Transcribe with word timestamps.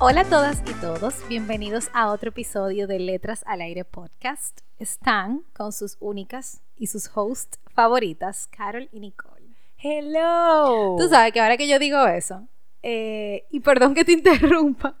Hola 0.00 0.20
a 0.20 0.24
todas 0.24 0.62
y 0.64 0.80
todos, 0.80 1.28
bienvenidos 1.28 1.90
a 1.92 2.12
otro 2.12 2.28
episodio 2.28 2.86
de 2.86 3.00
Letras 3.00 3.42
al 3.48 3.62
Aire 3.62 3.84
Podcast. 3.84 4.60
Están 4.78 5.42
con 5.52 5.72
sus 5.72 5.96
únicas 5.98 6.60
y 6.76 6.86
sus 6.86 7.10
hosts 7.12 7.58
favoritas, 7.74 8.46
Carol 8.46 8.88
y 8.92 9.00
Nicole. 9.00 9.56
Hello. 9.76 10.94
Tú 10.96 11.08
sabes 11.08 11.32
que 11.32 11.40
ahora 11.40 11.56
que 11.56 11.66
yo 11.66 11.80
digo 11.80 12.06
eso, 12.06 12.46
eh, 12.84 13.46
y 13.50 13.58
perdón 13.58 13.96
que 13.96 14.04
te 14.04 14.12
interrumpa, 14.18 14.94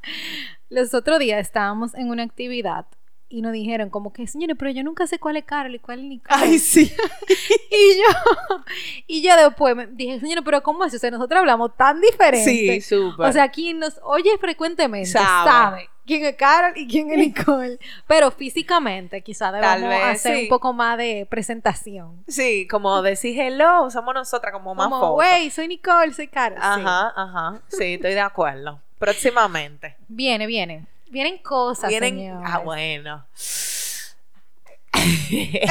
los 0.68 0.92
otros 0.94 1.20
días 1.20 1.42
estábamos 1.42 1.94
en 1.94 2.10
una 2.10 2.24
actividad 2.24 2.86
y 3.30 3.42
nos 3.42 3.52
dijeron 3.52 3.90
como 3.90 4.12
que, 4.12 4.26
señores, 4.26 4.56
pero 4.58 4.70
yo 4.70 4.82
nunca 4.82 5.06
sé 5.06 5.18
cuál 5.18 5.36
es 5.36 5.44
Carol 5.44 5.74
y 5.74 5.78
cuál 5.78 6.00
es 6.00 6.04
Nicole. 6.06 6.40
Ay, 6.40 6.58
sí. 6.58 6.90
y 7.70 7.98
yo, 7.98 8.62
y 9.06 9.22
yo 9.22 9.36
después 9.36 9.76
me 9.76 9.86
dije, 9.86 10.18
señores, 10.20 10.42
pero 10.44 10.62
¿cómo 10.62 10.84
es? 10.84 10.94
O 10.94 10.98
sea, 10.98 11.10
nosotros 11.10 11.40
hablamos 11.40 11.76
tan 11.76 12.00
diferente. 12.00 12.44
Sí, 12.44 12.80
súper. 12.80 13.26
O 13.26 13.32
sea, 13.32 13.50
quien 13.50 13.78
nos 13.78 14.00
oye 14.02 14.30
frecuentemente 14.38 15.10
Sabe. 15.10 15.50
sabe, 15.50 15.90
quién 16.06 16.24
es 16.24 16.36
Carol 16.36 16.72
y 16.76 16.88
quién 16.88 17.10
es 17.10 17.18
Nicole. 17.36 17.78
Pero 18.06 18.30
físicamente 18.30 19.20
quizá 19.22 19.52
Tal 19.52 19.82
vez, 19.82 20.04
hacer 20.04 20.36
sí. 20.36 20.42
un 20.44 20.48
poco 20.48 20.72
más 20.72 20.96
de 20.96 21.26
presentación. 21.28 22.24
Sí, 22.26 22.66
como 22.66 23.02
decir 23.02 23.38
hello, 23.38 23.90
somos 23.90 24.14
nosotras 24.14 24.52
como 24.52 24.74
más 24.74 24.88
Como, 24.88 25.12
güey, 25.12 25.50
soy 25.50 25.68
Nicole, 25.68 26.14
soy 26.14 26.28
Carol. 26.28 26.58
Sí. 26.58 26.64
Ajá, 26.64 27.12
ajá. 27.14 27.60
Sí, 27.68 27.94
estoy 27.94 28.14
de 28.14 28.20
acuerdo. 28.20 28.80
Próximamente. 28.98 29.96
Viene, 30.08 30.46
viene. 30.46 30.86
Vienen 31.10 31.38
cosas, 31.38 31.88
Vienen. 31.88 32.40
Ah, 32.44 32.58
bueno. 32.58 33.26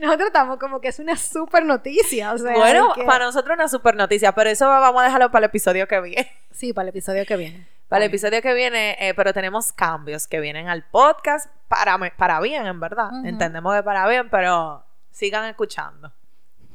Nosotros 0.00 0.26
estamos 0.28 0.58
como 0.58 0.80
que 0.80 0.88
es 0.88 0.98
una 0.98 1.16
super 1.16 1.64
noticia, 1.64 2.32
o 2.32 2.38
sea. 2.38 2.54
bueno, 2.54 2.92
que- 2.94 3.04
para 3.04 3.24
nosotros 3.26 3.54
una 3.54 3.68
super 3.68 3.94
noticia, 3.94 4.32
pero 4.32 4.50
eso 4.50 4.66
vamos 4.66 5.00
a 5.02 5.04
dejarlo 5.04 5.30
para 5.30 5.44
el 5.46 5.50
episodio 5.50 5.86
que 5.86 6.00
viene. 6.00 6.30
Sí, 6.50 6.72
para 6.72 6.84
el 6.84 6.88
episodio 6.90 7.24
que 7.26 7.36
viene. 7.36 7.66
Para 7.88 8.04
el 8.04 8.08
episodio 8.10 8.40
que 8.40 8.54
viene, 8.54 8.96
eh, 9.00 9.14
pero 9.14 9.32
tenemos 9.32 9.72
cambios 9.72 10.28
que 10.28 10.38
vienen 10.38 10.68
al 10.68 10.84
podcast 10.84 11.50
para, 11.66 11.98
para 12.16 12.40
bien, 12.40 12.64
en 12.66 12.78
verdad. 12.78 13.10
Entendemos 13.24 13.74
que 13.74 13.82
para 13.82 14.06
bien, 14.06 14.30
pero 14.30 14.84
sigan 15.10 15.46
escuchando. 15.46 16.12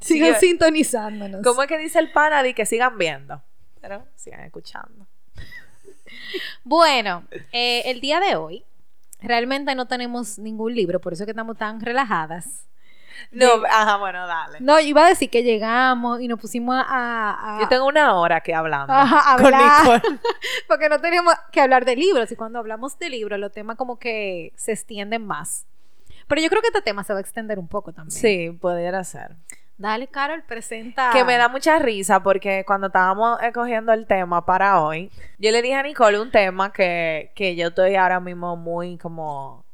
Sigan 0.02 0.38
sintonizándonos. 0.40 1.42
¿Cómo 1.42 1.62
es 1.64 1.70
que 1.70 1.78
dice 1.78 2.00
el 2.00 2.12
pana 2.12 2.44
que 2.54 2.66
sigan 2.66 2.98
viendo? 2.98 3.42
Pero 3.80 4.04
sigan 4.16 4.42
escuchando. 4.42 5.08
Bueno, 6.64 7.24
eh, 7.52 7.84
el 7.86 8.02
día 8.02 8.20
de 8.20 8.36
hoy 8.36 8.66
realmente 9.22 9.74
no 9.76 9.88
tenemos 9.88 10.38
ningún 10.40 10.74
libro, 10.76 11.00
por 11.00 11.14
eso 11.14 11.24
es 11.24 11.26
que 11.26 11.32
estamos 11.32 11.58
tan 11.58 11.80
relajadas. 11.82 12.68
No, 13.32 13.48
ajá, 13.72 13.98
bueno, 13.98 14.28
dale. 14.28 14.60
No, 14.60 14.78
iba 14.80 15.06
a 15.06 15.10
decir 15.10 15.30
que 15.30 15.42
llegamos 15.42 16.20
y 16.22 16.28
nos 16.28 16.40
pusimos 16.40 16.76
a, 16.78 17.58
a- 17.58 17.62
Yo 17.62 17.68
tengo 17.70 17.86
una 17.88 18.14
hora 18.16 18.42
que 18.42 18.54
hablando. 18.54 18.92
Ajá, 18.94 19.38
con 19.38 19.54
hablar. 19.54 20.02
Porque 20.68 20.90
no 20.90 21.00
teníamos 21.00 21.34
que 21.52 21.62
hablar 21.62 21.86
de 21.86 21.96
libros 21.96 22.32
y 22.32 22.36
cuando 22.36 22.60
hablamos 22.60 23.00
de 23.00 23.10
libros 23.10 23.40
los 23.40 23.52
temas 23.54 23.78
como 23.78 23.98
que 24.00 24.52
se 24.58 24.74
extienden 24.74 25.26
más. 25.26 25.66
Pero 26.28 26.42
yo 26.42 26.50
creo 26.50 26.62
que 26.62 26.68
este 26.68 26.82
tema 26.82 27.04
se 27.04 27.14
va 27.14 27.20
a 27.20 27.22
extender 27.22 27.58
un 27.58 27.68
poco 27.70 27.94
también. 27.94 28.12
Sí, 28.20 28.50
pudiera 28.60 29.04
ser. 29.04 29.38
Dale, 29.78 30.08
Carol, 30.08 30.42
presenta. 30.44 31.10
Que 31.12 31.24
me 31.26 31.38
da 31.38 31.50
mucha 31.50 31.80
risa 31.80 32.24
porque 32.24 32.64
cuando 32.66 32.88
estábamos 32.88 33.42
escogiendo 33.42 33.92
el 33.92 34.08
tema 34.08 34.46
para 34.46 34.82
hoy, 34.82 35.12
yo 35.38 35.52
le 35.52 35.62
dije 35.62 35.76
a 35.76 35.84
Nicole 35.84 36.20
un 36.20 36.32
tema 36.32 36.72
que, 36.72 37.32
que 37.36 37.56
yo 37.56 37.68
estoy 37.68 37.96
ahora 37.96 38.20
mismo 38.22 38.56
muy 38.56 38.98
como... 38.98 39.66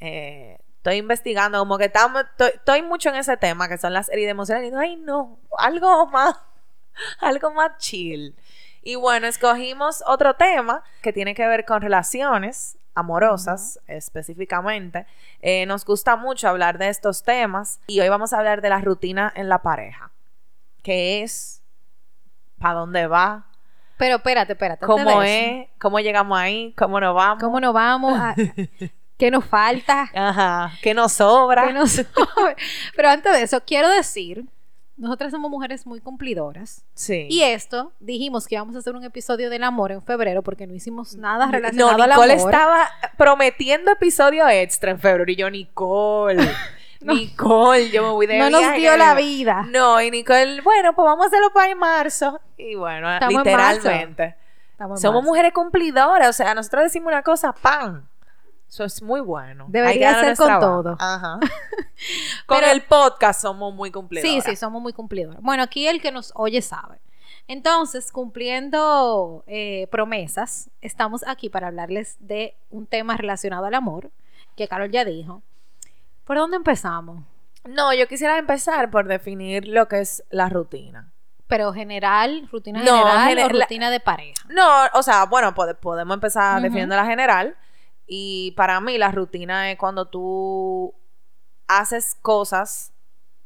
eh, 0.00 0.58
estoy 0.76 0.96
investigando, 0.98 1.58
como 1.58 1.76
que 1.76 1.86
estamos, 1.86 2.22
estoy, 2.22 2.50
estoy 2.54 2.82
mucho 2.82 3.08
en 3.08 3.16
ese 3.16 3.36
tema, 3.36 3.68
que 3.68 3.78
son 3.78 3.92
las 3.92 4.08
heridas 4.10 4.30
emocionales. 4.30 4.68
Y 4.68 4.70
digo, 4.70 4.80
ay, 4.80 4.96
no, 4.96 5.40
algo 5.58 6.06
más, 6.06 6.36
algo 7.20 7.50
más 7.52 7.78
chill. 7.78 8.36
Y 8.82 8.94
bueno, 8.94 9.26
escogimos 9.26 10.04
otro 10.06 10.34
tema 10.34 10.84
que 11.02 11.12
tiene 11.12 11.34
que 11.34 11.46
ver 11.48 11.64
con 11.64 11.82
relaciones 11.82 12.78
amorosas 12.98 13.78
específicamente. 13.86 15.06
Eh, 15.40 15.66
nos 15.66 15.84
gusta 15.84 16.16
mucho 16.16 16.48
hablar 16.48 16.78
de 16.78 16.88
estos 16.88 17.22
temas 17.22 17.80
y 17.86 18.00
hoy 18.00 18.08
vamos 18.08 18.32
a 18.32 18.38
hablar 18.38 18.60
de 18.60 18.68
la 18.68 18.80
rutina 18.80 19.32
en 19.36 19.48
la 19.48 19.62
pareja. 19.62 20.10
¿Qué 20.82 21.22
es? 21.22 21.62
¿Para 22.58 22.74
dónde 22.80 23.06
va? 23.06 23.46
Pero 23.96 24.16
espérate, 24.16 24.52
espérate. 24.52 24.86
¿Cómo 24.86 25.22
es? 25.22 25.68
¿Cómo 25.78 25.98
llegamos 26.00 26.38
ahí? 26.38 26.72
¿Cómo 26.76 27.00
nos 27.00 27.14
vamos? 27.14 27.42
¿Cómo 27.42 27.60
nos 27.60 27.74
vamos? 27.74 28.18
A- 28.18 28.34
¿Qué 29.18 29.30
nos 29.32 29.44
falta? 29.44 30.08
Ajá. 30.14 30.72
¿Qué 30.80 30.94
nos 30.94 31.12
sobra? 31.12 31.66
que 31.66 31.72
no 31.72 31.86
sabe. 31.88 32.06
Pero 32.94 33.08
antes 33.10 33.32
de 33.32 33.42
eso, 33.42 33.60
quiero 33.66 33.88
decir, 33.90 34.44
nosotras 34.98 35.30
somos 35.30 35.50
mujeres 35.50 35.86
muy 35.86 36.00
cumplidoras. 36.00 36.84
Sí. 36.92 37.26
Y 37.30 37.42
esto, 37.42 37.92
dijimos 38.00 38.46
que 38.46 38.56
íbamos 38.56 38.74
a 38.76 38.80
hacer 38.80 38.94
un 38.94 39.04
episodio 39.04 39.48
del 39.48 39.62
amor 39.62 39.92
en 39.92 40.02
febrero 40.02 40.42
porque 40.42 40.66
no 40.66 40.74
hicimos 40.74 41.16
nada 41.16 41.46
no, 41.46 41.52
relacionado 41.52 42.02
al 42.02 42.10
Nicole 42.10 42.32
amor. 42.34 42.52
estaba 42.52 42.88
prometiendo 43.16 43.92
episodio 43.92 44.48
extra 44.48 44.90
en 44.90 44.98
febrero 44.98 45.30
y 45.30 45.36
yo, 45.36 45.48
Nicole, 45.50 46.48
Nicole, 47.00 47.90
yo 47.90 48.02
me 48.02 48.10
voy 48.10 48.26
de 48.26 48.38
no 48.38 48.50
nos 48.50 48.74
dio 48.74 48.96
la 48.96 49.14
vida. 49.14 49.64
No, 49.70 50.00
y 50.02 50.10
Nicole, 50.10 50.60
bueno, 50.62 50.94
pues 50.94 51.04
vamos 51.04 51.26
a 51.26 51.28
hacerlo 51.28 51.50
para 51.52 51.70
en 51.70 51.78
marzo. 51.78 52.40
Y 52.56 52.74
bueno, 52.74 53.12
Estamos 53.12 53.34
en 53.34 53.38
literalmente. 53.38 54.36
Estamos 54.72 54.98
en 54.98 55.02
Somos 55.02 55.22
marzo. 55.22 55.30
mujeres 55.30 55.52
cumplidoras, 55.52 56.28
o 56.28 56.32
sea, 56.32 56.54
nosotros 56.54 56.82
decimos 56.82 57.12
una 57.12 57.22
cosa, 57.22 57.52
pan. 57.52 58.08
Eso 58.68 58.84
es 58.84 59.02
muy 59.02 59.20
bueno. 59.20 59.66
Debería 59.68 60.20
ser 60.20 60.36
con 60.36 60.60
todo. 60.60 60.96
Ajá. 61.00 61.38
con 62.46 62.60
Pero- 62.60 62.70
el 62.72 62.82
podcast 62.82 63.40
somos 63.40 63.74
muy 63.74 63.90
cumplidoras. 63.90 64.44
Sí, 64.44 64.50
sí, 64.50 64.56
somos 64.56 64.82
muy 64.82 64.92
cumplidoras. 64.92 65.40
Bueno, 65.42 65.62
aquí 65.62 65.86
el 65.88 66.00
que 66.02 66.12
nos 66.12 66.32
oye 66.34 66.60
sabe. 66.62 67.00
Entonces, 67.46 68.12
cumpliendo 68.12 69.42
eh, 69.46 69.86
promesas, 69.90 70.68
estamos 70.82 71.24
aquí 71.26 71.48
para 71.48 71.68
hablarles 71.68 72.16
de 72.20 72.54
un 72.70 72.86
tema 72.86 73.16
relacionado 73.16 73.64
al 73.66 73.74
amor, 73.74 74.10
que 74.54 74.68
Carol 74.68 74.90
ya 74.90 75.04
dijo. 75.04 75.42
¿Por 76.24 76.36
dónde 76.36 76.58
empezamos? 76.58 77.22
No, 77.64 77.94
yo 77.94 78.06
quisiera 78.06 78.36
empezar 78.38 78.90
por 78.90 79.08
definir 79.08 79.66
lo 79.66 79.88
que 79.88 80.00
es 80.00 80.22
la 80.30 80.50
rutina. 80.50 81.10
Pero 81.46 81.72
general, 81.72 82.46
rutina 82.52 82.82
No, 82.82 82.98
general 82.98 83.28
gene- 83.28 83.44
o 83.44 83.48
la- 83.48 83.64
rutina 83.64 83.90
de 83.90 84.00
pareja. 84.00 84.44
No, 84.50 84.66
o 84.92 85.02
sea, 85.02 85.24
bueno, 85.24 85.54
pode- 85.54 85.74
podemos 85.74 86.14
empezar 86.14 86.56
Ujú. 86.56 86.64
definiendo 86.64 86.94
la 86.96 87.06
general. 87.06 87.56
Y 88.08 88.52
para 88.56 88.80
mí 88.80 88.96
la 88.98 89.10
rutina 89.12 89.70
es 89.70 89.78
cuando 89.78 90.06
tú 90.06 90.94
haces 91.66 92.16
cosas, 92.22 92.92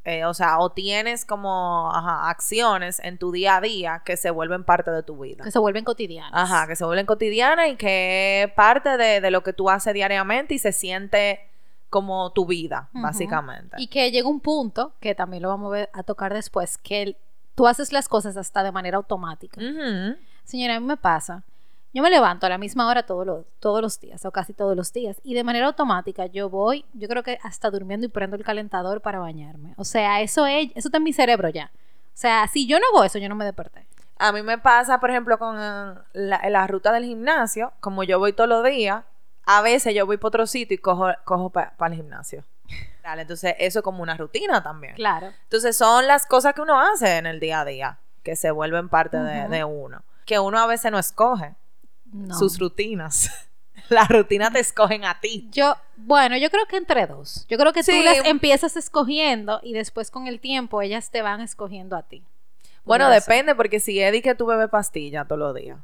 eh, 0.04 0.24
o 0.24 0.34
sea, 0.34 0.58
o 0.60 0.70
tienes 0.70 1.24
como 1.24 1.90
ajá, 1.92 2.28
acciones 2.30 3.00
en 3.00 3.18
tu 3.18 3.32
día 3.32 3.56
a 3.56 3.60
día 3.60 4.02
que 4.04 4.16
se 4.16 4.30
vuelven 4.30 4.64
parte 4.64 4.90
de 4.90 5.02
tu 5.02 5.18
vida. 5.18 5.42
Que 5.44 5.50
se 5.50 5.58
vuelven 5.58 5.84
cotidianas. 5.84 6.32
Ajá, 6.34 6.66
que 6.66 6.76
se 6.76 6.84
vuelven 6.84 7.06
cotidianas 7.06 7.68
y 7.70 7.76
que 7.76 8.44
es 8.44 8.52
parte 8.52 8.96
de, 8.96 9.20
de 9.20 9.30
lo 9.30 9.42
que 9.42 9.52
tú 9.52 9.68
haces 9.70 9.92
diariamente 9.94 10.54
y 10.54 10.58
se 10.58 10.72
siente 10.72 11.40
como 11.90 12.30
tu 12.32 12.46
vida, 12.46 12.88
básicamente. 12.92 13.76
Y 13.78 13.88
que 13.88 14.10
llega 14.10 14.26
un 14.28 14.40
punto, 14.40 14.94
que 15.00 15.14
también 15.14 15.42
lo 15.42 15.50
vamos 15.50 15.68
a, 15.72 15.76
ver- 15.76 15.90
a 15.92 16.02
tocar 16.04 16.32
después, 16.32 16.78
que 16.78 17.02
el- 17.02 17.16
tú 17.54 17.66
haces 17.66 17.92
las 17.92 18.08
cosas 18.08 18.36
hasta 18.36 18.62
de 18.62 18.72
manera 18.72 18.96
automática. 18.96 19.60
Señora, 20.44 20.76
a 20.76 20.80
mí 20.80 20.86
me 20.86 20.96
pasa. 20.96 21.42
Yo 21.94 22.02
me 22.02 22.08
levanto 22.08 22.46
a 22.46 22.48
la 22.48 22.56
misma 22.56 22.88
hora 22.88 23.02
todos 23.02 23.26
los, 23.26 23.44
todos 23.60 23.82
los 23.82 24.00
días, 24.00 24.24
o 24.24 24.30
casi 24.30 24.54
todos 24.54 24.74
los 24.74 24.92
días, 24.94 25.20
y 25.22 25.34
de 25.34 25.44
manera 25.44 25.66
automática 25.66 26.24
yo 26.26 26.48
voy, 26.48 26.86
yo 26.94 27.06
creo 27.06 27.22
que 27.22 27.38
hasta 27.42 27.70
durmiendo 27.70 28.06
y 28.06 28.08
prendo 28.08 28.36
el 28.36 28.44
calentador 28.44 29.02
para 29.02 29.18
bañarme. 29.18 29.74
O 29.76 29.84
sea, 29.84 30.22
eso 30.22 30.46
es, 30.46 30.70
eso 30.74 30.88
está 30.88 30.96
en 30.96 31.04
mi 31.04 31.12
cerebro 31.12 31.50
ya. 31.50 31.70
O 31.74 32.14
sea, 32.14 32.48
si 32.48 32.66
yo 32.66 32.78
no 32.78 32.86
hago 32.92 33.04
eso, 33.04 33.18
yo 33.18 33.28
no 33.28 33.34
me 33.34 33.44
desperté. 33.44 33.86
A 34.18 34.32
mí 34.32 34.42
me 34.42 34.56
pasa, 34.56 35.00
por 35.00 35.10
ejemplo, 35.10 35.38
con 35.38 35.56
eh, 35.58 35.94
la, 36.14 36.40
la 36.48 36.66
ruta 36.66 36.92
del 36.92 37.04
gimnasio, 37.04 37.72
como 37.80 38.04
yo 38.04 38.18
voy 38.18 38.32
todos 38.32 38.48
los 38.48 38.64
días, 38.64 39.04
a 39.44 39.60
veces 39.60 39.94
yo 39.94 40.06
voy 40.06 40.16
para 40.16 40.28
otro 40.28 40.46
sitio 40.46 40.74
y 40.74 40.78
cojo, 40.78 41.08
cojo 41.24 41.50
para 41.50 41.74
el 41.88 41.94
gimnasio. 41.94 42.44
Dale, 43.02 43.22
entonces 43.22 43.54
eso 43.58 43.80
es 43.80 43.82
como 43.82 44.02
una 44.02 44.16
rutina 44.16 44.62
también. 44.62 44.94
Claro. 44.94 45.32
Entonces 45.42 45.76
son 45.76 46.06
las 46.06 46.24
cosas 46.24 46.54
que 46.54 46.62
uno 46.62 46.80
hace 46.80 47.18
en 47.18 47.26
el 47.26 47.38
día 47.38 47.60
a 47.60 47.64
día, 47.66 47.98
que 48.22 48.34
se 48.34 48.50
vuelven 48.50 48.88
parte 48.88 49.18
de 49.18 49.64
uno, 49.64 50.02
que 50.24 50.38
uno 50.38 50.58
a 50.58 50.66
veces 50.66 50.90
no 50.90 50.98
escoge 50.98 51.54
No. 52.12 52.38
sus 52.38 52.58
rutinas. 52.58 53.30
La 53.88 54.04
rutina 54.04 54.50
te 54.50 54.60
escogen 54.60 55.04
a 55.04 55.20
ti. 55.20 55.48
Yo, 55.50 55.76
bueno, 55.96 56.36
yo 56.36 56.50
creo 56.50 56.66
que 56.66 56.76
entre 56.76 57.06
dos. 57.06 57.46
Yo 57.48 57.58
creo 57.58 57.72
que 57.72 57.82
tú 57.82 57.92
las 58.02 58.24
empiezas 58.24 58.76
escogiendo 58.76 59.60
y 59.62 59.72
después 59.72 60.10
con 60.10 60.26
el 60.26 60.40
tiempo 60.40 60.80
ellas 60.82 61.10
te 61.10 61.20
van 61.20 61.40
escogiendo 61.40 61.96
a 61.96 62.02
ti. 62.02 62.22
Bueno, 62.84 63.08
depende, 63.10 63.54
porque 63.54 63.80
si 63.80 64.00
Eddie 64.00 64.22
que 64.22 64.34
tú 64.34 64.46
bebes 64.46 64.70
pastilla 64.70 65.24
todos 65.24 65.38
los 65.38 65.54
días. 65.54 65.78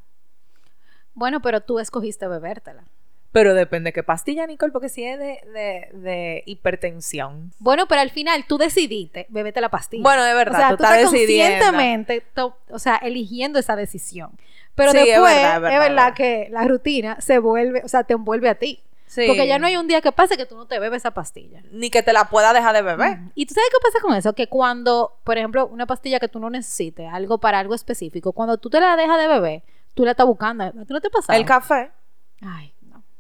Bueno, 1.15 1.41
pero 1.43 1.61
tú 1.61 1.79
escogiste 1.79 2.27
bebértela. 2.29 2.85
Pero 3.31 3.53
depende 3.55 3.93
qué 3.93 4.03
pastilla, 4.03 4.47
Nicole, 4.47 4.73
porque 4.73 4.89
si 4.89 5.05
es 5.05 5.19
de, 5.19 5.39
de, 5.53 5.89
de 5.99 6.43
hipertensión. 6.47 7.53
Bueno, 7.59 7.87
pero 7.87 8.01
al 8.01 8.11
final 8.11 8.45
tú 8.49 8.57
decidiste 8.59 9.27
bebete 9.29 9.61
la 9.61 9.69
pastilla. 9.69 10.03
Bueno, 10.03 10.25
de 10.25 10.35
verdad, 10.35 10.55
o 10.55 10.59
sea, 10.61 10.71
tú 10.71 10.77
tú 10.79 10.83
estás 10.85 10.97
estás 10.99 11.11
conscientemente, 11.11 12.23
to- 12.35 12.57
o 12.71 12.79
sea, 12.79 12.97
eligiendo 12.97 13.59
esa 13.59 13.77
decisión. 13.77 14.31
Pero 14.75 14.93
Sí, 14.93 14.99
es 14.99 15.07
después, 15.07 15.35
verdad, 15.35 15.57
es 15.57 15.61
verdad, 15.63 15.63
verdad, 15.63 15.85
es 15.89 15.91
verdad. 15.91 16.15
que 16.15 16.49
la 16.51 16.65
rutina 16.65 17.21
se 17.21 17.39
vuelve, 17.39 17.83
o 17.85 17.89
sea, 17.89 18.05
te 18.05 18.15
envuelve 18.15 18.49
a 18.49 18.55
ti. 18.55 18.83
Sí. 19.07 19.25
Porque 19.27 19.47
ya 19.47 19.59
no 19.59 19.67
hay 19.67 19.77
un 19.77 19.89
día 19.89 20.01
que 20.03 20.13
pase 20.13 20.37
que 20.37 20.45
tú 20.47 20.55
no 20.55 20.67
te 20.67 20.79
bebes 20.79 20.99
esa 20.99 21.13
pastilla. 21.13 21.63
Ni 21.73 21.89
que 21.91 22.03
te 22.03 22.13
la 22.13 22.27
pueda 22.29 22.53
dejar 22.53 22.75
de 22.75 22.83
beber. 22.83 23.19
¿Y 23.35 23.47
tú 23.47 23.55
sabes 23.55 23.71
qué 23.71 23.79
pasa 23.83 24.01
con 24.03 24.15
eso? 24.15 24.35
Que 24.35 24.49
cuando, 24.49 25.17
por 25.25 25.39
ejemplo, 25.39 25.67
una 25.67 25.87
pastilla 25.87 26.21
que 26.21 26.29
tú 26.29 26.39
no 26.41 26.51
necesites, 26.51 27.09
algo 27.11 27.39
para 27.39 27.59
algo 27.59 27.75
específico, 27.75 28.33
cuando 28.33 28.59
tú 28.59 28.69
te 28.69 28.81
la 28.81 28.97
dejas 28.97 29.19
de 29.19 29.27
beber, 29.29 29.63
tú 29.95 30.05
la 30.05 30.11
estás 30.11 30.27
buscando. 30.27 30.65
¿A 30.65 30.71
ti 30.73 30.79
no 30.93 31.01
te 31.01 31.09
pasa? 31.11 31.35
El 31.35 31.45
café. 31.47 31.91
Ay, 32.43 32.73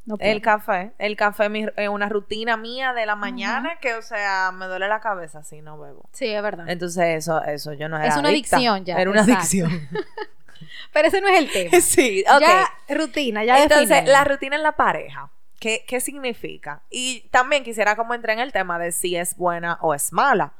no. 0.09 0.17
El 0.21 0.41
café. 0.43 0.93
El 0.99 1.17
café 1.17 1.45
es 1.45 1.51
mi- 1.51 1.67
una 1.89 2.09
rutina 2.09 2.57
mía 2.57 2.93
de 2.93 3.07
la 3.07 3.15
mañana 3.17 3.79
que, 3.81 3.95
o 3.95 4.03
sea, 4.03 4.51
me 4.53 4.67
duele 4.67 4.89
la 4.89 5.01
cabeza 5.01 5.43
si 5.45 5.61
no 5.63 5.79
bebo. 5.79 6.09
Sí, 6.13 6.27
es 6.27 6.43
verdad. 6.43 6.69
Entonces, 6.69 7.05
eso, 7.17 7.43
eso, 7.45 7.73
yo 7.75 7.89
no 7.89 7.97
era 7.97 8.07
Es 8.09 8.17
una 8.17 8.29
adicta. 8.31 8.57
adicción 8.57 8.85
ya, 8.85 8.97
Era 9.01 9.11
una 9.11 9.21
exacto. 9.21 9.41
adicción. 9.41 9.89
Pero 10.93 11.09
ese 11.09 11.21
no 11.21 11.29
es 11.29 11.39
el 11.39 11.51
tema. 11.53 11.71
sí, 11.81 12.25
ok. 12.29 12.41
Ya 12.41 12.69
rutina, 12.95 13.45
ya 13.45 13.63
Entonces, 13.63 13.89
definimos. 13.89 14.13
la 14.13 14.25
rutina 14.25 14.57
en 14.57 14.63
la 14.63 14.73
pareja, 14.73 15.31
¿qué, 15.61 15.85
¿qué 15.87 16.01
significa? 16.01 16.83
Y 16.91 17.29
también 17.31 17.63
quisiera 17.63 17.95
como 17.97 18.15
entrar 18.15 18.37
en 18.37 18.43
el 18.43 18.53
tema 18.53 18.79
de 18.79 18.91
si 18.93 19.15
es 19.17 19.37
buena 19.37 19.79
o 19.83 19.95
es 19.95 20.13
mala, 20.13 20.55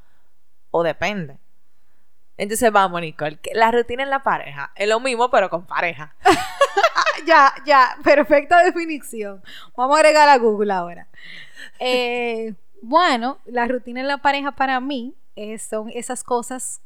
o 0.71 0.83
depende. 0.83 1.39
Entonces, 2.39 2.71
vamos, 2.71 3.01
Nicole, 3.01 3.39
la 3.53 3.73
rutina 3.73 4.05
en 4.05 4.11
la 4.11 4.23
pareja 4.23 4.71
es 4.77 4.89
lo 4.89 5.01
mismo, 5.01 5.29
pero 5.29 5.51
con 5.51 5.67
pareja. 5.67 6.15
ya, 7.27 7.53
ya, 7.67 7.99
perfecta 8.05 8.63
definición. 8.63 9.43
Vamos 9.77 9.97
a 9.97 9.99
agregar 9.99 10.29
a 10.29 10.39
Google 10.39 10.73
ahora. 10.73 11.09
Eh, 11.81 12.55
bueno, 12.81 13.39
la 13.45 13.67
rutina 13.67 14.01
en 14.01 14.07
la 14.07 14.19
pareja 14.19 14.53
para 14.53 14.79
mí 14.79 15.17
eh, 15.35 15.59
son 15.59 15.91
esas 15.91 16.23
cosas 16.23 16.81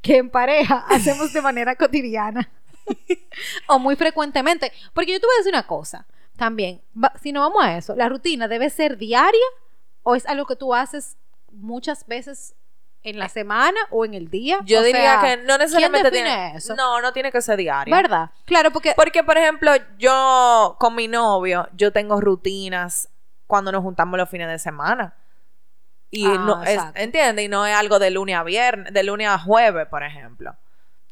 que 0.00 0.16
en 0.16 0.30
pareja 0.30 0.86
hacemos 0.88 1.34
de 1.34 1.42
manera 1.42 1.76
cotidiana 1.76 2.48
o 3.68 3.78
muy 3.78 3.94
frecuentemente. 3.94 4.72
Porque 4.94 5.12
yo 5.12 5.20
te 5.20 5.26
voy 5.26 5.34
a 5.34 5.38
decir 5.38 5.52
una 5.52 5.66
cosa 5.66 6.06
también, 6.38 6.80
si 7.22 7.30
no 7.30 7.40
vamos 7.40 7.62
a 7.62 7.76
eso, 7.76 7.94
la 7.94 8.08
rutina 8.08 8.48
debe 8.48 8.70
ser 8.70 8.96
diaria 8.96 9.44
o 10.02 10.16
es 10.16 10.24
algo 10.26 10.46
que 10.46 10.56
tú 10.56 10.74
haces 10.74 11.18
muchas 11.52 12.06
veces 12.06 12.54
en 13.04 13.18
la 13.18 13.28
semana 13.28 13.78
o 13.90 14.04
en 14.04 14.14
el 14.14 14.30
día. 14.30 14.58
Yo 14.64 14.80
O 14.80 14.82
diría 14.82 15.20
sea, 15.20 15.36
que 15.36 15.42
no 15.42 15.58
necesariamente 15.58 16.10
define 16.10 16.30
tiene... 16.30 16.56
eso? 16.56 16.74
No, 16.76 17.00
no 17.00 17.12
tiene 17.12 17.32
que 17.32 17.42
ser 17.42 17.56
diario. 17.56 17.94
¿Verdad? 17.94 18.30
Claro, 18.44 18.70
porque 18.70 18.92
Porque, 18.96 19.24
por 19.24 19.36
ejemplo, 19.38 19.72
yo 19.98 20.76
con 20.78 20.94
mi 20.94 21.08
novio, 21.08 21.68
yo 21.74 21.92
tengo 21.92 22.20
rutinas 22.20 23.08
cuando 23.46 23.72
nos 23.72 23.82
juntamos 23.82 24.18
los 24.18 24.28
fines 24.28 24.48
de 24.48 24.58
semana. 24.58 25.14
Y 26.10 26.26
Ah, 26.26 26.34
no 26.38 26.62
es. 26.62 26.78
Y 27.42 27.48
no 27.48 27.66
es 27.66 27.74
algo 27.74 27.98
de 27.98 28.10
lunes 28.10 28.36
a 28.36 28.42
viernes, 28.44 28.92
de 28.92 29.02
lunes 29.02 29.28
a 29.28 29.38
jueves, 29.38 29.86
por 29.88 30.02
ejemplo. 30.02 30.54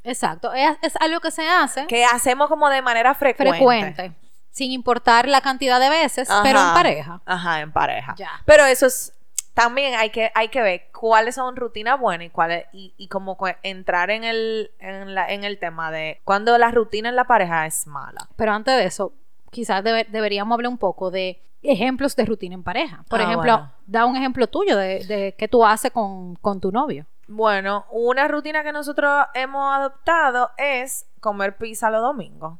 Exacto, 0.04 0.52
es, 0.54 0.76
es 0.82 0.96
algo 0.96 1.20
que 1.20 1.30
se 1.30 1.46
hace 1.46 1.86
Que 1.86 2.04
hacemos 2.06 2.48
como 2.48 2.70
de 2.70 2.80
manera 2.80 3.14
frecuente. 3.14 3.52
frecuente, 3.58 4.12
sin 4.50 4.72
importar 4.72 5.28
la 5.28 5.40
cantidad 5.42 5.78
de 5.78 5.90
veces, 5.90 6.28
pero 6.42 6.58
en 6.60 6.74
pareja. 6.74 7.20
Ajá, 7.26 7.60
en 7.60 7.72
pareja. 7.72 8.14
Ya. 8.16 8.30
Pero 8.46 8.64
eso 8.64 8.86
es 8.86 9.12
también 9.54 9.94
hay 9.94 10.10
que 10.10 10.30
hay 10.34 10.48
que 10.48 10.62
ver 10.62 10.88
cuáles 10.92 11.34
son 11.34 11.56
rutinas 11.56 11.98
buenas 12.00 12.26
y 12.26 12.30
cuáles 12.30 12.66
y, 12.72 12.94
y 12.96 13.08
como 13.08 13.36
entrar 13.62 14.10
en 14.10 14.24
el 14.24 14.70
en, 14.78 15.14
la- 15.14 15.30
en 15.32 15.44
el 15.44 15.58
tema 15.58 15.90
de 15.90 16.20
cuando 16.24 16.56
la 16.58 16.70
rutina 16.70 17.08
en 17.08 17.16
la 17.16 17.24
pareja 17.24 17.66
es 17.66 17.86
mala. 17.86 18.28
Pero 18.36 18.52
antes 18.52 18.76
de 18.76 18.84
eso, 18.84 19.12
quizás 19.50 19.82
debe- 19.84 20.06
deberíamos 20.08 20.54
hablar 20.54 20.70
un 20.70 20.78
poco 20.78 21.10
de 21.10 21.42
ejemplos 21.62 22.16
de 22.16 22.24
rutina 22.24 22.54
en 22.54 22.62
pareja. 22.62 23.04
Por 23.08 23.20
Ah, 23.20 23.24
ejemplo, 23.24 23.52
bueno. 23.52 23.72
da 23.86 24.04
un 24.06 24.16
ejemplo 24.16 24.46
tuyo 24.46 24.76
de, 24.76 25.04
de 25.04 25.34
qué 25.36 25.46
tú 25.48 25.64
haces 25.66 25.90
con, 25.90 26.36
con 26.36 26.60
tu 26.60 26.72
novio. 26.72 27.04
Bueno, 27.28 27.84
una 27.90 28.26
rutina 28.28 28.62
que 28.64 28.72
nosotros 28.72 29.26
hemos 29.34 29.72
adoptado 29.76 30.50
es 30.56 31.06
comer 31.20 31.56
pizza 31.58 31.90
los 31.90 32.00
domingos. 32.02 32.58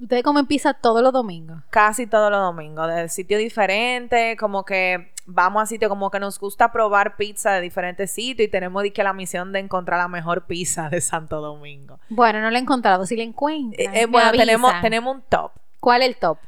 Ustedes 0.00 0.22
comen 0.22 0.46
pizza 0.46 0.72
todos 0.74 1.02
los 1.02 1.12
domingos. 1.12 1.62
Casi 1.70 2.06
todos 2.06 2.30
los 2.30 2.40
domingos, 2.40 2.88
de 2.88 3.08
sitio 3.08 3.36
diferente, 3.38 4.36
como 4.38 4.64
que 4.64 5.12
vamos 5.26 5.62
a 5.62 5.66
sitio 5.66 5.88
como 5.88 6.10
que 6.10 6.18
nos 6.18 6.38
gusta 6.38 6.72
probar 6.72 7.16
pizza 7.16 7.52
de 7.52 7.60
diferentes 7.60 8.10
sitios 8.10 8.46
y 8.46 8.50
tenemos 8.50 8.82
que 8.94 9.04
la 9.04 9.12
misión 9.12 9.52
de 9.52 9.60
encontrar 9.60 9.98
la 9.98 10.08
mejor 10.08 10.46
pizza 10.46 10.88
de 10.88 11.00
Santo 11.00 11.40
Domingo. 11.40 12.00
Bueno, 12.08 12.40
no 12.40 12.50
la 12.50 12.58
he 12.58 12.62
encontrado. 12.62 13.06
Si 13.06 13.16
la 13.16 13.22
Eh, 13.22 13.30
eh, 13.78 13.90
me 13.92 14.06
bueno, 14.06 14.32
tenemos, 14.32 14.72
tenemos 14.80 15.14
un 15.16 15.22
top. 15.22 15.52
¿Cuál 15.80 16.02
es 16.02 16.08
el 16.08 16.16
top? 16.16 16.38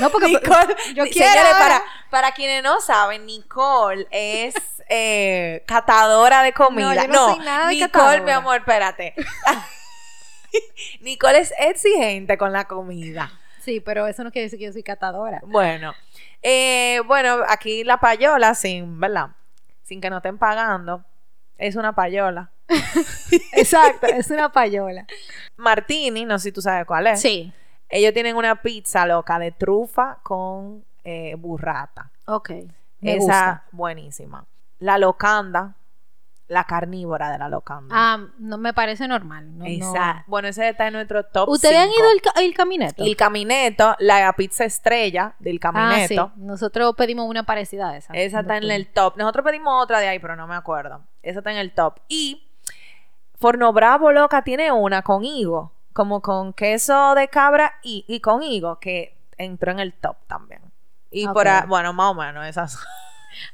No, 0.00 0.10
porque 0.10 0.28
Nicole, 0.28 0.74
yo 0.94 1.04
quiero 1.12 1.30
señores, 1.30 1.54
para, 1.58 1.82
para 2.10 2.32
quienes 2.32 2.62
no 2.62 2.80
saben, 2.80 3.26
Nicole 3.26 4.06
es 4.10 4.54
eh, 4.88 5.62
catadora 5.66 6.42
de 6.42 6.52
comida. 6.52 6.94
No, 6.94 7.02
yo 7.02 7.08
no 7.08 7.34
soy 7.34 7.44
nada 7.44 7.68
de 7.68 7.74
Nicole, 7.74 7.90
catadora. 7.90 8.22
mi 8.22 8.30
amor, 8.30 8.56
espérate. 8.56 9.14
Nicole 11.00 11.38
es 11.38 11.52
exigente 11.58 12.38
con 12.38 12.52
la 12.52 12.64
comida. 12.64 13.32
Sí, 13.60 13.80
pero 13.80 14.06
eso 14.06 14.22
no 14.24 14.30
quiere 14.30 14.44
decir 14.46 14.58
que 14.58 14.66
yo 14.66 14.72
soy 14.72 14.82
catadora. 14.82 15.40
Bueno, 15.46 15.94
eh, 16.42 17.00
bueno, 17.06 17.38
aquí 17.48 17.82
la 17.84 17.98
payola, 17.98 18.54
sin, 18.54 19.00
¿verdad? 19.00 19.30
Sin 19.82 20.00
que 20.00 20.10
nos 20.10 20.18
estén 20.18 20.38
pagando, 20.38 21.04
es 21.56 21.76
una 21.76 21.94
payola. 21.94 22.50
Exacto, 23.52 24.06
es 24.06 24.30
una 24.30 24.50
payola. 24.52 25.06
Martini, 25.56 26.24
no 26.24 26.38
sé 26.38 26.44
si 26.44 26.52
tú 26.52 26.60
sabes 26.60 26.86
cuál 26.86 27.06
es. 27.06 27.20
Sí. 27.20 27.52
Ellos 27.88 28.12
tienen 28.12 28.36
una 28.36 28.60
pizza 28.62 29.06
loca 29.06 29.38
de 29.38 29.52
trufa 29.52 30.18
con 30.22 30.84
eh, 31.04 31.34
burrata. 31.36 32.10
Ok. 32.26 32.50
Me 33.00 33.16
Esa, 33.16 33.16
gusta. 33.18 33.64
buenísima. 33.72 34.46
La 34.78 34.98
locanda, 34.98 35.74
la 36.46 36.64
carnívora 36.64 37.30
de 37.30 37.38
la 37.38 37.48
locanda. 37.48 37.94
Ah, 37.96 38.26
no 38.38 38.58
me 38.58 38.74
parece 38.74 39.08
normal. 39.08 39.56
No, 39.56 39.64
no. 39.66 40.24
Bueno, 40.26 40.48
ese 40.48 40.68
está 40.68 40.86
en 40.88 40.92
nuestro 40.92 41.24
top 41.24 41.48
¿Ustedes 41.48 41.78
han 41.78 41.88
ido 41.88 42.10
al, 42.12 42.20
ca- 42.20 42.32
al 42.36 42.52
camineto? 42.54 43.02
El 43.02 43.16
camineto, 43.16 43.96
la 43.98 44.30
pizza 44.34 44.64
estrella 44.64 45.34
del 45.38 45.56
Ah, 45.56 45.56
sí. 46.06 46.14
camineto. 46.14 46.32
Nosotros 46.36 46.94
pedimos 46.96 47.26
una 47.28 47.44
parecida 47.44 47.88
a 47.90 47.96
esa. 47.96 48.12
Esa 48.12 48.40
está 48.40 48.58
en 48.58 48.70
el 48.70 48.88
top. 48.88 49.16
Nosotros 49.16 49.44
pedimos 49.44 49.82
otra 49.82 50.00
de 50.00 50.08
ahí, 50.08 50.18
pero 50.18 50.36
no 50.36 50.46
me 50.46 50.54
acuerdo. 50.54 51.00
Esa 51.22 51.38
está 51.38 51.50
en 51.50 51.56
el 51.58 51.72
top. 51.72 51.96
Y 52.08 52.46
Forno 53.40 53.72
Bravo 53.72 54.12
Loca 54.12 54.42
tiene 54.42 54.70
una 54.70 55.00
con 55.02 55.24
higo, 55.24 55.72
como 55.94 56.20
con 56.20 56.52
queso 56.52 57.14
de 57.14 57.28
cabra 57.28 57.74
y, 57.82 58.04
y 58.06 58.20
con 58.20 58.42
higo, 58.42 58.78
que 58.80 59.16
entró 59.38 59.72
en 59.72 59.80
el 59.80 59.94
top 59.94 60.16
también. 60.26 60.60
Y 61.10 61.26
por 61.26 61.46
Ok. 61.46 61.52
ahí, 61.52 61.62
bueno, 61.68 61.92
más 61.94 62.10
o 62.10 62.14
menos 62.14 62.46
esas. 62.46 62.78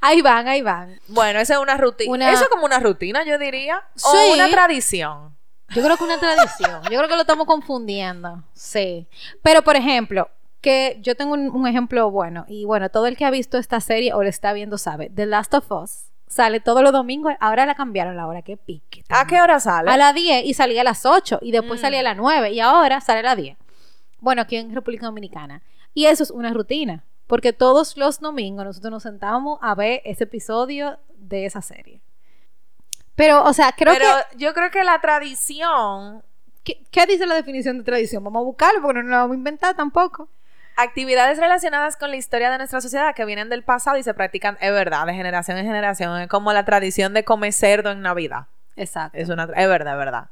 Ahí 0.01 0.23
van, 0.23 0.49
ahí 0.49 0.63
van. 0.63 1.01
Bueno, 1.09 1.39
esa 1.41 1.55
es 1.55 1.61
una 1.61 1.77
rutina. 1.77 2.11
Una- 2.13 2.33
Eso 2.33 2.45
es 2.45 2.49
como 2.49 2.65
una 2.65 2.79
rutina, 2.79 3.25
yo 3.25 3.39
diría. 3.39 3.83
Sí. 3.95 4.07
O 4.31 4.35
una 4.35 4.49
tradición. 4.51 5.37
Yo 5.71 5.83
creo 5.85 5.97
que 5.97 6.05
una 6.05 6.19
tradición. 6.19 6.83
Yo 6.91 6.99
creo 6.99 7.09
que 7.09 7.15
lo 7.15 7.21
estamos 7.21 7.47
confundiendo. 7.47 8.43
Sí. 8.55 9.07
Pero, 9.43 9.63
por 9.63 9.77
ejemplo, 9.77 10.29
que 10.61 10.99
yo 11.01 11.15
tengo 11.15 11.35
un, 11.35 11.49
un 11.51 11.67
ejemplo 11.67 12.11
bueno. 12.11 12.45
Y 12.49 12.65
bueno, 12.65 12.89
todo 12.91 13.07
el 13.07 13.17
que 13.17 13.25
ha 13.25 13.31
visto 13.31 13.57
esta 13.57 13.81
serie 13.81 14.13
o 14.13 14.23
la 14.23 14.29
está 14.31 14.53
viendo 14.53 14.79
sabe. 14.79 15.11
The 15.15 15.27
Last 15.27 15.55
of 15.55 15.71
Us 15.71 16.07
sale 16.27 16.61
todos 16.61 16.83
los 16.83 16.93
domingos. 16.93 17.35
Ahora 17.41 17.67
la 17.67 17.75
cambiaron 17.75 18.17
la 18.17 18.27
hora. 18.27 18.43
Qué 18.43 18.57
pique. 18.57 19.05
¿A 19.09 19.27
qué 19.27 19.41
hora 19.41 19.59
sale? 19.61 19.91
A 19.91 19.97
las 19.97 20.15
10 20.15 20.45
y 20.45 20.55
salía 20.55 20.81
a 20.83 20.85
las 20.85 21.07
8 21.07 21.39
y 21.41 21.53
después 21.53 21.81
Mm. 21.81 21.83
salía 21.83 22.01
a 22.01 22.05
las 22.05 22.17
9 22.17 22.51
y 22.53 22.61
ahora 22.61 23.01
sale 23.01 23.21
a 23.21 23.23
las 23.23 23.37
10. 23.37 23.57
Bueno, 24.19 24.43
aquí 24.43 24.57
en 24.57 24.75
República 24.75 25.07
Dominicana. 25.07 25.63
Y 25.95 26.07
eso 26.07 26.23
es 26.23 26.31
una 26.31 26.53
rutina, 26.53 27.05
porque 27.31 27.53
todos 27.53 27.97
los 27.97 28.19
domingos 28.19 28.65
nosotros 28.65 28.91
nos 28.91 29.05
sentamos 29.05 29.61
a 29.63 29.77
ver 29.77 30.03
ese 30.05 30.25
episodio 30.25 30.99
de 31.15 31.47
esa 31.47 31.63
serie. 31.63 32.01
Pero, 33.15 33.45
o 33.45 33.53
sea, 33.53 33.71
creo 33.71 33.95
Pero 33.95 34.09
que... 34.33 34.39
yo 34.39 34.53
creo 34.53 34.73
que 34.73 34.83
la 34.83 35.01
tradición, 35.01 36.25
¿qué, 36.65 36.83
qué 36.91 37.07
dice 37.07 37.27
la 37.27 37.37
definición 37.37 37.79
de 37.79 37.85
tradición? 37.85 38.25
Vamos 38.25 38.41
a 38.41 38.45
buscarlo 38.45 38.83
porque 38.83 39.05
no 39.05 39.11
la 39.11 39.19
vamos 39.19 39.35
a 39.35 39.39
inventar 39.39 39.77
tampoco. 39.77 40.29
actividades 40.77 41.39
relacionadas 41.39 41.97
con 41.97 42.11
la 42.11 42.17
historia 42.17 42.51
de 42.51 42.59
nuestra 42.59 42.81
sociedad 42.81 43.15
que 43.15 43.25
vienen 43.25 43.49
del 43.49 43.63
pasado 43.63 43.97
y 43.97 44.03
se 44.03 44.13
practican, 44.13 44.59
es 44.61 44.73
verdad, 44.73 45.07
de 45.07 45.15
generación 45.15 45.57
en 45.57 45.67
generación. 45.67 46.21
Es 46.23 46.29
como 46.29 46.53
la 46.53 46.65
tradición 46.65 47.15
de 47.15 47.25
comer 47.25 47.53
cerdo 47.53 47.93
en 47.93 48.01
Navidad. 48.01 48.49
Exacto. 48.75 49.17
Es, 49.17 49.29
una, 49.29 49.45
es 49.45 49.69
verdad, 49.69 49.93
es 49.93 49.99
verdad. 49.99 50.31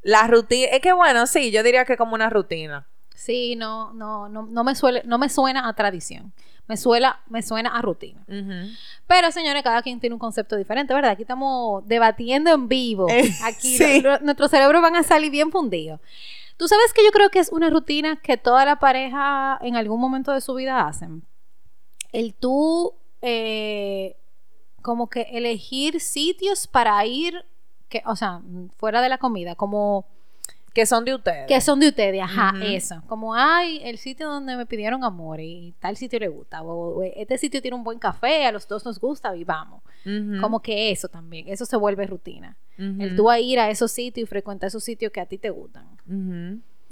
La 0.00 0.26
rutina, 0.26 0.68
es 0.68 0.80
que 0.80 0.94
bueno, 0.94 1.26
sí, 1.26 1.50
yo 1.50 1.62
diría 1.62 1.84
que 1.84 1.98
como 1.98 2.14
una 2.14 2.30
rutina. 2.30 2.86
Sí, 3.16 3.56
no, 3.56 3.92
no, 3.94 4.28
no, 4.28 4.42
no 4.46 4.62
me 4.64 4.74
suele, 4.76 5.02
no 5.04 5.18
me 5.18 5.28
suena 5.28 5.68
a 5.68 5.72
tradición. 5.72 6.32
Me 6.68 6.76
suena, 6.76 7.20
me 7.28 7.42
suena 7.42 7.76
a 7.76 7.80
rutina. 7.82 8.24
Pero, 9.06 9.30
señores, 9.30 9.62
cada 9.62 9.82
quien 9.82 10.00
tiene 10.00 10.14
un 10.14 10.18
concepto 10.20 10.56
diferente, 10.56 10.92
¿verdad? 10.92 11.12
Aquí 11.12 11.22
estamos 11.22 11.86
debatiendo 11.86 12.52
en 12.52 12.68
vivo. 12.68 13.06
Eh, 13.08 13.30
Aquí 13.44 13.76
sí. 13.78 14.00
lo- 14.02 14.12
lo- 14.12 14.18
nuestros 14.20 14.50
cerebros 14.50 14.82
van 14.82 14.96
a 14.96 15.02
salir 15.02 15.30
bien 15.30 15.50
fundidos. 15.52 16.00
Tú 16.56 16.66
sabes 16.68 16.92
que 16.92 17.04
yo 17.04 17.10
creo 17.12 17.30
que 17.30 17.38
es 17.38 17.50
una 17.52 17.70
rutina 17.70 18.16
que 18.16 18.36
toda 18.36 18.64
la 18.64 18.76
pareja 18.80 19.58
en 19.62 19.76
algún 19.76 20.00
momento 20.00 20.32
de 20.32 20.40
su 20.40 20.54
vida 20.54 20.86
hacen. 20.86 21.22
El 22.12 22.34
tú, 22.34 22.94
eh, 23.22 24.16
como 24.82 25.08
que 25.08 25.22
elegir 25.32 26.00
sitios 26.00 26.66
para 26.66 27.04
ir, 27.06 27.44
que, 27.88 28.02
o 28.06 28.16
sea, 28.16 28.40
fuera 28.76 29.00
de 29.02 29.08
la 29.08 29.18
comida, 29.18 29.54
como 29.54 30.04
Que 30.76 30.84
son 30.86 31.04
de 31.06 31.14
ustedes. 31.14 31.46
que 31.48 31.60
son 31.60 31.80
de 31.80 31.88
ustedes, 31.88 32.20
ajá, 32.22 32.52
eso. 32.62 33.02
Como, 33.08 33.34
ay, 33.34 33.80
el 33.82 33.96
sitio 33.98 34.28
donde 34.28 34.56
me 34.56 34.66
pidieron 34.66 35.02
amor 35.04 35.40
y 35.40 35.74
tal 35.80 35.96
sitio 35.96 36.20
le 36.20 36.28
gusta, 36.28 36.62
o, 36.62 36.98
o 36.98 37.02
este 37.02 37.38
sitio 37.38 37.62
tiene 37.62 37.76
un 37.76 37.82
buen 37.82 37.98
café, 37.98 38.44
a 38.46 38.52
los 38.52 38.68
dos 38.68 38.84
nos 38.84 39.00
gusta 39.00 39.34
y 39.34 39.42
vamos. 39.44 39.82
Como 40.40 40.60
que 40.60 40.90
eso 40.92 41.08
también, 41.08 41.48
eso 41.48 41.64
se 41.64 41.76
vuelve 41.76 42.06
rutina. 42.06 42.56
El 42.78 43.16
tú 43.16 43.30
a 43.30 43.40
ir 43.40 43.58
a 43.58 43.70
esos 43.70 43.90
sitios 43.90 44.28
y 44.28 44.28
frecuentar 44.28 44.68
esos 44.68 44.84
sitios 44.84 45.10
que 45.10 45.20
a 45.20 45.26
ti 45.26 45.38
te 45.38 45.48
gustan. 45.50 45.86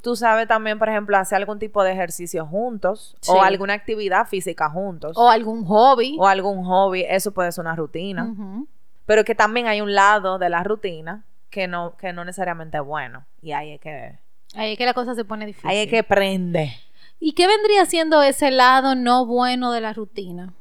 Tú 0.03 0.17
sabes 0.17 0.47
también, 0.49 0.79
por 0.79 0.89
ejemplo, 0.89 1.17
hacer 1.17 1.37
algún 1.37 1.59
tipo 1.59 1.83
de 1.83 1.93
ejercicio 1.93 2.45
juntos 2.47 3.17
Sí. 3.21 3.31
o 3.33 3.43
alguna 3.43 3.73
actividad 3.75 4.27
física 4.27 4.69
juntos 4.69 5.17
O 5.17 5.31
algún 5.31 5.65
hobby. 5.65 6.17
o 6.19 6.27
algún 6.27 6.63
hobby, 6.65 7.05
eso 7.09 7.33
puede 7.33 7.51
ser 7.53 7.63
una 7.63 7.75
rutina. 7.77 8.25
Ujú. 8.25 8.67
Pero 9.07 9.25
que 9.25 9.35
también 9.35 9.67
hay 9.67 9.81
un 9.81 9.95
lado 9.95 10.39
de 10.39 10.49
la 10.51 10.63
rutina 10.63 11.25
que 11.55 11.69
no, 11.69 11.97
que 11.97 12.13
no 12.13 12.25
necesariamente 12.25 12.79
es 12.79 12.85
bueno. 12.85 13.25
Y 13.41 13.53
ahí 13.53 13.75
es 13.75 13.81
que, 13.81 14.19
Ahí 14.57 14.73
es 14.73 14.79
que 14.79 14.85
la 14.87 14.93
cosa 14.93 15.15
se 15.15 15.25
pone 15.25 15.47
difícil. 15.47 15.71
ahí 15.71 15.79
es 15.79 15.89
que 15.89 16.03
prende. 16.03 16.73
¿Y 17.21 17.33
qué 17.33 17.47
vendría 17.47 17.87
siendo 17.87 18.23
ese 18.23 18.51
lado 18.51 18.97
no 18.97 19.25
bueno 19.25 19.71
de 19.71 19.81
la 19.81 19.93
rutina? 19.93 20.53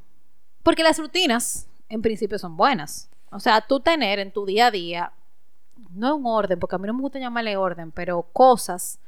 Porque 0.61 0.83
las 0.83 0.99
rutinas, 0.99 1.67
en 1.89 2.03
principio, 2.03 2.37
son 2.37 2.55
buenas. 2.55 3.09
O 3.31 3.39
sea, 3.39 3.61
tú 3.61 3.79
tener 3.79 4.19
en 4.19 4.31
tu 4.31 4.45
día 4.45 4.67
a 4.67 4.71
día, 4.71 5.11
no 5.89 6.15
un 6.15 6.27
orden, 6.27 6.59
porque 6.59 6.75
a 6.75 6.79
mí 6.79 6.85
no 6.85 6.93
me 6.93 7.01
gusta 7.01 7.17
llamarle 7.17 7.57
orden, 7.57 7.91
pero 7.91 8.21
cosas 8.33 8.99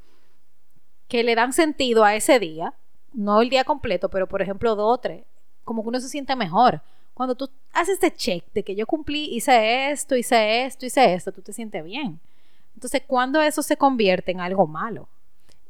que 1.07 1.23
le 1.23 1.35
dan 1.35 1.53
sentido 1.53 2.03
a 2.03 2.15
ese 2.15 2.39
día, 2.39 2.73
no 3.13 3.41
el 3.41 3.49
día 3.49 3.63
completo, 3.63 4.09
pero 4.09 4.27
por 4.27 4.41
ejemplo 4.41 4.75
dos 4.75 4.95
o 4.95 4.97
tres, 4.97 5.23
como 5.63 5.83
que 5.83 5.89
uno 5.89 5.99
se 5.99 6.09
siente 6.09 6.35
mejor. 6.35 6.81
Cuando 7.15 7.33
tú 7.33 7.49
haces 7.71 7.93
este 7.93 8.13
check 8.13 8.43
de 8.53 8.61
que 8.61 8.75
yo 8.75 8.85
cumplí, 8.85 9.33
hice 9.33 9.89
esto, 9.89 10.15
hice 10.15 10.65
esto, 10.65 10.85
hice 10.85 11.13
esto, 11.13 11.31
tú 11.31 11.41
te 11.41 11.53
sientes 11.53 11.83
bien. 11.83 12.19
Entonces, 12.73 13.03
¿cuándo 13.07 13.41
eso 13.41 13.63
se 13.63 13.77
convierte 13.77 14.33
en 14.33 14.41
algo 14.41 14.67
malo? 14.67 15.07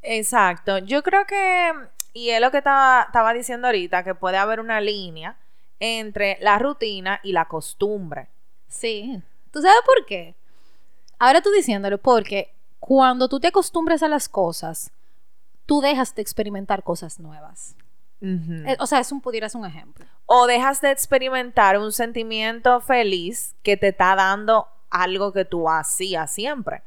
Exacto. 0.02 0.80
Yo 0.80 1.04
creo 1.04 1.26
que, 1.28 1.72
y 2.14 2.32
es 2.32 2.42
lo 2.42 2.50
que 2.50 2.58
estaba, 2.58 3.04
estaba 3.04 3.32
diciendo 3.32 3.68
ahorita, 3.68 4.04
que 4.04 4.16
puede 4.16 4.38
haber 4.38 4.60
una 4.60 4.82
línea 4.82 5.38
entre 5.80 6.40
la 6.42 6.58
rutina 6.58 7.20
y 7.24 7.32
la 7.32 7.46
costumbre. 7.46 8.28
Sí. 8.68 9.22
¿Tú 9.52 9.62
sabes 9.62 9.82
por 9.86 10.04
qué? 10.08 10.34
Ahora 11.20 11.42
tú 11.42 11.52
diciéndolo, 11.52 12.00
porque 12.00 12.56
cuando 12.80 13.30
tú 13.30 13.40
te 13.40 13.50
acostumbras 13.50 14.02
a 14.02 14.08
las 14.08 14.28
cosas, 14.28 14.92
tú 15.68 15.80
dejas 15.80 16.16
de 16.16 16.24
experimentar 16.24 16.82
cosas 16.82 17.20
nuevas. 17.20 17.76
Eh, 18.22 18.76
O 18.80 18.88
sea, 18.88 19.00
eso 19.00 19.20
pudieras 19.20 19.56
un 19.56 19.66
ejemplo. 19.66 20.06
O 20.26 20.48
dejas 20.48 20.82
de 20.82 20.92
experimentar 20.92 21.78
un 21.78 21.92
sentimiento 21.92 22.82
feliz 22.82 23.56
que 23.64 23.78
te 23.78 23.90
está 23.90 24.16
dando 24.16 24.68
algo 24.90 25.32
que 25.34 25.46
tú 25.46 25.70
hacías 25.70 26.32
siempre. 26.32 26.82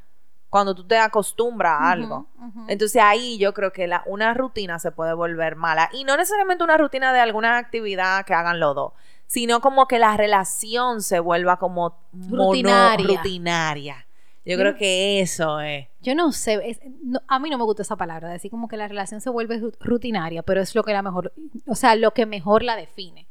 Cuando 0.50 0.75
tú 0.75 0.85
te 0.87 0.97
acostumbras 0.97 1.78
a 1.78 1.90
algo. 1.92 2.26
Entonces 2.68 3.02
ahí 3.02 3.37
yo 3.38 3.52
creo 3.52 3.70
que 3.73 3.87
la, 3.87 4.02
una 4.06 4.32
rutina 4.32 4.78
se 4.78 4.90
puede 4.90 5.12
volver 5.12 5.56
mala. 5.56 5.90
Y 5.92 6.04
no 6.04 6.16
necesariamente 6.16 6.64
una 6.64 6.78
rutina 6.78 7.12
de 7.12 7.20
alguna 7.20 7.58
actividad 7.58 8.25
que 8.25 8.32
hagan 8.32 8.58
los 8.58 8.75
dos, 8.75 8.92
sino 9.26 9.61
como 9.61 9.87
que 9.87 9.99
la 9.99 10.16
relación 10.16 11.02
se 11.02 11.20
vuelva 11.20 11.58
como 11.58 11.99
mono- 12.12 12.47
Rutinaria. 12.47 13.06
rutinaria. 13.18 14.06
Yo 14.47 14.56
creo 14.56 14.75
que 14.76 15.20
eso 15.20 15.61
es. 15.61 15.88
Yo 16.00 16.14
no 16.14 16.31
sé, 16.33 16.61
es- 16.64 16.81
no- 17.02 17.21
a 17.26 17.38
mí 17.38 17.50
no 17.50 17.59
me 17.59 17.64
gusta 17.64 17.83
esa 17.83 17.97
palabra, 17.97 18.28
decir 18.28 18.50
como 18.50 18.69
que 18.69 18.76
la 18.76 18.87
relación 18.88 19.21
se 19.21 19.31
vuelve 19.31 19.61
ru- 19.61 19.75
rutinaria, 19.81 20.43
pero 20.43 20.61
es 20.61 20.75
lo 20.75 20.85
que 20.85 20.93
la 20.93 21.02
mejor, 21.02 21.33
o 21.67 21.75
sea, 21.75 21.95
lo 21.97 22.12
que 22.14 22.25
mejor 22.26 22.62
la 22.62 22.76
define. 22.76 23.26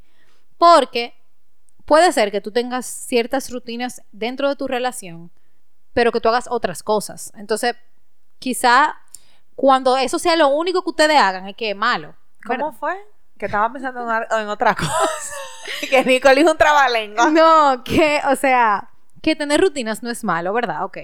Porque 0.58 1.14
puede 1.84 2.12
ser 2.12 2.30
que 2.30 2.40
tú 2.40 2.50
tengas 2.50 2.84
ciertas 2.86 3.50
rutinas 3.50 4.02
dentro 4.12 4.48
de 4.48 4.56
tu 4.56 4.68
relación, 4.68 5.30
pero 5.94 6.12
que 6.12 6.20
tú 6.20 6.28
hagas 6.28 6.46
otras 6.50 6.82
cosas. 6.82 7.32
Entonces, 7.36 7.74
quizá 8.38 8.96
cuando 9.56 9.96
eso 9.96 10.18
sea 10.18 10.36
lo 10.36 10.48
único 10.48 10.82
que 10.82 10.90
ustedes 10.90 11.18
hagan, 11.18 11.48
es 11.48 11.56
que 11.56 11.70
es 11.70 11.76
malo. 11.76 12.14
¿Cómo 12.46 12.66
¿verdad? 12.66 12.78
fue? 12.78 12.96
Que 13.38 13.46
estaba 13.46 13.72
pensando 13.72 14.00
en, 14.10 14.40
en 14.40 14.48
otra 14.48 14.74
cosa. 14.76 14.92
que 15.88 16.04
Nicole 16.04 16.42
hizo 16.42 16.52
un 16.52 16.58
trabalengo. 16.58 17.30
No, 17.30 17.82
que, 17.84 18.20
o 18.30 18.36
sea, 18.36 18.90
que 19.22 19.34
tener 19.34 19.60
rutinas 19.60 20.02
no 20.02 20.10
es 20.10 20.22
malo, 20.22 20.52
¿verdad? 20.52 20.84
Ok, 20.84 20.98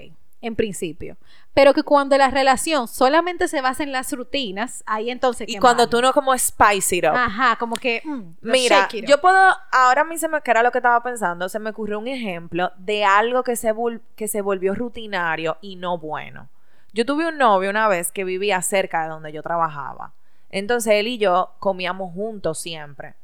en 0.45 0.55
principio. 0.55 1.17
Pero 1.53 1.73
que 1.73 1.83
cuando 1.83 2.17
la 2.17 2.29
relación 2.29 2.87
solamente 2.87 3.47
se 3.47 3.61
basa 3.61 3.83
en 3.83 3.91
las 3.91 4.11
rutinas, 4.13 4.83
ahí 4.85 5.09
entonces... 5.09 5.47
Y 5.49 5.57
cuando 5.57 5.87
tú 5.87 6.01
no 6.01 6.13
como 6.13 6.37
spice 6.37 6.97
it 6.97 7.05
up. 7.05 7.15
Ajá, 7.15 7.55
como 7.57 7.75
que... 7.75 8.01
mm, 8.03 8.21
Mira, 8.41 8.87
yo 8.89 9.21
puedo, 9.21 9.37
ahora 9.71 10.01
a 10.01 10.05
mí 10.05 10.17
se 10.17 10.27
me, 10.27 10.41
que 10.41 10.51
era 10.51 10.63
lo 10.63 10.71
que 10.71 10.79
estaba 10.79 11.01
pensando, 11.01 11.49
se 11.49 11.59
me 11.59 11.69
ocurrió 11.69 11.99
un 11.99 12.07
ejemplo 12.07 12.71
de 12.77 13.05
algo 13.05 13.43
que 13.43 13.55
se, 13.55 13.73
que 14.15 14.27
se 14.27 14.41
volvió 14.41 14.75
rutinario 14.75 15.57
y 15.61 15.75
no 15.75 15.97
bueno. 15.97 16.49
Yo 16.93 17.05
tuve 17.05 17.27
un 17.27 17.37
novio 17.37 17.69
una 17.69 17.87
vez 17.87 18.11
que 18.11 18.23
vivía 18.23 18.61
cerca 18.61 19.03
de 19.03 19.09
donde 19.09 19.33
yo 19.33 19.43
trabajaba. 19.43 20.13
Entonces 20.49 20.93
él 20.93 21.07
y 21.07 21.17
yo 21.17 21.51
comíamos 21.59 22.13
juntos 22.13 22.59
siempre. 22.59 23.15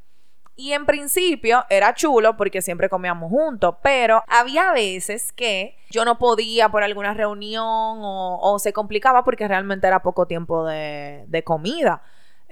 Y 0.55 0.73
en 0.73 0.85
principio 0.85 1.65
era 1.69 1.93
chulo 1.93 2.37
porque 2.37 2.61
siempre 2.61 2.89
comíamos 2.89 3.29
juntos, 3.29 3.75
pero 3.81 4.23
había 4.27 4.71
veces 4.73 5.31
que 5.31 5.77
yo 5.89 6.05
no 6.05 6.17
podía 6.19 6.69
por 6.69 6.83
alguna 6.83 7.13
reunión 7.13 7.63
o, 7.65 8.37
o 8.41 8.59
se 8.59 8.73
complicaba 8.73 9.23
porque 9.23 9.47
realmente 9.47 9.87
era 9.87 10.01
poco 10.01 10.25
tiempo 10.27 10.65
de, 10.65 11.23
de 11.27 11.43
comida. 11.43 12.01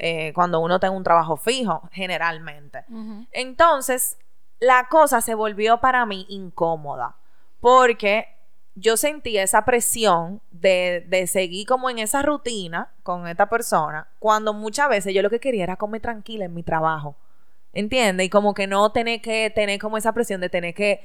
eh, 0.01 0.31
cuando 0.33 0.61
uno 0.61 0.79
tiene 0.79 0.95
un 0.95 1.03
trabajo 1.03 1.35
fijo, 1.35 1.89
generalmente. 1.91 2.85
Entonces, 3.31 4.17
la 4.59 4.87
cosa 4.89 5.19
se 5.21 5.35
volvió 5.35 5.79
para 5.81 6.05
mí 6.05 6.25
incómoda 6.29 7.17
porque 7.59 8.27
yo 8.75 8.95
sentía 8.95 9.43
esa 9.43 9.65
presión 9.65 10.41
de, 10.51 11.05
de 11.09 11.27
seguir 11.27 11.67
como 11.67 11.89
en 11.89 11.99
esa 11.99 12.21
rutina 12.21 12.91
con 13.03 13.27
esta 13.27 13.47
persona, 13.49 14.07
cuando 14.19 14.53
muchas 14.53 14.87
veces 14.87 15.13
yo 15.13 15.21
lo 15.21 15.29
que 15.29 15.41
quería 15.41 15.63
era 15.65 15.75
comer 15.75 16.01
tranquila 16.01 16.45
en 16.45 16.53
mi 16.53 16.63
trabajo. 16.63 17.15
¿Entiendes? 17.73 18.27
Y 18.27 18.29
como 18.29 18.53
que 18.53 18.67
no 18.67 18.91
tener 18.91 19.21
que 19.21 19.51
tener 19.53 19.79
como 19.79 19.97
esa 19.97 20.13
presión 20.13 20.41
de 20.41 20.49
tener 20.49 20.73
que 20.73 21.03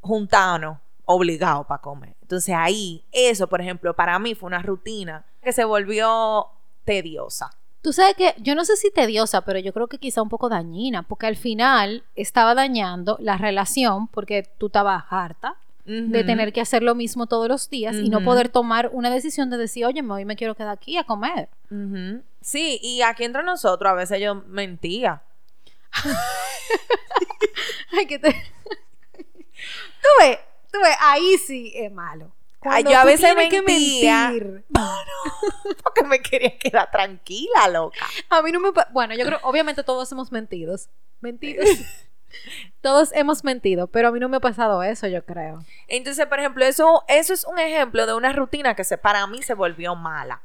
juntarnos 0.00 0.78
obligados 1.04 1.66
para 1.66 1.80
comer. 1.80 2.14
Entonces 2.20 2.54
ahí, 2.56 3.04
eso, 3.12 3.46
por 3.48 3.60
ejemplo, 3.60 3.94
para 3.94 4.18
mí 4.18 4.34
fue 4.34 4.48
una 4.48 4.60
rutina 4.60 5.24
que 5.42 5.52
se 5.52 5.64
volvió 5.64 6.48
tediosa. 6.84 7.50
Tú 7.80 7.92
sabes 7.92 8.14
que 8.16 8.34
yo 8.38 8.54
no 8.54 8.64
sé 8.64 8.76
si 8.76 8.90
tediosa, 8.90 9.42
pero 9.42 9.58
yo 9.58 9.72
creo 9.72 9.86
que 9.86 9.98
quizá 9.98 10.20
un 10.20 10.28
poco 10.28 10.48
dañina, 10.48 11.04
porque 11.04 11.26
al 11.26 11.36
final 11.36 12.04
estaba 12.16 12.54
dañando 12.54 13.16
la 13.20 13.38
relación 13.38 14.08
porque 14.08 14.42
tú 14.58 14.66
estabas 14.66 15.04
harta 15.08 15.56
de 15.86 16.22
tener 16.22 16.52
que 16.52 16.60
hacer 16.60 16.82
lo 16.82 16.94
mismo 16.94 17.26
todos 17.26 17.48
los 17.48 17.70
días 17.70 17.96
y 17.96 18.10
no 18.10 18.22
poder 18.22 18.50
tomar 18.50 18.90
una 18.92 19.08
decisión 19.08 19.48
de 19.48 19.56
decir, 19.56 19.86
oye, 19.86 20.02
hoy 20.02 20.26
me 20.26 20.36
quiero 20.36 20.54
quedar 20.54 20.72
aquí 20.72 20.98
a 20.98 21.04
comer. 21.04 21.48
Sí, 22.42 22.78
y 22.82 23.00
aquí 23.00 23.24
entre 23.24 23.42
nosotros 23.42 23.90
a 23.90 23.94
veces 23.94 24.20
yo 24.20 24.34
mentía. 24.34 25.22
Ay, 27.92 28.06
que 28.06 28.18
te... 28.18 28.30
tú 28.32 30.08
ves, 30.20 30.38
tú 30.70 30.78
ves, 30.80 30.96
ahí 31.00 31.38
sí 31.38 31.72
es 31.74 31.90
malo. 31.92 32.32
Ay, 32.60 32.84
yo 32.84 32.98
a 32.98 33.04
veces 33.04 33.34
tienes 33.34 33.50
que 33.50 33.62
mentía. 33.62 34.30
mentir. 34.30 34.64
Porque 35.82 36.02
me 36.02 36.20
quería 36.20 36.58
quedar 36.58 36.90
tranquila, 36.90 37.68
loca. 37.68 38.04
A 38.28 38.42
mí 38.42 38.50
no 38.50 38.60
me... 38.60 38.70
Bueno, 38.90 39.14
yo 39.14 39.24
creo, 39.24 39.38
obviamente 39.42 39.84
todos 39.84 40.10
hemos 40.10 40.32
mentido. 40.32 40.76
Mentidos. 41.20 41.68
todos 42.80 43.12
hemos 43.12 43.44
mentido, 43.44 43.86
pero 43.86 44.08
a 44.08 44.12
mí 44.12 44.18
no 44.18 44.28
me 44.28 44.38
ha 44.38 44.40
pasado 44.40 44.82
eso, 44.82 45.06
yo 45.06 45.24
creo. 45.24 45.64
Entonces, 45.86 46.26
por 46.26 46.40
ejemplo, 46.40 46.64
eso, 46.64 47.04
eso 47.08 47.32
es 47.32 47.44
un 47.44 47.58
ejemplo 47.58 48.06
de 48.06 48.14
una 48.14 48.32
rutina 48.32 48.74
que 48.74 48.84
se, 48.84 48.98
para 48.98 49.26
mí 49.26 49.42
se 49.42 49.54
volvió 49.54 49.94
mala. 49.94 50.42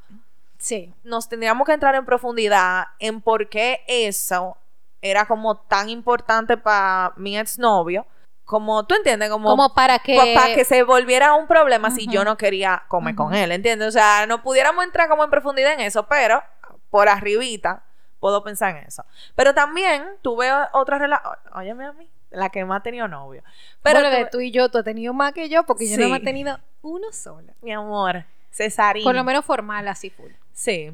Sí. 0.60 0.94
Nos 1.04 1.28
tendríamos 1.28 1.66
que 1.66 1.74
entrar 1.74 1.96
en 1.96 2.06
profundidad 2.06 2.86
en 3.00 3.22
por 3.22 3.50
qué 3.50 3.82
eso 3.88 4.58
era 5.04 5.26
como 5.26 5.58
tan 5.58 5.90
importante 5.90 6.56
para 6.58 7.12
mi 7.18 7.38
exnovio. 7.38 8.06
Como, 8.46 8.86
¿tú 8.86 8.96
entiendes? 8.96 9.30
Como, 9.30 9.50
Como 9.50 9.74
para 9.74 10.00
que... 10.00 10.16
para 10.36 10.54
que 10.56 10.66
se 10.66 10.84
volviera 10.84 11.34
un 11.34 11.46
problema 11.48 11.92
si 11.92 12.08
yo 12.08 12.24
no 12.26 12.38
quería 12.38 12.84
comer 12.88 13.16
con 13.16 13.34
él, 13.34 13.52
¿entiendes? 13.52 13.88
O 13.88 13.92
sea, 13.92 14.26
no 14.28 14.42
pudiéramos 14.42 14.84
entrar 14.84 15.08
como 15.10 15.24
en 15.24 15.30
profundidad 15.30 15.74
en 15.74 15.82
eso, 15.82 16.08
pero 16.08 16.42
por 16.90 17.08
arribita 17.10 17.84
puedo 18.20 18.44
pensar 18.44 18.76
en 18.76 18.84
eso. 18.86 19.04
Pero 19.36 19.54
también 19.54 20.06
tuve 20.22 20.50
otra 20.74 20.98
relación, 20.98 21.34
óyeme 21.54 21.86
a 21.86 21.94
mí, 21.94 22.10
la 22.32 22.50
que 22.50 22.64
más 22.66 22.80
ha 22.80 22.84
tenido 22.84 23.08
novio. 23.08 23.44
Pero 23.82 24.00
tuve- 24.00 24.30
tú 24.32 24.40
y 24.42 24.52
yo, 24.52 24.70
tú 24.70 24.78
has 24.80 24.84
tenido 24.84 25.14
más 25.14 25.34
que 25.34 25.48
yo, 25.50 25.64
porque 25.64 25.88
yo 25.90 25.98
no 25.98 26.10
me 26.10 26.18
he 26.18 26.20
tenido 26.22 26.60
uno 26.82 27.12
solo. 27.12 27.54
mi 27.62 27.72
amor, 27.72 28.26
Cesarín. 28.52 29.04
Por 29.04 29.16
lo 29.16 29.24
menos 29.24 29.44
formal, 29.46 29.88
así 29.88 30.10
full. 30.10 30.32
Sí. 30.54 30.92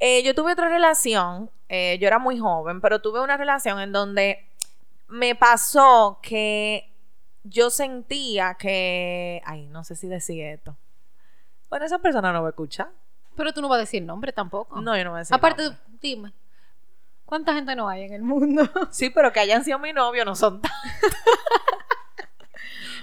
Eh, 0.00 0.22
yo 0.24 0.34
tuve 0.34 0.52
otra 0.52 0.68
relación, 0.68 1.50
eh, 1.72 1.98
yo 2.00 2.08
era 2.08 2.18
muy 2.18 2.36
joven, 2.36 2.80
pero 2.80 3.00
tuve 3.00 3.20
una 3.20 3.36
relación 3.36 3.78
en 3.78 3.92
donde 3.92 4.44
me 5.06 5.36
pasó 5.36 6.18
que 6.20 6.92
yo 7.44 7.70
sentía 7.70 8.54
que, 8.54 9.40
ay, 9.44 9.66
no 9.66 9.84
sé 9.84 9.94
si 9.94 10.08
decir 10.08 10.44
esto. 10.44 10.76
Bueno, 11.68 11.86
esa 11.86 12.00
persona 12.00 12.32
no 12.32 12.42
me 12.42 12.48
escucha. 12.48 12.90
Pero 13.36 13.52
tú 13.54 13.62
no 13.62 13.68
vas 13.68 13.76
a 13.76 13.80
decir 13.82 14.02
nombre 14.02 14.32
tampoco. 14.32 14.80
No, 14.80 14.96
yo 14.96 15.04
no 15.04 15.10
voy 15.10 15.18
a 15.18 15.20
decir 15.20 15.34
Aparte, 15.36 15.62
nombre. 15.62 15.80
dime, 16.02 16.32
¿cuánta 17.24 17.54
gente 17.54 17.76
no 17.76 17.88
hay 17.88 18.02
en 18.02 18.14
el 18.14 18.22
mundo? 18.22 18.68
Sí, 18.90 19.08
pero 19.10 19.32
que 19.32 19.38
hayan 19.38 19.62
sido 19.64 19.78
mi 19.78 19.92
novio 19.92 20.24
no 20.24 20.34
son 20.34 20.60
tantos. 20.60 20.80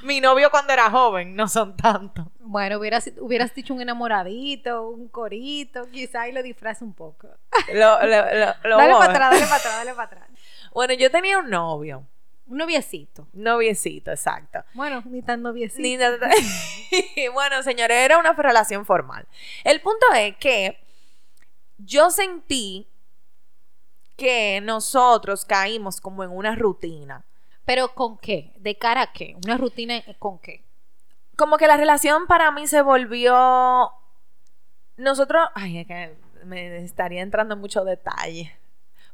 mi 0.08 0.20
novio 0.22 0.50
cuando 0.50 0.74
era 0.74 0.90
joven 0.90 1.36
no 1.36 1.48
son 1.48 1.78
tantos. 1.78 2.26
Bueno, 2.40 2.80
hubieras, 2.80 3.12
hubieras 3.20 3.54
dicho 3.54 3.74
un 3.74 3.82
enamoradito, 3.82 4.88
un 4.90 5.08
corito, 5.10 5.90
quizá 5.92 6.28
y 6.28 6.32
lo 6.32 6.42
disfraza 6.42 6.84
un 6.84 6.94
poco. 6.94 7.28
Lo, 7.74 8.00
lo, 8.02 8.08
lo- 8.08 8.54
lo 8.64 8.78
dale 8.78 8.94
para 8.94 9.06
atrás, 9.12 9.32
dale 9.32 9.46
para 9.46 9.56
atrás, 9.58 9.76
dale 9.78 9.94
para 9.94 10.04
atrás. 10.08 10.30
Bueno, 10.74 10.94
yo 10.96 11.12
tenía 11.12 11.38
un 11.38 11.50
novio. 11.50 12.08
Un 12.48 12.58
noviecito. 12.60 13.28
Noviecito, 13.34 14.10
exacto. 14.12 14.64
Bueno, 14.74 15.04
ni 15.06 15.22
tan 15.22 15.42
noviecito. 15.42 15.82
Ni 15.82 17.28
bueno, 17.34 17.62
señores, 17.62 17.98
era 17.98 18.18
una 18.18 18.32
relación 18.34 18.86
formal. 18.86 19.28
El 19.66 19.82
punto 19.82 20.06
es 20.16 20.38
que 20.38 20.80
yo 21.78 22.10
sentí 22.10 22.88
que 24.16 24.62
nosotros 24.62 25.46
caímos 25.46 26.00
como 26.02 26.24
en 26.24 26.32
una 26.32 26.56
rutina. 26.56 27.24
Pero 27.67 27.93
¿con 27.93 28.17
qué? 28.17 28.53
¿De 28.55 28.77
cara 28.77 29.01
a 29.01 29.12
qué? 29.12 29.36
¿Una 29.43 29.57
rutina 29.57 30.01
con 30.19 30.39
qué? 30.39 30.63
Como 31.36 31.57
que 31.57 31.67
la 31.67 31.75
relación 31.75 32.25
para 32.25 32.50
mí 32.50 32.65
se 32.65 32.81
volvió. 32.81 33.91
Nosotros. 34.95 35.50
Ay, 35.53 35.79
es 35.79 35.88
que 35.88 36.15
me 36.45 36.77
estaría 36.77 37.21
entrando 37.21 37.55
en 37.55 37.59
mucho 37.59 37.83
detalle. 37.83 38.57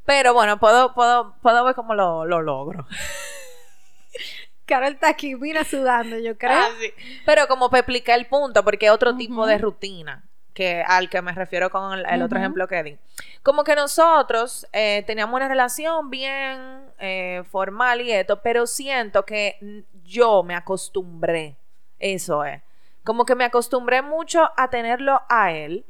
Pero 0.05 0.36
bueno, 0.36 0.60
puedo, 0.60 0.93
puedo, 0.93 1.36
puedo 1.41 1.63
ver 1.63 1.74
cómo 1.74 1.95
lo, 1.95 2.25
lo 2.25 2.43
logro. 2.43 2.86
Carol 4.67 4.93
está 4.93 5.10
aquí, 5.10 5.33
mira 5.33 5.63
sudando, 5.63 6.19
yo 6.19 6.38
creo. 6.38 6.60
Ah, 6.60 6.69
sí. 6.79 6.93
Pero 7.25 7.48
como 7.48 7.72
para 7.72 7.79
explicar 7.79 8.19
el 8.19 8.27
punto, 8.27 8.63
porque 8.63 8.86
es 8.86 8.91
otro 8.91 9.17
tipo 9.17 9.48
de 9.48 9.57
rutina 9.57 10.24
que 10.53 10.83
al 10.88 11.10
que 11.10 11.22
me 11.22 11.31
refiero 11.33 11.69
con 11.69 12.00
el, 12.00 12.05
el 12.05 12.22
otro 12.22 12.38
ejemplo 12.39 12.67
que 12.67 12.83
di. 12.83 12.98
Como 13.41 13.63
que 13.63 13.75
nosotros 13.75 14.67
eh, 14.72 15.03
teníamos 15.07 15.36
una 15.36 15.48
relación 15.48 16.10
bien 16.10 16.86
eh, 17.00 17.43
formal 17.51 18.01
y 18.01 18.12
esto, 18.12 18.41
pero 18.41 18.67
siento 18.67 19.25
que 19.25 19.83
yo 20.03 20.43
me 20.43 20.55
acostumbré, 20.55 21.57
eso 22.00 22.43
es, 22.45 22.62
como 23.03 23.25
que 23.25 23.36
me 23.36 23.45
acostumbré 23.45 24.01
mucho 24.01 24.50
a 24.55 24.69
tenerlo 24.69 25.22
a 25.27 25.51
él 25.51 25.86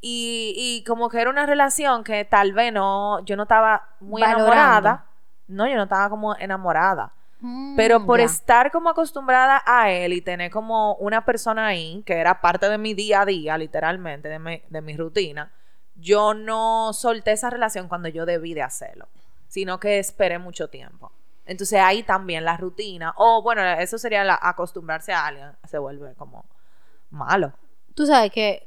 y, 0.00 0.52
y 0.56 0.84
como 0.84 1.08
que 1.08 1.20
era 1.20 1.30
una 1.30 1.46
relación 1.46 2.04
que 2.04 2.24
tal 2.24 2.52
vez 2.52 2.72
no, 2.72 3.24
yo 3.24 3.36
no 3.36 3.44
estaba 3.44 3.88
muy 4.00 4.20
Valorando. 4.20 4.52
enamorada, 4.52 5.06
no, 5.48 5.66
yo 5.66 5.76
no 5.76 5.84
estaba 5.84 6.10
como 6.10 6.36
enamorada. 6.36 7.12
Mm, 7.46 7.76
Pero 7.76 8.06
por 8.06 8.20
estar 8.20 8.70
como 8.70 8.88
acostumbrada 8.88 9.62
a 9.66 9.90
él 9.90 10.14
y 10.14 10.22
tener 10.22 10.50
como 10.50 10.94
una 10.94 11.26
persona 11.26 11.66
ahí, 11.66 12.02
que 12.06 12.14
era 12.14 12.40
parte 12.40 12.70
de 12.70 12.78
mi 12.78 12.94
día 12.94 13.20
a 13.20 13.26
día, 13.26 13.58
literalmente, 13.58 14.30
de 14.30 14.38
mi, 14.38 14.62
de 14.70 14.80
mi 14.80 14.96
rutina, 14.96 15.52
yo 15.94 16.32
no 16.32 16.94
solté 16.94 17.32
esa 17.32 17.50
relación 17.50 17.86
cuando 17.86 18.08
yo 18.08 18.24
debí 18.24 18.54
de 18.54 18.62
hacerlo, 18.62 19.08
sino 19.46 19.78
que 19.78 19.98
esperé 19.98 20.38
mucho 20.38 20.68
tiempo. 20.68 21.12
Entonces 21.44 21.78
ahí 21.80 22.02
también 22.02 22.46
la 22.46 22.56
rutina, 22.56 23.12
o 23.18 23.42
bueno, 23.42 23.62
eso 23.62 23.98
sería 23.98 24.24
la- 24.24 24.38
acostumbrarse 24.40 25.12
a 25.12 25.26
alguien, 25.26 25.50
se 25.68 25.76
vuelve 25.76 26.14
como 26.14 26.46
malo. 27.10 27.52
Tú 27.94 28.06
sabes 28.06 28.32
que 28.32 28.66